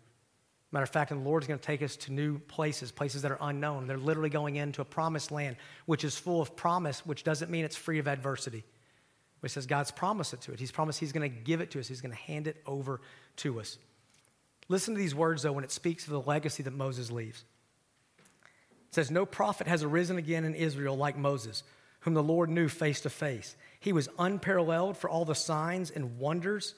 Matter 0.77 0.85
of 0.85 0.91
fact, 0.91 1.11
and 1.11 1.25
the 1.25 1.27
Lord's 1.27 1.47
going 1.47 1.59
to 1.59 1.65
take 1.65 1.81
us 1.81 1.97
to 1.97 2.13
new 2.13 2.39
places, 2.39 2.93
places 2.93 3.23
that 3.23 3.33
are 3.33 3.39
unknown. 3.41 3.87
They're 3.87 3.97
literally 3.97 4.29
going 4.29 4.57
into 4.57 4.83
a 4.83 4.85
promised 4.85 5.31
land, 5.31 5.57
which 5.87 6.05
is 6.05 6.19
full 6.19 6.43
of 6.43 6.55
promise, 6.55 7.01
which 7.07 7.25
doesn't 7.25 7.51
mean 7.51 7.65
it's 7.65 7.77
free 7.77 7.99
of 7.99 8.07
adversity. 8.07 8.63
But 9.41 9.51
it 9.51 9.55
says 9.55 9.65
God's 9.65 9.91
promised 9.91 10.35
it 10.35 10.43
to 10.43 10.53
it. 10.53 10.61
He's 10.61 10.71
promised 10.71 11.01
He's 11.01 11.13
going 11.13 11.33
to 11.33 11.35
give 11.35 11.63
it 11.63 11.71
to 11.71 11.81
us, 11.81 11.89
He's 11.89 12.03
going 12.03 12.13
to 12.13 12.19
hand 12.19 12.47
it 12.47 12.63
over 12.67 13.01
to 13.37 13.59
us. 13.59 13.79
Listen 14.69 14.93
to 14.93 15.01
these 15.01 15.15
words, 15.15 15.45
though, 15.45 15.53
when 15.53 15.65
it 15.65 15.73
speaks 15.73 16.05
of 16.05 16.11
the 16.11 16.21
legacy 16.21 16.63
that 16.65 16.75
Moses 16.75 17.11
leaves. 17.11 17.47
It 18.19 18.95
says, 18.95 19.11
No 19.11 19.25
prophet 19.25 19.67
has 19.69 19.83
arisen 19.83 20.19
again 20.19 20.45
in 20.45 20.55
Israel 20.55 20.95
like 20.95 21.17
Moses, 21.17 21.63
whom 22.01 22.13
the 22.13 22.23
Lord 22.23 22.51
knew 22.51 22.69
face 22.69 23.01
to 23.01 23.09
face. 23.09 23.57
He 23.81 23.95
was 23.95 24.11
unparalleled 24.19 24.99
for 24.99 25.09
all 25.09 25.25
the 25.25 25.35
signs 25.35 25.91
and 25.91 26.19
wonders 26.19 26.75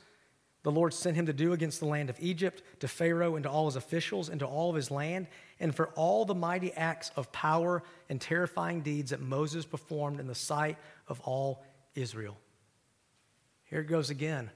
the 0.62 0.72
Lord 0.72 0.92
sent 0.92 1.16
him 1.16 1.26
to 1.26 1.32
do 1.32 1.52
against 1.52 1.80
the 1.80 1.86
land 1.86 2.10
of 2.10 2.16
Egypt, 2.20 2.62
to 2.80 2.88
Pharaoh, 2.88 3.36
and 3.36 3.44
to 3.44 3.50
all 3.50 3.66
his 3.66 3.76
officials, 3.76 4.28
and 4.28 4.40
to 4.40 4.46
all 4.46 4.70
of 4.70 4.76
his 4.76 4.90
land, 4.90 5.28
and 5.60 5.74
for 5.74 5.88
all 5.90 6.24
the 6.24 6.34
mighty 6.34 6.72
acts 6.72 7.10
of 7.16 7.30
power 7.30 7.82
and 8.08 8.20
terrifying 8.20 8.80
deeds 8.80 9.10
that 9.10 9.20
Moses 9.20 9.64
performed 9.64 10.18
in 10.20 10.26
the 10.26 10.34
sight 10.34 10.76
of 11.06 11.20
all 11.20 11.62
Israel. 11.94 12.36
Here 13.64 13.80
it 13.80 13.86
goes 13.86 14.10
again. 14.10 14.50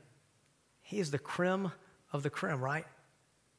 He 0.82 0.98
is 0.98 1.10
the 1.10 1.18
creme 1.18 1.70
of 2.12 2.22
the 2.22 2.30
creme, 2.30 2.60
right? 2.60 2.84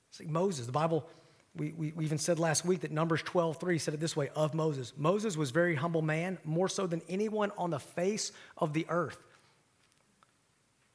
It's 0.09 0.19
like 0.19 0.29
Moses. 0.29 0.65
The 0.65 0.71
Bible, 0.71 1.07
we, 1.55 1.71
we, 1.71 1.91
we 1.95 2.05
even 2.05 2.17
said 2.17 2.39
last 2.39 2.65
week 2.65 2.81
that 2.81 2.91
Numbers 2.91 3.21
12, 3.23 3.57
3 3.57 3.77
said 3.77 3.93
it 3.93 3.99
this 3.99 4.15
way 4.15 4.29
of 4.35 4.53
Moses. 4.53 4.93
Moses 4.97 5.37
was 5.37 5.51
very 5.51 5.75
humble 5.75 6.01
man, 6.01 6.37
more 6.43 6.67
so 6.67 6.87
than 6.87 7.01
anyone 7.07 7.51
on 7.57 7.69
the 7.69 7.79
face 7.79 8.31
of 8.57 8.73
the 8.73 8.85
earth. 8.89 9.17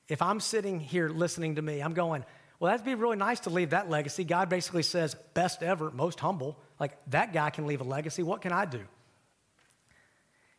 If 0.08 0.22
I'm 0.22 0.40
sitting 0.40 0.80
here 0.80 1.08
listening 1.08 1.56
to 1.56 1.62
me, 1.62 1.80
I'm 1.80 1.94
going, 1.94 2.24
well, 2.58 2.70
that'd 2.70 2.84
be 2.84 2.94
really 2.94 3.16
nice 3.16 3.40
to 3.40 3.50
leave 3.50 3.70
that 3.70 3.88
legacy. 3.88 4.24
God 4.24 4.48
basically 4.48 4.82
says, 4.82 5.14
best 5.34 5.62
ever, 5.62 5.90
most 5.90 6.18
humble. 6.18 6.58
Like, 6.80 6.98
that 7.10 7.32
guy 7.32 7.50
can 7.50 7.66
leave 7.66 7.80
a 7.80 7.84
legacy. 7.84 8.22
What 8.22 8.40
can 8.40 8.52
I 8.52 8.64
do? 8.64 8.80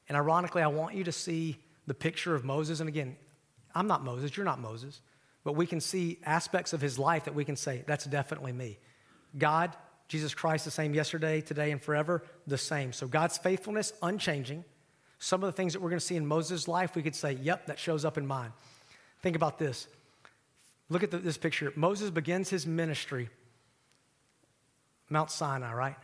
And 0.07 0.15
ironically, 0.15 0.61
I 0.61 0.67
want 0.67 0.95
you 0.95 1.03
to 1.03 1.11
see 1.11 1.57
the 1.87 1.93
picture 1.93 2.35
of 2.35 2.45
Moses. 2.45 2.79
And 2.79 2.87
again, 2.87 3.17
I'm 3.75 3.87
not 3.87 4.03
Moses, 4.03 4.35
you're 4.35 4.45
not 4.45 4.59
Moses, 4.59 5.01
but 5.43 5.53
we 5.53 5.65
can 5.65 5.79
see 5.81 6.19
aspects 6.25 6.73
of 6.73 6.81
his 6.81 6.97
life 6.97 7.25
that 7.25 7.35
we 7.35 7.45
can 7.45 7.55
say, 7.55 7.83
that's 7.85 8.05
definitely 8.05 8.51
me. 8.51 8.77
God, 9.37 9.75
Jesus 10.07 10.33
Christ, 10.33 10.65
the 10.65 10.71
same 10.71 10.93
yesterday, 10.93 11.41
today, 11.41 11.71
and 11.71 11.81
forever, 11.81 12.23
the 12.47 12.57
same. 12.57 12.93
So 12.93 13.07
God's 13.07 13.37
faithfulness, 13.37 13.93
unchanging. 14.01 14.63
Some 15.19 15.43
of 15.43 15.47
the 15.47 15.53
things 15.53 15.73
that 15.73 15.81
we're 15.81 15.89
going 15.89 15.99
to 15.99 16.05
see 16.05 16.15
in 16.15 16.25
Moses' 16.25 16.67
life, 16.67 16.95
we 16.95 17.03
could 17.03 17.15
say, 17.15 17.33
yep, 17.33 17.67
that 17.67 17.77
shows 17.77 18.05
up 18.05 18.17
in 18.17 18.25
mine. 18.25 18.53
Think 19.21 19.35
about 19.35 19.59
this. 19.59 19.87
Look 20.89 21.03
at 21.03 21.11
the, 21.11 21.17
this 21.17 21.37
picture. 21.37 21.71
Moses 21.75 22.09
begins 22.09 22.49
his 22.49 22.65
ministry, 22.65 23.29
Mount 25.09 25.31
Sinai, 25.31 25.73
right? 25.73 25.95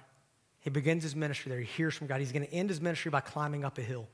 He 0.59 0.69
begins 0.69 1.03
his 1.03 1.15
ministry 1.15 1.49
there. 1.49 1.59
He 1.59 1.65
hears 1.65 1.95
from 1.95 2.07
God. 2.07 2.19
He's 2.19 2.31
going 2.31 2.45
to 2.45 2.53
end 2.53 2.69
his 2.69 2.81
ministry 2.81 3.11
by 3.11 3.21
climbing 3.21 3.63
up 3.63 3.77
a 3.77 3.81
hill. 3.81 4.07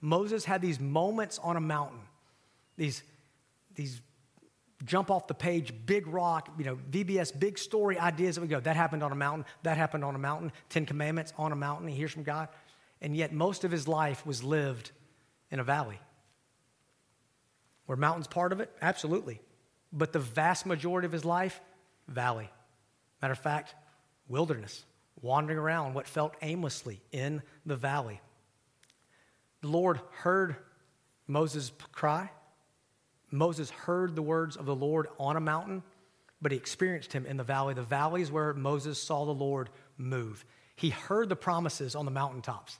Moses 0.00 0.44
had 0.44 0.60
these 0.60 0.80
moments 0.80 1.38
on 1.38 1.56
a 1.56 1.60
mountain, 1.60 2.00
these, 2.76 3.02
these 3.74 4.00
jump 4.84 5.10
off 5.10 5.26
the 5.26 5.34
page, 5.34 5.72
big 5.86 6.06
rock, 6.08 6.50
you 6.58 6.64
know, 6.64 6.78
VBS, 6.90 7.38
big 7.38 7.56
story 7.58 7.98
ideas 7.98 8.34
that 8.34 8.40
we 8.40 8.48
go, 8.48 8.58
that 8.58 8.74
happened 8.74 9.02
on 9.02 9.12
a 9.12 9.16
mountain, 9.16 9.44
that 9.62 9.76
happened 9.76 10.04
on 10.04 10.14
a 10.14 10.18
mountain, 10.18 10.50
Ten 10.68 10.86
Commandments 10.86 11.32
on 11.38 11.52
a 11.52 11.56
mountain, 11.56 11.88
he 11.88 11.94
hears 11.94 12.10
from 12.10 12.24
God. 12.24 12.48
And 13.00 13.16
yet 13.16 13.32
most 13.32 13.64
of 13.64 13.70
his 13.70 13.86
life 13.86 14.26
was 14.26 14.42
lived 14.42 14.90
in 15.50 15.60
a 15.60 15.64
valley. 15.64 16.00
Were 17.92 17.96
mountains 17.96 18.26
part 18.26 18.52
of 18.52 18.60
it? 18.60 18.70
Absolutely. 18.80 19.38
But 19.92 20.14
the 20.14 20.18
vast 20.18 20.64
majority 20.64 21.04
of 21.04 21.12
his 21.12 21.26
life, 21.26 21.60
valley. 22.08 22.48
Matter 23.20 23.32
of 23.32 23.38
fact, 23.38 23.74
wilderness, 24.28 24.86
wandering 25.20 25.58
around 25.58 25.92
what 25.92 26.06
felt 26.06 26.34
aimlessly 26.40 27.02
in 27.12 27.42
the 27.66 27.76
valley. 27.76 28.22
The 29.60 29.68
Lord 29.68 30.00
heard 30.12 30.56
Moses 31.26 31.70
cry. 31.92 32.30
Moses 33.30 33.68
heard 33.68 34.16
the 34.16 34.22
words 34.22 34.56
of 34.56 34.64
the 34.64 34.74
Lord 34.74 35.08
on 35.18 35.36
a 35.36 35.40
mountain, 35.40 35.82
but 36.40 36.50
he 36.50 36.56
experienced 36.56 37.12
him 37.12 37.26
in 37.26 37.36
the 37.36 37.44
valley. 37.44 37.74
The 37.74 37.82
valley 37.82 38.22
is 38.22 38.32
where 38.32 38.54
Moses 38.54 39.02
saw 39.02 39.26
the 39.26 39.32
Lord 39.32 39.68
move. 39.98 40.46
He 40.76 40.88
heard 40.88 41.28
the 41.28 41.36
promises 41.36 41.94
on 41.94 42.06
the 42.06 42.10
mountaintops. 42.10 42.78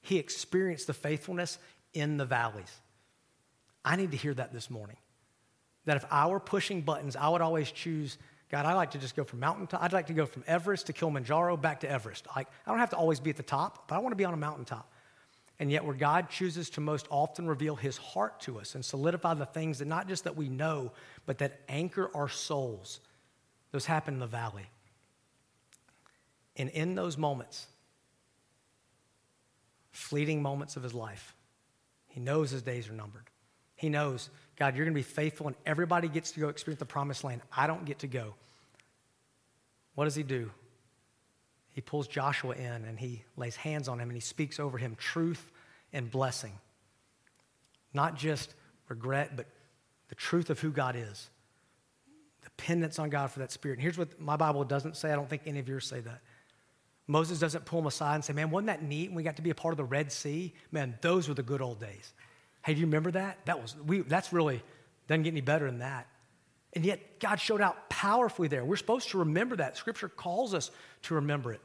He 0.00 0.18
experienced 0.18 0.88
the 0.88 0.94
faithfulness 0.94 1.60
in 1.94 2.16
the 2.16 2.24
valleys. 2.24 2.80
I 3.88 3.96
need 3.96 4.10
to 4.10 4.16
hear 4.16 4.34
that 4.34 4.52
this 4.52 4.68
morning. 4.68 4.96
That 5.86 5.96
if 5.96 6.04
I 6.10 6.26
were 6.26 6.40
pushing 6.40 6.82
buttons, 6.82 7.16
I 7.16 7.28
would 7.28 7.40
always 7.40 7.70
choose 7.70 8.18
God, 8.50 8.64
I 8.64 8.72
like 8.72 8.92
to 8.92 8.98
just 8.98 9.14
go 9.14 9.24
from 9.24 9.40
mountaintop. 9.40 9.82
I'd 9.82 9.92
like 9.92 10.06
to 10.06 10.14
go 10.14 10.24
from 10.24 10.42
Everest 10.46 10.86
to 10.86 10.94
Kilimanjaro 10.94 11.58
back 11.58 11.80
to 11.80 11.90
Everest. 11.90 12.26
Like, 12.34 12.48
I 12.66 12.70
don't 12.70 12.78
have 12.78 12.90
to 12.90 12.96
always 12.96 13.20
be 13.20 13.28
at 13.28 13.36
the 13.36 13.42
top, 13.42 13.88
but 13.88 13.94
I 13.94 13.98
want 13.98 14.12
to 14.12 14.16
be 14.16 14.24
on 14.24 14.32
a 14.32 14.38
mountaintop. 14.38 14.90
And 15.60 15.70
yet, 15.70 15.84
where 15.84 15.94
God 15.94 16.30
chooses 16.30 16.70
to 16.70 16.80
most 16.80 17.06
often 17.10 17.46
reveal 17.46 17.76
his 17.76 17.98
heart 17.98 18.40
to 18.42 18.58
us 18.58 18.74
and 18.74 18.82
solidify 18.82 19.34
the 19.34 19.44
things 19.44 19.80
that 19.80 19.88
not 19.88 20.08
just 20.08 20.24
that 20.24 20.34
we 20.34 20.48
know, 20.48 20.92
but 21.26 21.38
that 21.38 21.60
anchor 21.68 22.10
our 22.14 22.28
souls, 22.28 23.00
those 23.72 23.84
happen 23.84 24.14
in 24.14 24.20
the 24.20 24.26
valley. 24.26 24.66
And 26.56 26.70
in 26.70 26.94
those 26.94 27.18
moments, 27.18 27.66
fleeting 29.90 30.40
moments 30.40 30.76
of 30.76 30.82
his 30.82 30.94
life, 30.94 31.34
he 32.06 32.20
knows 32.20 32.50
his 32.50 32.62
days 32.62 32.88
are 32.88 32.94
numbered. 32.94 33.28
He 33.78 33.88
knows, 33.88 34.28
God, 34.56 34.76
you're 34.76 34.84
going 34.84 34.94
to 34.94 34.98
be 34.98 35.02
faithful, 35.02 35.46
and 35.46 35.56
everybody 35.64 36.08
gets 36.08 36.32
to 36.32 36.40
go 36.40 36.48
experience 36.48 36.80
the 36.80 36.84
promised 36.84 37.24
land. 37.24 37.40
I 37.56 37.66
don't 37.66 37.86
get 37.86 38.00
to 38.00 38.06
go. 38.06 38.34
What 39.94 40.04
does 40.04 40.14
he 40.14 40.22
do? 40.22 40.50
He 41.72 41.80
pulls 41.80 42.08
Joshua 42.08 42.54
in 42.54 42.84
and 42.84 42.98
he 42.98 43.22
lays 43.36 43.54
hands 43.54 43.88
on 43.88 44.00
him 44.00 44.08
and 44.08 44.16
he 44.16 44.20
speaks 44.20 44.58
over 44.58 44.78
him 44.78 44.96
truth 44.96 45.52
and 45.92 46.10
blessing. 46.10 46.52
Not 47.94 48.16
just 48.16 48.54
regret, 48.88 49.36
but 49.36 49.46
the 50.08 50.16
truth 50.16 50.50
of 50.50 50.58
who 50.58 50.70
God 50.70 50.96
is. 50.96 51.30
Dependence 52.42 52.98
on 52.98 53.10
God 53.10 53.30
for 53.30 53.38
that 53.38 53.52
spirit. 53.52 53.74
And 53.74 53.82
here's 53.82 53.96
what 53.96 54.20
my 54.20 54.36
Bible 54.36 54.64
doesn't 54.64 54.96
say. 54.96 55.12
I 55.12 55.14
don't 55.14 55.30
think 55.30 55.42
any 55.46 55.60
of 55.60 55.68
yours 55.68 55.86
say 55.86 56.00
that. 56.00 56.20
Moses 57.06 57.38
doesn't 57.38 57.64
pull 57.64 57.78
him 57.78 57.86
aside 57.86 58.16
and 58.16 58.24
say, 58.24 58.32
Man, 58.32 58.50
wasn't 58.50 58.66
that 58.66 58.82
neat 58.82 59.10
when 59.10 59.16
we 59.16 59.22
got 59.22 59.36
to 59.36 59.42
be 59.42 59.50
a 59.50 59.54
part 59.54 59.72
of 59.72 59.78
the 59.78 59.84
Red 59.84 60.10
Sea? 60.10 60.52
Man, 60.72 60.98
those 61.00 61.28
were 61.28 61.34
the 61.34 61.42
good 61.44 61.62
old 61.62 61.80
days. 61.80 62.12
Hey, 62.64 62.74
do 62.74 62.80
you 62.80 62.86
remember 62.86 63.12
that? 63.12 63.38
That 63.46 63.62
was 63.62 63.76
we 63.86 64.00
that's 64.00 64.32
really 64.32 64.62
doesn't 65.06 65.22
get 65.22 65.30
any 65.30 65.40
better 65.40 65.66
than 65.66 65.78
that. 65.78 66.06
And 66.74 66.84
yet 66.84 67.18
God 67.18 67.36
showed 67.36 67.60
out 67.60 67.88
powerfully 67.88 68.48
there. 68.48 68.64
We're 68.64 68.76
supposed 68.76 69.10
to 69.10 69.18
remember 69.18 69.56
that. 69.56 69.76
Scripture 69.76 70.08
calls 70.08 70.52
us 70.54 70.70
to 71.02 71.14
remember 71.14 71.52
it. 71.52 71.60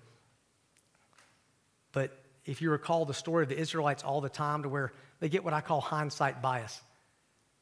But 1.92 2.18
if 2.46 2.62
you 2.62 2.72
recall 2.72 3.06
the 3.06 3.14
story 3.14 3.44
of 3.44 3.50
the 3.50 3.58
Israelites 3.58 4.04
all 4.04 4.22
the 4.22 4.30
time 4.30 4.64
to 4.64 4.70
where 4.70 4.94
they 5.20 5.30
get 5.30 5.44
what 5.44 5.54
I 5.54 5.62
call 5.62 5.82
hindsight 5.82 6.42
bias. 6.42 6.82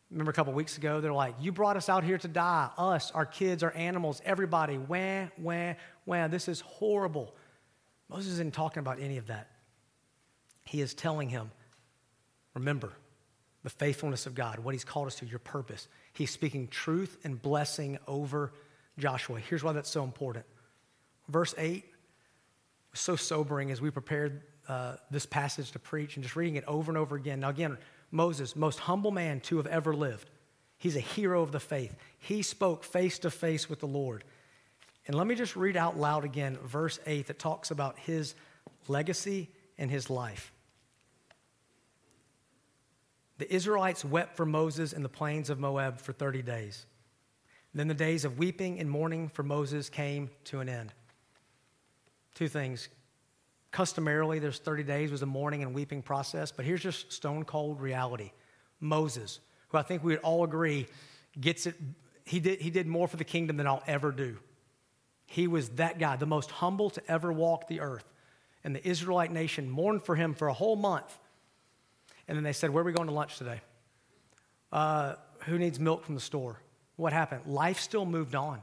Remember 0.09 0.31
a 0.31 0.33
couple 0.33 0.51
weeks 0.53 0.77
ago, 0.77 0.99
they're 0.99 1.13
like, 1.13 1.35
You 1.39 1.51
brought 1.51 1.77
us 1.77 1.89
out 1.89 2.03
here 2.03 2.17
to 2.17 2.27
die, 2.27 2.69
us, 2.77 3.11
our 3.11 3.25
kids, 3.25 3.63
our 3.63 3.73
animals, 3.75 4.21
everybody. 4.25 4.77
Wah, 4.77 5.27
wah, 5.37 5.73
wah. 6.05 6.27
This 6.27 6.47
is 6.47 6.61
horrible. 6.61 7.33
Moses 8.09 8.33
isn't 8.33 8.53
talking 8.53 8.81
about 8.81 8.99
any 8.99 9.17
of 9.17 9.27
that. 9.27 9.47
He 10.65 10.81
is 10.81 10.93
telling 10.93 11.29
him, 11.29 11.49
Remember, 12.53 12.91
the 13.63 13.69
faithfulness 13.69 14.25
of 14.25 14.35
God, 14.35 14.59
what 14.59 14.73
He's 14.73 14.83
called 14.83 15.07
us 15.07 15.15
to, 15.15 15.25
your 15.25 15.39
purpose. 15.39 15.87
He's 16.13 16.31
speaking 16.31 16.67
truth 16.67 17.17
and 17.23 17.41
blessing 17.41 17.97
over 18.07 18.53
Joshua. 18.97 19.39
Here's 19.39 19.63
why 19.63 19.73
that's 19.73 19.89
so 19.89 20.03
important. 20.03 20.45
Verse 21.29 21.53
8 21.57 21.85
was 22.91 22.99
so 22.99 23.15
sobering 23.15 23.71
as 23.71 23.81
we 23.81 23.89
prepared 23.89 24.41
uh, 24.67 24.95
this 25.09 25.25
passage 25.25 25.71
to 25.71 25.79
preach 25.79 26.15
and 26.15 26.23
just 26.23 26.35
reading 26.35 26.55
it 26.55 26.63
over 26.67 26.91
and 26.91 26.97
over 26.97 27.15
again. 27.15 27.39
Now, 27.39 27.49
again, 27.49 27.77
Moses, 28.11 28.55
most 28.55 28.79
humble 28.79 29.11
man 29.11 29.39
to 29.41 29.57
have 29.57 29.67
ever 29.67 29.93
lived. 29.93 30.29
He's 30.77 30.95
a 30.95 31.01
hero 31.01 31.41
of 31.41 31.51
the 31.51 31.59
faith. 31.59 31.95
He 32.19 32.41
spoke 32.41 32.83
face 32.83 33.19
to 33.19 33.29
face 33.29 33.69
with 33.69 33.79
the 33.79 33.87
Lord. 33.87 34.23
And 35.07 35.15
let 35.15 35.27
me 35.27 35.35
just 35.35 35.55
read 35.55 35.77
out 35.77 35.97
loud 35.97 36.25
again 36.25 36.57
verse 36.63 36.99
8 37.05 37.27
that 37.27 37.39
talks 37.39 37.71
about 37.71 37.97
his 37.99 38.35
legacy 38.87 39.49
and 39.77 39.89
his 39.89 40.09
life. 40.09 40.51
The 43.41 43.51
Israelites 43.51 44.05
wept 44.05 44.37
for 44.37 44.45
Moses 44.45 44.93
in 44.93 45.01
the 45.01 45.09
plains 45.09 45.49
of 45.49 45.57
Moab 45.57 45.99
for 45.99 46.13
30 46.13 46.43
days. 46.43 46.85
Then 47.73 47.87
the 47.87 47.95
days 47.95 48.23
of 48.23 48.37
weeping 48.37 48.79
and 48.79 48.87
mourning 48.87 49.29
for 49.29 49.41
Moses 49.41 49.89
came 49.89 50.29
to 50.43 50.59
an 50.59 50.69
end. 50.69 50.93
Two 52.35 52.47
things. 52.47 52.87
Customarily, 53.71 54.37
there's 54.37 54.59
30 54.59 54.83
days 54.83 55.11
was 55.11 55.23
a 55.23 55.25
mourning 55.25 55.63
and 55.63 55.73
weeping 55.73 56.03
process, 56.03 56.51
but 56.51 56.65
here's 56.65 56.83
just 56.83 57.11
stone 57.11 57.43
cold 57.43 57.81
reality. 57.81 58.29
Moses, 58.79 59.39
who 59.69 59.79
I 59.79 59.81
think 59.81 60.03
we 60.03 60.13
would 60.13 60.21
all 60.21 60.43
agree 60.43 60.85
gets 61.39 61.65
it, 61.65 61.73
he 62.25 62.39
did, 62.39 62.61
he 62.61 62.69
did 62.69 62.85
more 62.85 63.07
for 63.07 63.17
the 63.17 63.23
kingdom 63.23 63.57
than 63.57 63.65
I'll 63.65 63.81
ever 63.87 64.11
do. 64.11 64.37
He 65.25 65.47
was 65.47 65.69
that 65.69 65.97
guy, 65.97 66.15
the 66.15 66.27
most 66.27 66.51
humble 66.51 66.91
to 66.91 67.01
ever 67.07 67.33
walk 67.33 67.67
the 67.67 67.79
earth. 67.79 68.05
And 68.63 68.75
the 68.75 68.87
Israelite 68.87 69.31
nation 69.31 69.67
mourned 69.67 70.03
for 70.03 70.15
him 70.15 70.35
for 70.35 70.47
a 70.47 70.53
whole 70.53 70.75
month 70.75 71.17
and 72.27 72.37
then 72.37 72.43
they 72.43 72.53
said, 72.53 72.69
Where 72.69 72.81
are 72.81 72.85
we 72.85 72.93
going 72.93 73.07
to 73.07 73.13
lunch 73.13 73.37
today? 73.37 73.61
Uh, 74.71 75.15
who 75.45 75.57
needs 75.57 75.79
milk 75.79 76.05
from 76.05 76.15
the 76.15 76.21
store? 76.21 76.59
What 76.95 77.13
happened? 77.13 77.45
Life 77.45 77.79
still 77.79 78.05
moved 78.05 78.35
on. 78.35 78.61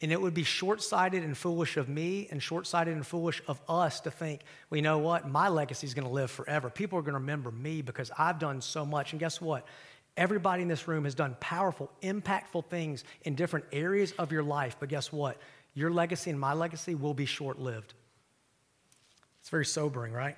And 0.00 0.12
it 0.12 0.20
would 0.20 0.34
be 0.34 0.44
short 0.44 0.80
sighted 0.80 1.24
and 1.24 1.36
foolish 1.36 1.76
of 1.76 1.88
me 1.88 2.28
and 2.30 2.40
short 2.40 2.68
sighted 2.68 2.94
and 2.94 3.04
foolish 3.04 3.42
of 3.48 3.60
us 3.68 4.00
to 4.02 4.12
think, 4.12 4.42
well, 4.70 4.76
you 4.76 4.82
know 4.82 4.98
what? 4.98 5.28
My 5.28 5.48
legacy 5.48 5.86
is 5.88 5.94
going 5.94 6.06
to 6.06 6.12
live 6.12 6.30
forever. 6.30 6.70
People 6.70 6.98
are 7.00 7.02
going 7.02 7.14
to 7.14 7.20
remember 7.20 7.50
me 7.50 7.82
because 7.82 8.10
I've 8.16 8.38
done 8.38 8.60
so 8.60 8.86
much. 8.86 9.12
And 9.12 9.18
guess 9.18 9.40
what? 9.40 9.66
Everybody 10.16 10.62
in 10.62 10.68
this 10.68 10.86
room 10.86 11.04
has 11.04 11.16
done 11.16 11.36
powerful, 11.40 11.90
impactful 12.02 12.66
things 12.66 13.02
in 13.22 13.34
different 13.34 13.66
areas 13.72 14.12
of 14.18 14.30
your 14.30 14.44
life. 14.44 14.76
But 14.78 14.88
guess 14.88 15.12
what? 15.12 15.36
Your 15.74 15.90
legacy 15.90 16.30
and 16.30 16.38
my 16.38 16.52
legacy 16.52 16.94
will 16.94 17.14
be 17.14 17.26
short 17.26 17.58
lived. 17.58 17.94
It's 19.40 19.48
very 19.48 19.66
sobering, 19.66 20.12
right? 20.12 20.36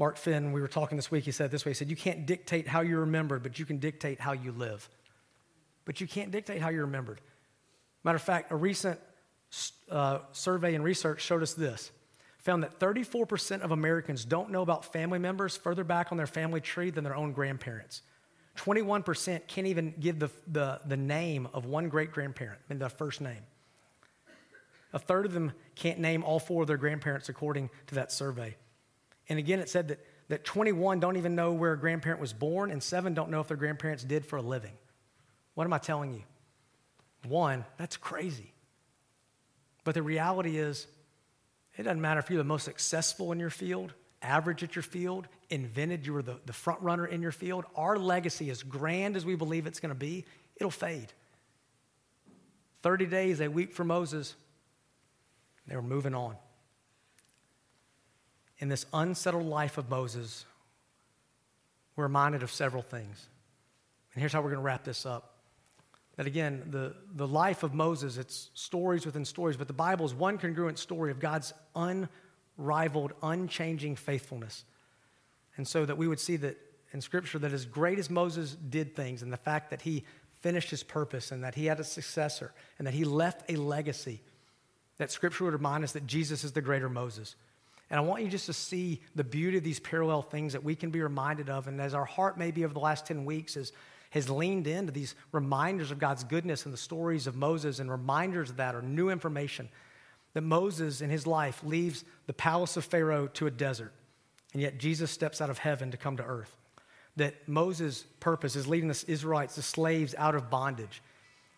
Mark 0.00 0.16
Finn, 0.16 0.52
we 0.52 0.62
were 0.62 0.66
talking 0.66 0.96
this 0.96 1.10
week, 1.10 1.24
he 1.24 1.30
said 1.30 1.50
this 1.50 1.66
way 1.66 1.72
He 1.72 1.74
said, 1.74 1.90
You 1.90 1.94
can't 1.94 2.24
dictate 2.24 2.66
how 2.66 2.80
you're 2.80 3.00
remembered, 3.00 3.42
but 3.42 3.58
you 3.58 3.66
can 3.66 3.76
dictate 3.76 4.18
how 4.18 4.32
you 4.32 4.50
live. 4.50 4.88
But 5.84 6.00
you 6.00 6.06
can't 6.06 6.30
dictate 6.30 6.62
how 6.62 6.70
you're 6.70 6.86
remembered. 6.86 7.20
Matter 8.02 8.16
of 8.16 8.22
fact, 8.22 8.50
a 8.50 8.56
recent 8.56 8.98
uh, 9.90 10.20
survey 10.32 10.74
and 10.74 10.82
research 10.82 11.20
showed 11.20 11.42
us 11.42 11.52
this 11.52 11.92
found 12.38 12.62
that 12.62 12.80
34% 12.80 13.60
of 13.60 13.72
Americans 13.72 14.24
don't 14.24 14.48
know 14.48 14.62
about 14.62 14.90
family 14.90 15.18
members 15.18 15.58
further 15.58 15.84
back 15.84 16.10
on 16.10 16.16
their 16.16 16.26
family 16.26 16.62
tree 16.62 16.88
than 16.88 17.04
their 17.04 17.14
own 17.14 17.32
grandparents. 17.32 18.00
21% 18.56 19.46
can't 19.48 19.66
even 19.66 19.92
give 20.00 20.18
the, 20.18 20.30
the, 20.46 20.80
the 20.86 20.96
name 20.96 21.46
of 21.52 21.66
one 21.66 21.90
great 21.90 22.10
grandparent, 22.10 22.58
I 22.58 22.72
mean, 22.72 22.78
their 22.78 22.88
first 22.88 23.20
name. 23.20 23.42
A 24.94 24.98
third 24.98 25.26
of 25.26 25.34
them 25.34 25.52
can't 25.74 25.98
name 25.98 26.24
all 26.24 26.38
four 26.38 26.62
of 26.62 26.68
their 26.68 26.78
grandparents 26.78 27.28
according 27.28 27.68
to 27.88 27.96
that 27.96 28.10
survey. 28.10 28.56
And 29.30 29.38
again, 29.38 29.60
it 29.60 29.70
said 29.70 29.88
that, 29.88 30.04
that 30.28 30.44
21 30.44 30.98
don't 30.98 31.16
even 31.16 31.36
know 31.36 31.52
where 31.52 31.72
a 31.72 31.78
grandparent 31.78 32.20
was 32.20 32.32
born, 32.32 32.72
and 32.72 32.82
seven 32.82 33.14
don't 33.14 33.30
know 33.30 33.40
if 33.40 33.48
their 33.48 33.56
grandparents 33.56 34.02
did 34.02 34.26
for 34.26 34.36
a 34.36 34.42
living. 34.42 34.72
What 35.54 35.64
am 35.64 35.72
I 35.72 35.78
telling 35.78 36.12
you? 36.12 36.22
One, 37.28 37.64
that's 37.76 37.96
crazy. 37.96 38.52
But 39.84 39.94
the 39.94 40.02
reality 40.02 40.58
is, 40.58 40.88
it 41.76 41.84
doesn't 41.84 42.00
matter 42.00 42.18
if 42.18 42.28
you're 42.28 42.38
the 42.38 42.44
most 42.44 42.64
successful 42.64 43.30
in 43.30 43.38
your 43.38 43.50
field, 43.50 43.94
average 44.20 44.64
at 44.64 44.74
your 44.74 44.82
field, 44.82 45.28
invented, 45.48 46.04
you 46.04 46.12
were 46.12 46.22
the, 46.22 46.40
the 46.44 46.52
front 46.52 46.80
runner 46.82 47.06
in 47.06 47.22
your 47.22 47.32
field. 47.32 47.64
Our 47.76 47.96
legacy, 47.98 48.50
as 48.50 48.64
grand 48.64 49.16
as 49.16 49.24
we 49.24 49.36
believe 49.36 49.66
it's 49.66 49.78
going 49.78 49.90
to 49.90 49.98
be, 49.98 50.24
it'll 50.56 50.72
fade. 50.72 51.12
30 52.82 53.06
days, 53.06 53.40
a 53.40 53.48
week 53.48 53.74
for 53.74 53.84
Moses, 53.84 54.34
they 55.68 55.76
were 55.76 55.82
moving 55.82 56.16
on. 56.16 56.34
In 58.60 58.68
this 58.68 58.86
unsettled 58.92 59.46
life 59.46 59.78
of 59.78 59.88
Moses, 59.88 60.44
we're 61.96 62.04
reminded 62.04 62.42
of 62.42 62.50
several 62.50 62.82
things. 62.82 63.26
And 64.14 64.20
here's 64.20 64.32
how 64.32 64.40
we're 64.40 64.50
going 64.50 64.60
to 64.60 64.64
wrap 64.64 64.84
this 64.84 65.04
up. 65.04 65.34
That 66.16 66.26
again, 66.26 66.68
the, 66.70 66.94
the 67.14 67.26
life 67.26 67.62
of 67.62 67.72
Moses, 67.72 68.18
it's 68.18 68.50
stories 68.54 69.06
within 69.06 69.24
stories, 69.24 69.56
but 69.56 69.66
the 69.66 69.72
Bible 69.72 70.04
is 70.04 70.14
one 70.14 70.36
congruent 70.36 70.78
story 70.78 71.10
of 71.10 71.18
God's 71.18 71.54
unrivaled, 71.74 73.14
unchanging 73.22 73.96
faithfulness. 73.96 74.64
And 75.56 75.66
so 75.66 75.86
that 75.86 75.96
we 75.96 76.06
would 76.06 76.20
see 76.20 76.36
that 76.36 76.58
in 76.92 77.00
Scripture 77.00 77.38
that 77.38 77.52
as 77.52 77.64
great 77.64 77.98
as 77.98 78.10
Moses 78.10 78.56
did 78.68 78.94
things, 78.94 79.22
and 79.22 79.32
the 79.32 79.38
fact 79.38 79.70
that 79.70 79.82
he 79.82 80.04
finished 80.40 80.70
his 80.70 80.82
purpose, 80.82 81.32
and 81.32 81.44
that 81.44 81.54
he 81.54 81.66
had 81.66 81.80
a 81.80 81.84
successor, 81.84 82.52
and 82.78 82.86
that 82.86 82.94
he 82.94 83.04
left 83.04 83.50
a 83.50 83.56
legacy, 83.56 84.20
that 84.98 85.10
Scripture 85.10 85.44
would 85.44 85.54
remind 85.54 85.84
us 85.84 85.92
that 85.92 86.06
Jesus 86.06 86.44
is 86.44 86.52
the 86.52 86.60
greater 86.60 86.88
Moses. 86.88 87.36
And 87.90 87.98
I 87.98 88.02
want 88.02 88.22
you 88.22 88.28
just 88.28 88.46
to 88.46 88.52
see 88.52 89.00
the 89.16 89.24
beauty 89.24 89.58
of 89.58 89.64
these 89.64 89.80
parallel 89.80 90.22
things 90.22 90.52
that 90.52 90.62
we 90.62 90.76
can 90.76 90.90
be 90.90 91.02
reminded 91.02 91.50
of. 91.50 91.66
And 91.66 91.80
as 91.80 91.92
our 91.92 92.04
heart, 92.04 92.38
maybe 92.38 92.64
over 92.64 92.72
the 92.72 92.80
last 92.80 93.04
10 93.06 93.24
weeks, 93.24 93.56
is, 93.56 93.72
has 94.10 94.30
leaned 94.30 94.68
into 94.68 94.92
these 94.92 95.16
reminders 95.32 95.90
of 95.90 95.98
God's 95.98 96.22
goodness 96.22 96.64
and 96.64 96.72
the 96.72 96.78
stories 96.78 97.26
of 97.26 97.34
Moses, 97.34 97.80
and 97.80 97.90
reminders 97.90 98.50
of 98.50 98.56
that 98.58 98.76
or 98.76 98.82
new 98.82 99.10
information, 99.10 99.68
that 100.34 100.42
Moses 100.42 101.00
in 101.00 101.10
his 101.10 101.26
life 101.26 101.64
leaves 101.64 102.04
the 102.26 102.32
palace 102.32 102.76
of 102.76 102.84
Pharaoh 102.84 103.26
to 103.34 103.48
a 103.48 103.50
desert. 103.50 103.92
And 104.52 104.62
yet 104.62 104.78
Jesus 104.78 105.10
steps 105.10 105.40
out 105.40 105.50
of 105.50 105.58
heaven 105.58 105.90
to 105.90 105.96
come 105.96 106.16
to 106.16 106.24
earth. 106.24 106.56
That 107.16 107.48
Moses' 107.48 108.04
purpose 108.20 108.54
is 108.54 108.68
leading 108.68 108.88
the 108.88 109.04
Israelites, 109.08 109.56
the 109.56 109.62
slaves, 109.62 110.14
out 110.16 110.36
of 110.36 110.48
bondage. 110.48 111.02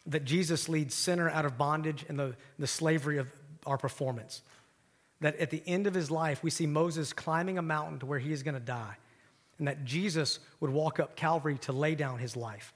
That 0.06 0.24
Jesus 0.24 0.68
leads 0.68 0.94
sinner 0.94 1.28
out 1.28 1.44
of 1.44 1.58
bondage 1.58 2.06
and 2.08 2.18
the, 2.18 2.34
the 2.58 2.66
slavery 2.66 3.18
of 3.18 3.30
our 3.66 3.76
performance. 3.76 4.40
That 5.22 5.36
at 5.36 5.50
the 5.50 5.62
end 5.66 5.86
of 5.86 5.94
his 5.94 6.10
life, 6.10 6.42
we 6.42 6.50
see 6.50 6.66
Moses 6.66 7.12
climbing 7.12 7.58
a 7.58 7.62
mountain 7.62 7.98
to 8.00 8.06
where 8.06 8.18
he 8.18 8.32
is 8.32 8.42
going 8.42 8.54
to 8.54 8.60
die. 8.60 8.96
And 9.58 9.66
that 9.66 9.84
Jesus 9.84 10.38
would 10.60 10.70
walk 10.70 11.00
up 11.00 11.16
Calvary 11.16 11.58
to 11.58 11.72
lay 11.72 11.94
down 11.94 12.18
his 12.18 12.36
life. 12.36 12.72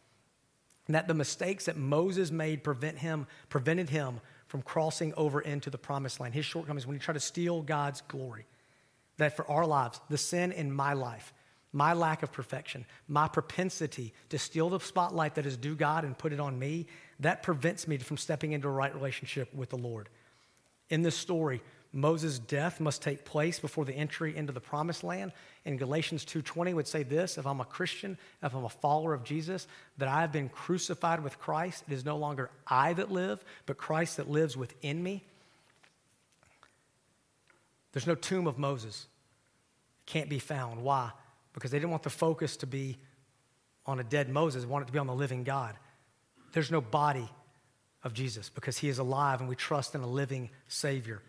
And 0.86 0.94
that 0.94 1.08
the 1.08 1.14
mistakes 1.14 1.66
that 1.66 1.76
Moses 1.76 2.30
made 2.30 2.64
prevent 2.64 2.98
him, 2.98 3.26
prevented 3.48 3.90
him 3.90 4.20
from 4.46 4.62
crossing 4.62 5.12
over 5.14 5.40
into 5.40 5.68
the 5.68 5.78
promised 5.78 6.20
land. 6.20 6.34
His 6.34 6.44
shortcomings 6.44 6.86
when 6.86 6.96
he 6.96 7.00
tried 7.00 7.14
to 7.14 7.20
steal 7.20 7.60
God's 7.62 8.00
glory 8.02 8.46
that 9.18 9.36
for 9.36 9.50
our 9.50 9.66
lives, 9.66 10.00
the 10.08 10.18
sin 10.18 10.52
in 10.52 10.72
my 10.72 10.92
life, 10.92 11.32
my 11.72 11.92
lack 11.92 12.22
of 12.22 12.32
perfection, 12.32 12.86
my 13.08 13.28
propensity 13.28 14.12
to 14.28 14.38
steal 14.38 14.70
the 14.70 14.80
spotlight 14.80 15.34
that 15.34 15.46
is 15.46 15.56
due 15.56 15.74
God 15.74 16.04
and 16.04 16.16
put 16.16 16.32
it 16.32 16.40
on 16.40 16.58
me, 16.58 16.86
that 17.20 17.42
prevents 17.42 17.88
me 17.88 17.98
from 17.98 18.16
stepping 18.16 18.52
into 18.52 18.68
a 18.68 18.70
right 18.70 18.94
relationship 18.94 19.52
with 19.54 19.70
the 19.70 19.76
Lord. 19.76 20.08
In 20.90 21.02
this 21.02 21.16
story, 21.16 21.62
Moses' 21.92 22.38
death 22.38 22.80
must 22.80 23.02
take 23.02 23.24
place 23.24 23.58
before 23.58 23.84
the 23.84 23.94
entry 23.94 24.36
into 24.36 24.52
the 24.52 24.60
promised 24.60 25.02
land. 25.02 25.32
And 25.64 25.78
Galatians 25.78 26.24
2:20 26.24 26.74
would 26.74 26.86
say 26.86 27.02
this, 27.02 27.38
if 27.38 27.46
I'm 27.46 27.60
a 27.60 27.64
Christian, 27.64 28.18
if 28.42 28.54
I'm 28.54 28.64
a 28.64 28.68
follower 28.68 29.14
of 29.14 29.24
Jesus, 29.24 29.66
that 29.98 30.08
I 30.08 30.20
have 30.20 30.32
been 30.32 30.48
crucified 30.48 31.22
with 31.22 31.38
Christ, 31.38 31.84
it 31.88 31.94
is 31.94 32.04
no 32.04 32.16
longer 32.16 32.50
I 32.66 32.92
that 32.94 33.10
live, 33.10 33.44
but 33.64 33.78
Christ 33.78 34.18
that 34.18 34.28
lives 34.28 34.56
within 34.56 35.02
me. 35.02 35.24
There's 37.92 38.06
no 38.06 38.14
tomb 38.14 38.46
of 38.46 38.58
Moses. 38.58 39.06
It 40.00 40.10
can't 40.10 40.28
be 40.28 40.38
found. 40.38 40.82
Why? 40.82 41.12
Because 41.54 41.70
they 41.70 41.78
didn't 41.78 41.92
want 41.92 42.02
the 42.02 42.10
focus 42.10 42.56
to 42.58 42.66
be 42.66 42.98
on 43.86 44.00
a 44.00 44.04
dead 44.04 44.28
Moses, 44.28 44.64
they 44.64 44.68
wanted 44.68 44.84
it 44.84 44.86
to 44.88 44.92
be 44.92 44.98
on 44.98 45.06
the 45.06 45.14
living 45.14 45.44
God. 45.44 45.76
There's 46.52 46.70
no 46.70 46.80
body 46.80 47.28
of 48.02 48.12
Jesus 48.12 48.50
because 48.50 48.78
he 48.78 48.88
is 48.88 48.98
alive 48.98 49.40
and 49.40 49.48
we 49.48 49.56
trust 49.56 49.94
in 49.94 50.00
a 50.00 50.06
living 50.06 50.50
Savior. 50.68 51.22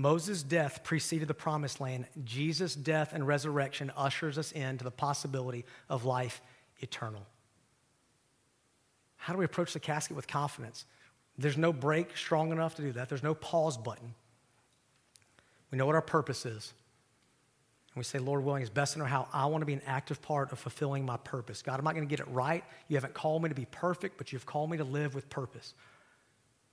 Moses' 0.00 0.42
death 0.42 0.82
preceded 0.82 1.28
the 1.28 1.34
promised 1.34 1.78
land. 1.78 2.06
Jesus' 2.24 2.74
death 2.74 3.12
and 3.12 3.26
resurrection 3.26 3.92
ushers 3.96 4.38
us 4.38 4.50
into 4.52 4.82
the 4.82 4.90
possibility 4.90 5.66
of 5.90 6.06
life 6.06 6.40
eternal. 6.78 7.26
How 9.16 9.34
do 9.34 9.38
we 9.38 9.44
approach 9.44 9.74
the 9.74 9.80
casket 9.80 10.16
with 10.16 10.26
confidence? 10.26 10.86
There's 11.36 11.58
no 11.58 11.70
break 11.70 12.16
strong 12.16 12.50
enough 12.50 12.76
to 12.76 12.82
do 12.82 12.92
that. 12.92 13.10
There's 13.10 13.22
no 13.22 13.34
pause 13.34 13.76
button. 13.76 14.14
We 15.70 15.76
know 15.76 15.84
what 15.84 15.94
our 15.94 16.02
purpose 16.02 16.46
is. 16.46 16.72
And 17.92 18.00
we 18.00 18.04
say, 18.04 18.18
Lord 18.18 18.42
willing, 18.42 18.62
is 18.62 18.70
best 18.70 18.96
in 18.96 19.02
our 19.02 19.08
how 19.08 19.28
I 19.34 19.44
want 19.46 19.60
to 19.60 19.66
be 19.66 19.74
an 19.74 19.82
active 19.86 20.22
part 20.22 20.50
of 20.50 20.58
fulfilling 20.58 21.04
my 21.04 21.18
purpose. 21.18 21.60
God, 21.60 21.78
I'm 21.78 21.84
not 21.84 21.94
going 21.94 22.08
to 22.08 22.10
get 22.10 22.20
it 22.20 22.30
right. 22.30 22.64
You 22.88 22.96
haven't 22.96 23.12
called 23.12 23.42
me 23.42 23.50
to 23.50 23.54
be 23.54 23.66
perfect, 23.66 24.16
but 24.16 24.32
you've 24.32 24.46
called 24.46 24.70
me 24.70 24.78
to 24.78 24.84
live 24.84 25.14
with 25.14 25.28
purpose. 25.28 25.74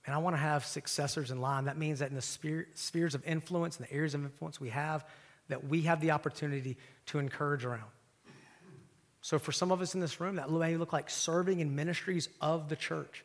And 0.06 0.14
I 0.14 0.18
want 0.18 0.34
to 0.34 0.40
have 0.40 0.64
successors 0.64 1.30
in 1.30 1.40
line. 1.40 1.66
That 1.66 1.76
means 1.76 1.98
that 1.98 2.08
in 2.08 2.14
the 2.14 2.22
spheres 2.22 3.14
of 3.14 3.26
influence 3.26 3.76
and 3.76 3.86
the 3.86 3.92
areas 3.92 4.14
of 4.14 4.24
influence 4.24 4.60
we 4.60 4.70
have, 4.70 5.04
that 5.48 5.68
we 5.68 5.82
have 5.82 6.00
the 6.00 6.12
opportunity 6.12 6.76
to 7.06 7.18
encourage 7.18 7.64
around. 7.64 7.90
So 9.20 9.38
for 9.38 9.52
some 9.52 9.72
of 9.72 9.82
us 9.82 9.94
in 9.94 10.00
this 10.00 10.20
room, 10.20 10.36
that 10.36 10.50
may 10.50 10.76
look 10.76 10.92
like 10.92 11.10
serving 11.10 11.60
in 11.60 11.74
ministries 11.74 12.28
of 12.40 12.68
the 12.68 12.76
church. 12.76 13.24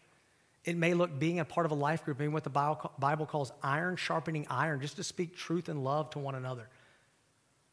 It 0.65 0.75
may 0.75 0.93
look 0.93 1.19
being 1.19 1.39
a 1.39 1.45
part 1.45 1.65
of 1.65 1.71
a 1.71 1.75
life 1.75 2.03
group, 2.03 2.17
being 2.17 2.31
what 2.33 2.43
the 2.43 2.49
Bible 2.49 3.25
calls 3.25 3.51
iron 3.61 3.95
sharpening 3.95 4.47
iron, 4.49 4.81
just 4.81 4.95
to 4.95 5.03
speak 5.03 5.35
truth 5.35 5.69
and 5.69 5.83
love 5.83 6.09
to 6.11 6.19
one 6.19 6.35
another. 6.35 6.67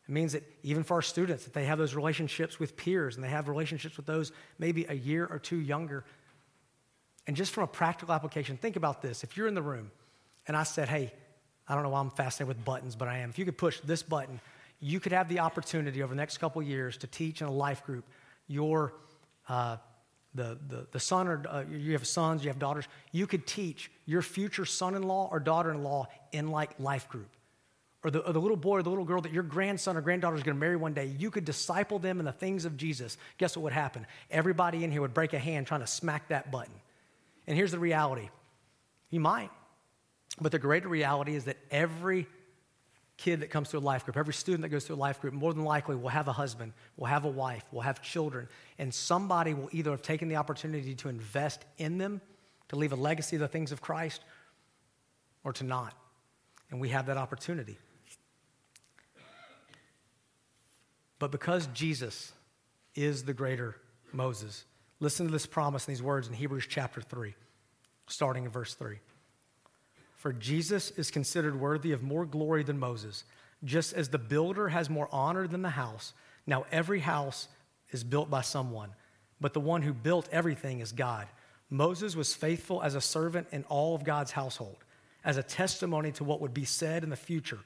It 0.08 0.12
means 0.12 0.32
that 0.32 0.42
even 0.64 0.82
for 0.82 0.94
our 0.94 1.02
students, 1.02 1.44
that 1.44 1.52
they 1.52 1.66
have 1.66 1.78
those 1.78 1.94
relationships 1.94 2.58
with 2.58 2.76
peers 2.76 3.14
and 3.14 3.24
they 3.24 3.28
have 3.28 3.48
relationships 3.48 3.96
with 3.96 4.06
those 4.06 4.32
maybe 4.58 4.84
a 4.88 4.94
year 4.94 5.24
or 5.24 5.38
two 5.38 5.58
younger. 5.58 6.04
And 7.26 7.36
just 7.36 7.52
from 7.52 7.64
a 7.64 7.68
practical 7.68 8.14
application, 8.14 8.56
think 8.56 8.76
about 8.76 9.02
this. 9.02 9.22
If 9.22 9.36
you're 9.36 9.46
in 9.46 9.54
the 9.54 9.62
room 9.62 9.90
and 10.46 10.56
I 10.56 10.62
said, 10.62 10.88
hey, 10.88 11.12
I 11.68 11.74
don't 11.74 11.82
know 11.82 11.90
why 11.90 12.00
I'm 12.00 12.10
fascinated 12.10 12.48
with 12.48 12.64
buttons, 12.64 12.96
but 12.96 13.08
I 13.08 13.18
am. 13.18 13.30
If 13.30 13.38
you 13.38 13.44
could 13.44 13.58
push 13.58 13.78
this 13.80 14.02
button, 14.02 14.40
you 14.80 14.98
could 14.98 15.12
have 15.12 15.28
the 15.28 15.40
opportunity 15.40 16.02
over 16.02 16.12
the 16.12 16.16
next 16.16 16.38
couple 16.38 16.62
years 16.62 16.96
to 16.98 17.06
teach 17.06 17.40
in 17.40 17.46
a 17.46 17.52
life 17.52 17.84
group 17.84 18.04
your 18.48 18.94
uh, 19.48 19.76
the, 20.34 20.58
the, 20.68 20.86
the 20.92 21.00
son 21.00 21.28
or 21.28 21.42
uh, 21.48 21.64
you 21.70 21.92
have 21.92 22.06
sons, 22.06 22.44
you 22.44 22.50
have 22.50 22.58
daughters, 22.58 22.86
you 23.12 23.26
could 23.26 23.46
teach 23.46 23.90
your 24.06 24.22
future 24.22 24.64
son 24.64 24.94
in 24.94 25.02
law 25.02 25.28
or 25.30 25.40
daughter 25.40 25.70
in 25.70 25.82
law 25.82 26.06
in 26.32 26.50
like 26.50 26.78
life 26.78 27.08
group. 27.08 27.28
Or 28.02 28.10
the, 28.10 28.20
or 28.20 28.32
the 28.32 28.40
little 28.40 28.56
boy 28.56 28.78
or 28.78 28.82
the 28.82 28.88
little 28.88 29.04
girl 29.04 29.20
that 29.20 29.32
your 29.32 29.42
grandson 29.42 29.96
or 29.96 30.00
granddaughter 30.00 30.36
is 30.36 30.42
going 30.42 30.56
to 30.56 30.60
marry 30.60 30.76
one 30.76 30.94
day, 30.94 31.12
you 31.18 31.30
could 31.30 31.44
disciple 31.44 31.98
them 31.98 32.18
in 32.18 32.24
the 32.24 32.32
things 32.32 32.64
of 32.64 32.76
Jesus. 32.76 33.18
Guess 33.36 33.56
what 33.56 33.64
would 33.64 33.72
happen? 33.72 34.06
Everybody 34.30 34.84
in 34.84 34.90
here 34.90 35.02
would 35.02 35.12
break 35.12 35.34
a 35.34 35.38
hand 35.38 35.66
trying 35.66 35.80
to 35.80 35.86
smack 35.86 36.28
that 36.28 36.50
button. 36.50 36.72
And 37.46 37.56
here's 37.56 37.72
the 37.72 37.78
reality 37.78 38.28
you 39.10 39.20
might. 39.20 39.50
But 40.40 40.52
the 40.52 40.58
greater 40.58 40.88
reality 40.88 41.34
is 41.34 41.44
that 41.44 41.56
every 41.70 42.26
kid 43.16 43.40
that 43.40 43.50
comes 43.50 43.68
to 43.68 43.78
a 43.78 43.80
life 43.80 44.04
group, 44.04 44.16
every 44.16 44.32
student 44.32 44.62
that 44.62 44.70
goes 44.70 44.84
to 44.84 44.94
a 44.94 44.96
life 44.96 45.20
group, 45.20 45.34
more 45.34 45.52
than 45.52 45.64
likely 45.64 45.94
will 45.94 46.08
have 46.08 46.28
a 46.28 46.32
husband, 46.32 46.72
will 46.96 47.06
have 47.06 47.24
a 47.24 47.28
wife, 47.28 47.64
will 47.70 47.82
have 47.82 48.00
children, 48.00 48.48
and 48.78 48.94
somebody 48.94 49.52
will 49.52 49.68
either 49.72 49.90
have 49.90 50.02
taken 50.02 50.28
the 50.28 50.36
opportunity 50.36 50.94
to 50.94 51.08
invest 51.08 51.64
in 51.76 51.98
them, 51.98 52.20
to 52.68 52.76
leave 52.76 52.92
a 52.92 52.96
legacy 52.96 53.36
of 53.36 53.40
the 53.40 53.48
things 53.48 53.72
of 53.72 53.82
Christ, 53.82 54.22
or 55.44 55.52
to 55.52 55.64
not. 55.64 55.94
And 56.70 56.80
we 56.80 56.88
have 56.90 57.06
that 57.06 57.18
opportunity. 57.18 57.76
But 61.18 61.30
because 61.30 61.66
Jesus 61.74 62.32
is 62.94 63.24
the 63.24 63.34
greater 63.34 63.76
Moses, 64.12 64.64
listen 65.00 65.26
to 65.26 65.32
this 65.32 65.46
promise 65.46 65.86
and 65.86 65.94
these 65.94 66.02
words 66.02 66.28
in 66.28 66.34
Hebrews 66.34 66.66
chapter 66.68 67.00
3, 67.00 67.34
starting 68.06 68.44
in 68.44 68.50
verse 68.50 68.74
3. 68.74 68.98
For 70.16 70.32
Jesus 70.32 70.90
is 70.92 71.10
considered 71.10 71.58
worthy 71.58 71.92
of 71.92 72.02
more 72.02 72.26
glory 72.26 72.62
than 72.62 72.78
Moses, 72.78 73.24
just 73.64 73.94
as 73.94 74.10
the 74.10 74.18
builder 74.18 74.68
has 74.68 74.90
more 74.90 75.08
honor 75.10 75.46
than 75.46 75.62
the 75.62 75.70
house. 75.70 76.12
Now, 76.46 76.66
every 76.70 77.00
house 77.00 77.48
is 77.90 78.04
built 78.04 78.28
by 78.28 78.42
someone, 78.42 78.90
but 79.40 79.54
the 79.54 79.60
one 79.60 79.82
who 79.82 79.94
built 79.94 80.28
everything 80.30 80.80
is 80.80 80.92
God. 80.92 81.26
Moses 81.70 82.14
was 82.14 82.34
faithful 82.34 82.82
as 82.82 82.94
a 82.94 83.00
servant 83.00 83.46
in 83.52 83.64
all 83.64 83.94
of 83.94 84.04
God's 84.04 84.32
household, 84.32 84.76
as 85.24 85.38
a 85.38 85.42
testimony 85.42 86.12
to 86.12 86.24
what 86.24 86.40
would 86.40 86.52
be 86.52 86.64
said 86.64 87.02
in 87.02 87.10
the 87.10 87.16
future. 87.16 87.60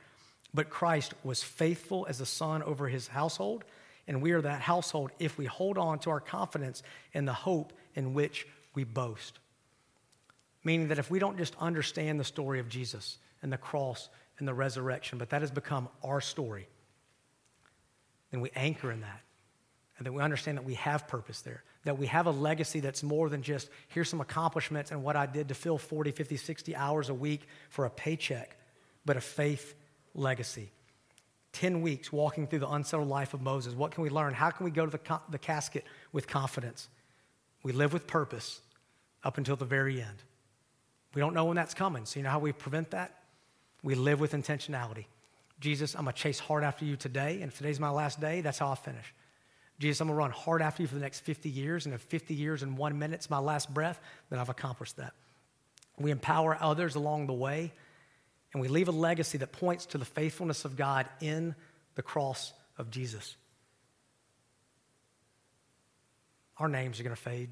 But 0.53 0.70
Christ 0.70 1.14
was 1.24 1.43
faithful 1.43 2.07
as 2.09 2.20
a 2.20 2.26
son 2.26 2.62
over 2.62 2.87
his 2.87 3.09
household 3.09 3.64
And 4.07 4.20
we 4.20 4.32
are 4.32 4.40
that 4.40 4.61
household 4.61 5.11
if 5.18 5.38
we 5.38 5.46
hold 5.46 5.78
on 5.78 5.98
to 6.00 6.11
our 6.11 6.20
confidence 6.20 6.82
in 7.12 7.24
the 7.24 7.32
hope 7.32 7.72
in 7.94 8.14
which 8.14 8.46
we 8.74 8.84
boast. 8.84 9.38
Meaning 10.62 10.88
that 10.88 10.98
if 10.98 11.11
we 11.11 11.18
don't 11.18 11.38
just 11.38 11.55
understand 11.59 12.18
the 12.18 12.24
story 12.24 12.61
of 12.61 12.68
Jesus 12.68 13.18
and 13.42 13.52
the 13.52 13.59
cross 13.59 14.09
and 14.38 14.48
the 14.48 14.55
resurrection, 14.55 15.18
but 15.18 15.30
that 15.30 15.42
has 15.42 15.50
become 15.50 15.88
our 16.02 16.20
story, 16.20 16.68
then 18.30 18.40
we 18.40 18.50
anchor 18.55 18.90
in 18.90 19.00
that. 19.00 19.20
And 19.96 20.07
that 20.07 20.12
we 20.12 20.22
understand 20.22 20.59
that 20.59 20.64
we 20.64 20.74
have 20.74 21.07
purpose 21.07 21.42
there, 21.42 21.62
that 21.84 21.98
we 21.98 22.09
have 22.09 22.26
a 22.26 22.32
legacy 22.32 22.80
that's 22.80 23.05
more 23.05 23.28
than 23.28 23.42
just 23.42 23.70
here's 23.88 24.09
some 24.09 24.20
accomplishments 24.20 24.90
and 24.90 25.05
what 25.05 25.14
I 25.14 25.26
did 25.26 25.48
to 25.48 25.55
fill 25.55 25.78
40, 25.78 26.11
50, 26.11 26.36
60 26.36 26.74
hours 26.74 27.11
a 27.11 27.14
week 27.14 27.46
for 27.70 27.84
a 27.84 27.90
paycheck, 27.90 28.57
but 29.05 29.16
a 29.16 29.20
faith 29.20 29.76
legacy. 30.14 30.72
10 31.55 31.80
weeks 31.80 32.12
walking 32.12 32.46
through 32.46 32.59
the 32.59 32.70
unsettled 32.70 33.09
life 33.09 33.32
of 33.32 33.40
Moses. 33.40 33.74
What 33.74 33.92
can 33.92 34.02
we 34.02 34.11
learn? 34.11 34.34
How 34.34 34.50
can 34.50 34.64
we 34.64 34.70
go 34.70 34.84
to 34.84 34.90
the, 34.90 35.20
the 35.30 35.38
casket 35.38 35.84
with 36.12 36.26
confidence? 36.26 36.88
We 37.62 37.72
live 37.72 37.92
with 37.92 38.07
purpose 38.07 38.61
up 39.22 39.38
until 39.38 39.57
the 39.57 39.64
very 39.64 40.00
end. 40.00 40.22
We 41.14 41.20
don't 41.20 41.32
know 41.32 41.46
when 41.46 41.57
that's 41.57 41.74
coming. 41.74 42.05
So, 42.05 42.18
you 42.18 42.24
know 42.24 42.30
how 42.30 42.40
we 42.40 42.52
prevent 42.52 42.90
that? 42.90 43.14
We 43.82 43.94
live 43.94 44.20
with 44.20 44.32
intentionality. 44.32 45.07
Jesus, 45.61 45.94
I'm 45.94 46.02
going 46.02 46.14
to 46.14 46.20
chase 46.20 46.38
hard 46.38 46.64
after 46.64 46.84
you 46.84 46.96
today, 46.96 47.40
and 47.40 47.44
if 47.44 47.57
today's 47.57 47.78
my 47.78 47.90
last 47.90 48.20
day, 48.20 48.40
that's 48.40 48.59
how 48.59 48.70
I 48.70 48.74
finish. 48.74 49.14
Jesus, 49.78 50.00
I'm 50.00 50.09
going 50.09 50.16
to 50.16 50.18
run 50.18 50.30
hard 50.30 50.62
after 50.62 50.82
you 50.82 50.88
for 50.88 50.94
the 50.94 51.00
next 51.00 51.20
50 51.20 51.48
years, 51.48 51.86
and 51.86 51.94
if 51.94 52.00
50 52.02 52.34
years 52.34 52.62
and 52.62 52.76
one 52.76 52.98
minute's 52.98 53.30
my 53.30 53.38
last 53.38 53.72
breath, 53.72 54.00
then 54.30 54.38
I've 54.38 54.48
accomplished 54.48 54.96
that. 54.96 55.14
We 55.98 56.11
empower 56.11 56.59
others 56.61 56.96
along 56.96 57.28
the 57.28 57.32
way, 57.32 57.72
and 58.55 58.62
we 58.62 58.68
leave 58.68 58.88
a 58.88 58.92
legacy 58.92 59.36
that 59.38 59.52
points 59.52 59.84
to 59.86 59.98
the 59.98 60.05
faithfulness 60.05 60.64
of 60.64 60.76
God 60.76 61.07
in 61.20 61.57
the 61.96 62.02
cross 62.02 62.52
of 62.78 62.90
Jesus. 62.90 63.36
Our 66.59 66.68
names 66.68 67.00
are 67.00 67.02
going 67.02 67.16
to 67.16 67.20
fade. 67.20 67.50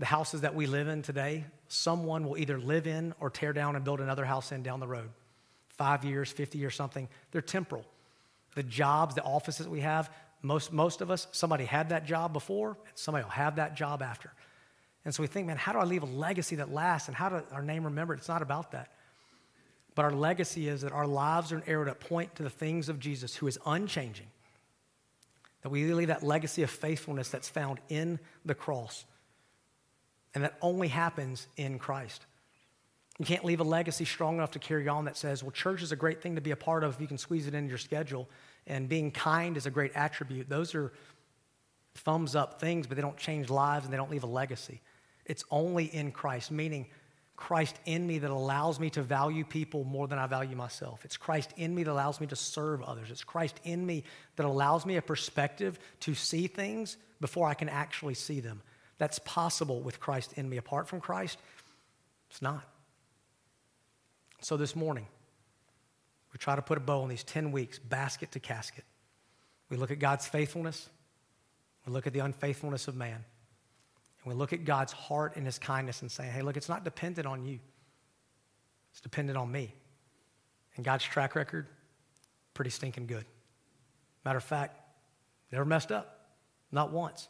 The 0.00 0.06
houses 0.06 0.40
that 0.40 0.56
we 0.56 0.66
live 0.66 0.88
in 0.88 1.02
today, 1.02 1.44
someone 1.68 2.24
will 2.26 2.36
either 2.36 2.58
live 2.58 2.88
in 2.88 3.14
or 3.20 3.30
tear 3.30 3.52
down 3.52 3.76
and 3.76 3.84
build 3.84 4.00
another 4.00 4.24
house 4.24 4.50
in 4.50 4.64
down 4.64 4.80
the 4.80 4.88
road. 4.88 5.08
Five 5.68 6.04
years, 6.04 6.30
50 6.30 6.58
years, 6.58 6.74
something. 6.74 7.08
They're 7.30 7.40
temporal. 7.40 7.84
The 8.56 8.64
jobs, 8.64 9.14
the 9.14 9.22
offices 9.22 9.66
that 9.66 9.70
we 9.70 9.80
have, 9.80 10.10
most, 10.42 10.72
most 10.72 11.00
of 11.00 11.12
us, 11.12 11.28
somebody 11.30 11.64
had 11.64 11.90
that 11.90 12.06
job 12.06 12.32
before, 12.32 12.70
and 12.70 12.96
somebody 12.96 13.24
will 13.24 13.30
have 13.30 13.56
that 13.56 13.76
job 13.76 14.02
after. 14.02 14.32
And 15.04 15.14
so 15.14 15.22
we 15.22 15.28
think, 15.28 15.46
man, 15.46 15.56
how 15.58 15.72
do 15.72 15.78
I 15.78 15.84
leave 15.84 16.02
a 16.02 16.06
legacy 16.06 16.56
that 16.56 16.72
lasts 16.72 17.06
and 17.06 17.16
how 17.16 17.28
do 17.28 17.42
our 17.52 17.62
name 17.62 17.84
remembered? 17.84 18.18
It's 18.18 18.28
not 18.28 18.42
about 18.42 18.72
that. 18.72 18.90
But 19.98 20.04
our 20.04 20.12
legacy 20.12 20.68
is 20.68 20.82
that 20.82 20.92
our 20.92 21.08
lives 21.08 21.50
are 21.50 21.56
an 21.56 21.64
arrow 21.66 21.86
that 21.86 21.98
point 21.98 22.36
to 22.36 22.44
the 22.44 22.50
things 22.50 22.88
of 22.88 23.00
Jesus 23.00 23.34
who 23.34 23.48
is 23.48 23.58
unchanging. 23.66 24.28
That 25.62 25.70
we 25.70 25.92
leave 25.92 26.06
that 26.06 26.22
legacy 26.22 26.62
of 26.62 26.70
faithfulness 26.70 27.30
that's 27.30 27.48
found 27.48 27.80
in 27.88 28.20
the 28.44 28.54
cross. 28.54 29.04
And 30.36 30.44
that 30.44 30.56
only 30.62 30.86
happens 30.86 31.48
in 31.56 31.80
Christ. 31.80 32.26
You 33.18 33.24
can't 33.24 33.44
leave 33.44 33.58
a 33.58 33.64
legacy 33.64 34.04
strong 34.04 34.36
enough 34.36 34.52
to 34.52 34.60
carry 34.60 34.86
on 34.86 35.06
that 35.06 35.16
says, 35.16 35.42
well, 35.42 35.50
church 35.50 35.82
is 35.82 35.90
a 35.90 35.96
great 35.96 36.22
thing 36.22 36.36
to 36.36 36.40
be 36.40 36.52
a 36.52 36.56
part 36.56 36.84
of 36.84 36.94
if 36.94 37.00
you 37.00 37.08
can 37.08 37.18
squeeze 37.18 37.48
it 37.48 37.54
into 37.54 37.68
your 37.68 37.76
schedule 37.76 38.28
and 38.68 38.88
being 38.88 39.10
kind 39.10 39.56
is 39.56 39.66
a 39.66 39.70
great 39.70 39.90
attribute. 39.96 40.48
Those 40.48 40.76
are 40.76 40.92
thumbs 41.96 42.36
up 42.36 42.60
things, 42.60 42.86
but 42.86 42.94
they 42.94 43.02
don't 43.02 43.16
change 43.16 43.50
lives 43.50 43.84
and 43.84 43.92
they 43.92 43.98
don't 43.98 44.12
leave 44.12 44.22
a 44.22 44.28
legacy. 44.28 44.80
It's 45.26 45.42
only 45.50 45.86
in 45.86 46.12
Christ, 46.12 46.52
meaning 46.52 46.86
Christ 47.38 47.78
in 47.84 48.04
me 48.04 48.18
that 48.18 48.32
allows 48.32 48.80
me 48.80 48.90
to 48.90 49.00
value 49.00 49.44
people 49.44 49.84
more 49.84 50.08
than 50.08 50.18
I 50.18 50.26
value 50.26 50.56
myself. 50.56 51.04
It's 51.04 51.16
Christ 51.16 51.54
in 51.56 51.72
me 51.72 51.84
that 51.84 51.92
allows 51.92 52.20
me 52.20 52.26
to 52.26 52.36
serve 52.36 52.82
others. 52.82 53.12
It's 53.12 53.22
Christ 53.22 53.60
in 53.62 53.86
me 53.86 54.02
that 54.34 54.44
allows 54.44 54.84
me 54.84 54.96
a 54.96 55.02
perspective 55.02 55.78
to 56.00 56.14
see 56.14 56.48
things 56.48 56.96
before 57.20 57.46
I 57.46 57.54
can 57.54 57.68
actually 57.68 58.14
see 58.14 58.40
them. 58.40 58.60
That's 58.98 59.20
possible 59.20 59.80
with 59.80 60.00
Christ 60.00 60.32
in 60.34 60.48
me. 60.48 60.56
Apart 60.56 60.88
from 60.88 61.00
Christ, 61.00 61.38
it's 62.28 62.42
not. 62.42 62.64
So 64.40 64.56
this 64.56 64.74
morning, 64.74 65.06
we 66.32 66.38
try 66.38 66.56
to 66.56 66.62
put 66.62 66.76
a 66.76 66.80
bow 66.80 67.02
on 67.02 67.08
these 67.08 67.22
10 67.22 67.52
weeks, 67.52 67.78
basket 67.78 68.32
to 68.32 68.40
casket. 68.40 68.84
We 69.70 69.76
look 69.76 69.92
at 69.92 70.00
God's 70.00 70.26
faithfulness, 70.26 70.88
we 71.86 71.92
look 71.92 72.08
at 72.08 72.12
the 72.12 72.18
unfaithfulness 72.18 72.88
of 72.88 72.96
man, 72.96 73.24
and 74.22 74.32
we 74.32 74.38
look 74.38 74.52
at 74.52 74.64
God's 74.64 74.92
heart 74.92 75.36
and 75.36 75.46
his 75.46 75.58
kindness 75.58 76.02
and 76.02 76.10
say, 76.10 76.24
hey, 76.24 76.42
look, 76.42 76.56
it's 76.56 76.68
not 76.68 76.84
dependent 76.84 77.26
on 77.26 77.44
you, 77.44 77.58
it's 78.90 79.00
dependent 79.00 79.38
on 79.38 79.50
me. 79.50 79.74
And 80.76 80.84
God's 80.84 81.04
track 81.04 81.34
record, 81.34 81.66
pretty 82.54 82.70
stinking 82.70 83.06
good. 83.06 83.24
Matter 84.24 84.38
of 84.38 84.44
fact, 84.44 84.80
never 85.50 85.64
messed 85.64 85.90
up, 85.90 86.28
not 86.70 86.92
once. 86.92 87.28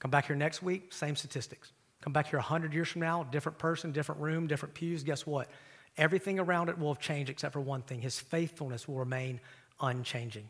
Come 0.00 0.10
back 0.10 0.26
here 0.26 0.36
next 0.36 0.62
week, 0.62 0.92
same 0.92 1.16
statistics. 1.16 1.72
Come 2.00 2.12
back 2.12 2.28
here 2.28 2.38
100 2.38 2.74
years 2.74 2.88
from 2.88 3.00
now, 3.00 3.24
different 3.24 3.58
person, 3.58 3.92
different 3.92 4.20
room, 4.20 4.46
different 4.46 4.74
pews. 4.74 5.02
Guess 5.02 5.26
what? 5.26 5.48
Everything 5.96 6.38
around 6.38 6.68
it 6.68 6.78
will 6.78 6.92
have 6.92 7.00
changed 7.00 7.30
except 7.30 7.52
for 7.52 7.60
one 7.60 7.82
thing 7.82 8.00
his 8.00 8.18
faithfulness 8.18 8.86
will 8.86 8.96
remain 8.96 9.40
unchanging. 9.80 10.48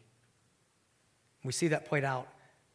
We 1.44 1.52
see 1.52 1.68
that 1.68 1.84
played 1.84 2.04
out 2.04 2.26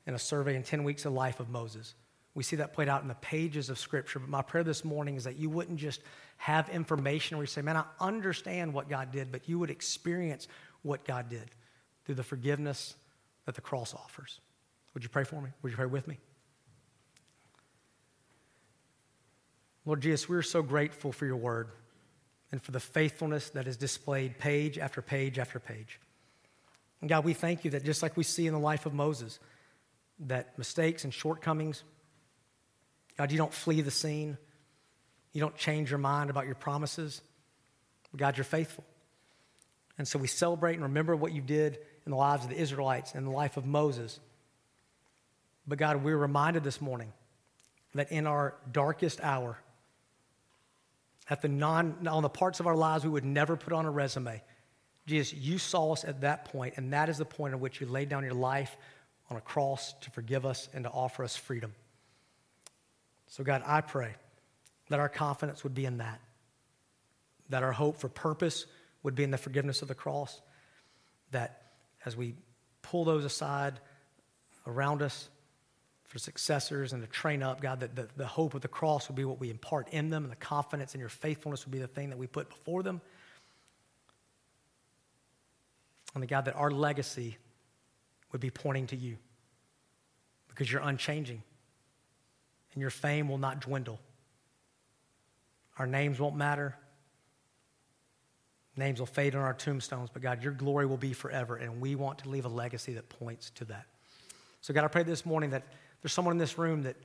in 0.06 0.14
a 0.14 0.20
survey 0.20 0.56
in 0.56 0.64
10 0.64 0.84
weeks 0.84 1.06
of 1.06 1.14
life 1.14 1.40
of 1.40 1.50
Moses. 1.50 1.96
We 2.40 2.44
see 2.44 2.56
that 2.56 2.72
played 2.72 2.88
out 2.88 3.02
in 3.02 3.10
the 3.10 3.16
pages 3.16 3.70
of 3.70 3.78
Scripture. 3.78 4.18
But 4.18 4.30
my 4.30 4.42
prayer 4.42 4.64
this 4.64 4.86
morning 4.86 5.18
is 5.18 5.26
that 5.26 5.36
you 5.36 5.50
wouldn't 5.50 5.78
just 5.78 6.00
have 6.38 6.70
information 6.70 7.36
where 7.36 7.44
you 7.44 7.48
say, 7.48 7.62
Man, 7.62 7.76
I 7.76 7.84
understand 8.00 8.74
what 8.74 8.88
God 8.88 9.12
did, 9.12 9.30
but 9.30 9.50
you 9.50 9.60
would 9.60 9.70
experience 9.70 10.48
what 10.82 11.04
God 11.04 11.28
did 11.28 11.52
through 12.06 12.16
the 12.16 12.24
forgiveness 12.24 12.96
that 13.46 13.56
the 13.56 13.62
cross 13.62 13.94
offers. 13.94 14.40
Would 14.94 15.04
you 15.04 15.10
pray 15.10 15.26
for 15.26 15.42
me? 15.42 15.50
Would 15.62 15.72
you 15.74 15.76
pray 15.76 15.88
with 15.88 16.08
me? 16.08 16.18
Lord 19.84 20.00
Jesus, 20.00 20.30
we're 20.30 20.42
so 20.42 20.62
grateful 20.62 21.12
for 21.12 21.26
your 21.26 21.36
word 21.36 21.68
and 22.54 22.64
for 22.64 22.72
the 22.72 22.80
faithfulness 22.80 23.50
that 23.50 23.68
is 23.68 23.76
displayed 23.76 24.38
page 24.38 24.78
after 24.78 25.02
page 25.02 25.40
after 25.40 25.60
page. 25.60 26.00
And 27.02 27.10
God, 27.10 27.26
we 27.26 27.34
thank 27.34 27.66
you 27.66 27.72
that 27.72 27.84
just 27.84 28.02
like 28.02 28.16
we 28.16 28.24
see 28.24 28.48
in 28.48 28.54
the 28.54 28.60
life 28.60 28.86
of 28.86 28.94
Moses, 28.94 29.40
that 30.22 30.58
mistakes 30.58 31.04
and 31.04 31.14
shortcomings, 31.14 31.84
God, 33.20 33.34
you 33.34 33.38
don't 33.38 33.54
flee 33.54 33.82
the 33.82 33.92
scene. 33.92 34.38
You 35.34 35.42
don't 35.42 35.58
change 35.58 35.90
your 35.90 36.00
mind 36.00 36.30
about 36.30 36.46
your 36.46 36.56
promises. 36.56 37.20
God, 38.16 38.38
you're 38.38 38.46
faithful. 38.46 38.86
And 39.98 40.08
so 40.08 40.18
we 40.18 40.28
celebrate 40.28 40.76
and 40.76 40.84
remember 40.84 41.18
what 41.18 41.34
you 41.34 41.42
did 41.42 41.80
in 42.06 42.12
the 42.12 42.16
lives 42.16 42.46
of 42.46 42.50
the 42.50 42.56
Israelites 42.56 43.16
and 43.16 43.28
the 43.28 43.32
life 43.32 43.58
of 43.58 43.66
Moses. 43.66 44.22
But 45.68 45.80
God, 45.80 46.02
we're 46.02 46.16
reminded 46.16 46.64
this 46.64 46.80
morning 46.80 47.12
that 47.94 48.10
in 48.10 48.26
our 48.26 48.56
darkest 48.72 49.20
hour, 49.20 49.60
at 51.30 51.42
the 51.42 51.50
non, 51.50 52.08
on 52.08 52.24
the 52.24 52.30
parts 52.30 52.62
of 52.62 52.68
our 52.68 52.76
lives 52.78 53.04
we 53.04 53.10
would 53.10 53.26
never 53.26 53.58
put 53.58 53.74
on 53.74 53.86
a 53.86 53.92
resume. 53.92 54.42
Jesus, 55.08 55.34
you 55.34 55.58
saw 55.58 55.92
us 55.92 56.06
at 56.06 56.22
that 56.22 56.46
point, 56.46 56.76
and 56.78 56.94
that 56.94 57.10
is 57.10 57.18
the 57.18 57.26
point 57.26 57.54
at 57.54 57.60
which 57.60 57.82
you 57.82 57.88
laid 57.88 58.08
down 58.08 58.24
your 58.24 58.34
life 58.34 58.78
on 59.30 59.36
a 59.36 59.42
cross 59.42 59.94
to 60.04 60.12
forgive 60.12 60.46
us 60.46 60.70
and 60.74 60.86
to 60.86 60.90
offer 60.90 61.26
us 61.26 61.36
freedom. 61.36 61.74
So, 63.30 63.44
God, 63.44 63.64
I 63.66 63.82
pray 63.82 64.16
that 64.90 65.00
our 65.00 65.10
confidence 65.10 65.64
would 65.64 65.74
be 65.74 65.86
in 65.86 65.98
that, 66.00 66.20
that 67.50 67.64
our 67.64 67.72
hope 67.72 67.98
for 67.98 68.10
purpose 68.10 68.66
would 69.04 69.16
be 69.16 69.24
in 69.24 69.32
the 69.32 69.38
forgiveness 69.38 69.82
of 69.82 69.88
the 69.88 69.96
cross, 69.96 70.42
that 71.32 71.62
as 72.06 72.18
we 72.18 72.36
pull 72.82 73.06
those 73.06 73.24
aside 73.24 73.80
around 74.68 75.02
us, 75.02 75.30
for 76.10 76.18
successors 76.18 76.92
and 76.92 77.04
to 77.04 77.08
train 77.08 77.44
up, 77.44 77.62
God, 77.62 77.82
that 77.82 77.96
the, 77.96 78.08
the 78.18 78.26
hope 78.26 78.56
of 78.56 78.62
the 78.62 78.68
cross 78.68 79.08
would 79.08 79.16
be 79.16 79.26
what 79.26 79.40
we 79.40 79.52
impart 79.52 79.90
in 79.90 80.10
them, 80.10 80.24
and 80.24 80.32
the 80.32 80.38
confidence 80.38 80.96
in 80.96 81.00
your 81.00 81.08
faithfulness 81.08 81.66
would 81.66 81.72
be 81.72 81.78
the 81.78 81.86
thing 81.86 82.10
that 82.10 82.18
we 82.18 82.26
put 82.26 82.50
before 82.50 82.82
them. 82.82 83.00
And 86.16 86.24
the 86.24 86.28
God, 86.28 86.46
that 86.46 86.56
our 86.56 86.72
legacy 86.72 87.38
would 88.32 88.42
be 88.42 88.50
pointing 88.50 88.88
to 88.88 88.96
you 88.96 89.18
because 90.48 90.72
you're 90.72 90.82
unchanging 90.82 91.44
and 92.80 92.82
your 92.82 92.92
fame 92.92 93.28
will 93.28 93.38
not 93.38 93.60
dwindle. 93.60 94.00
Our 95.78 95.86
names 95.86 96.18
won't 96.18 96.38
matter. 96.38 96.78
Names 98.78 99.00
will 99.00 99.06
fade 99.06 99.36
on 99.36 99.42
our 99.42 99.54
tombstones, 99.54 100.10
but 100.14 100.22
God, 100.22 100.42
your 100.42 100.54
glory 100.54 100.86
will 100.86 100.96
be 100.96 101.12
forever, 101.12 101.58
and 101.58 101.82
we 101.82 101.96
want 101.96 102.20
to 102.20 102.30
leave 102.30 102.46
a 102.46 102.50
legacy 102.50 102.94
that 102.94 103.10
points 103.10 103.50
to 103.56 103.66
that. 103.66 103.86
So, 104.62 104.74
God, 104.74 104.86
I 104.86 104.88
pray 104.88 105.04
this 105.04 105.26
morning 105.26 105.50
that 105.50 105.64
there's 106.02 106.14
someone 106.14 106.32
in 106.32 106.38
this 106.38 106.58
room 106.58 106.84
that, 106.84 106.96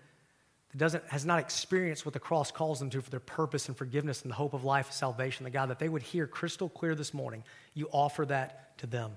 that 0.71 0.79
doesn't, 0.79 1.03
has 1.09 1.27
not 1.27 1.41
experienced 1.41 2.07
what 2.07 2.13
the 2.13 2.21
cross 2.21 2.53
calls 2.53 2.79
them 2.79 2.89
to 2.91 3.03
for 3.03 3.11
their 3.11 3.19
purpose 3.19 3.67
and 3.67 3.77
forgiveness 3.77 4.23
and 4.23 4.31
the 4.31 4.37
hope 4.37 4.55
of 4.55 4.63
life, 4.63 4.87
and 4.87 4.95
salvation, 4.95 5.43
the 5.43 5.51
God, 5.51 5.71
that 5.71 5.81
they 5.81 5.89
would 5.89 6.03
hear 6.03 6.29
crystal 6.29 6.69
clear 6.69 6.95
this 6.95 7.13
morning. 7.13 7.43
You 7.75 7.89
offer 7.91 8.25
that 8.27 8.79
to 8.79 8.87
them. 8.87 9.17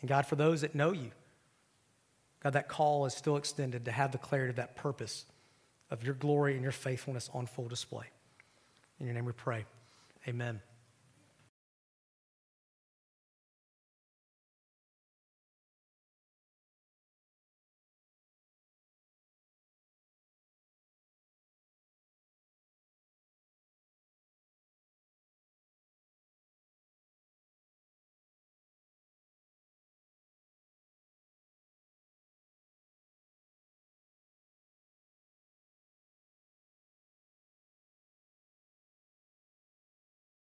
And 0.00 0.08
God, 0.08 0.26
for 0.26 0.34
those 0.34 0.62
that 0.62 0.74
know 0.74 0.90
you, 0.90 1.12
God, 2.42 2.54
that 2.54 2.66
call 2.66 3.06
is 3.06 3.14
still 3.14 3.36
extended 3.36 3.84
to 3.84 3.92
have 3.92 4.10
the 4.10 4.18
clarity 4.18 4.50
of 4.50 4.56
that 4.56 4.74
purpose 4.74 5.24
of 5.90 6.04
your 6.04 6.14
glory 6.14 6.54
and 6.54 6.62
your 6.62 6.72
faithfulness 6.72 7.30
on 7.32 7.46
full 7.46 7.68
display. 7.68 8.06
In 9.00 9.06
your 9.06 9.14
name 9.14 9.24
we 9.24 9.32
pray. 9.32 9.64
Amen. 10.26 10.60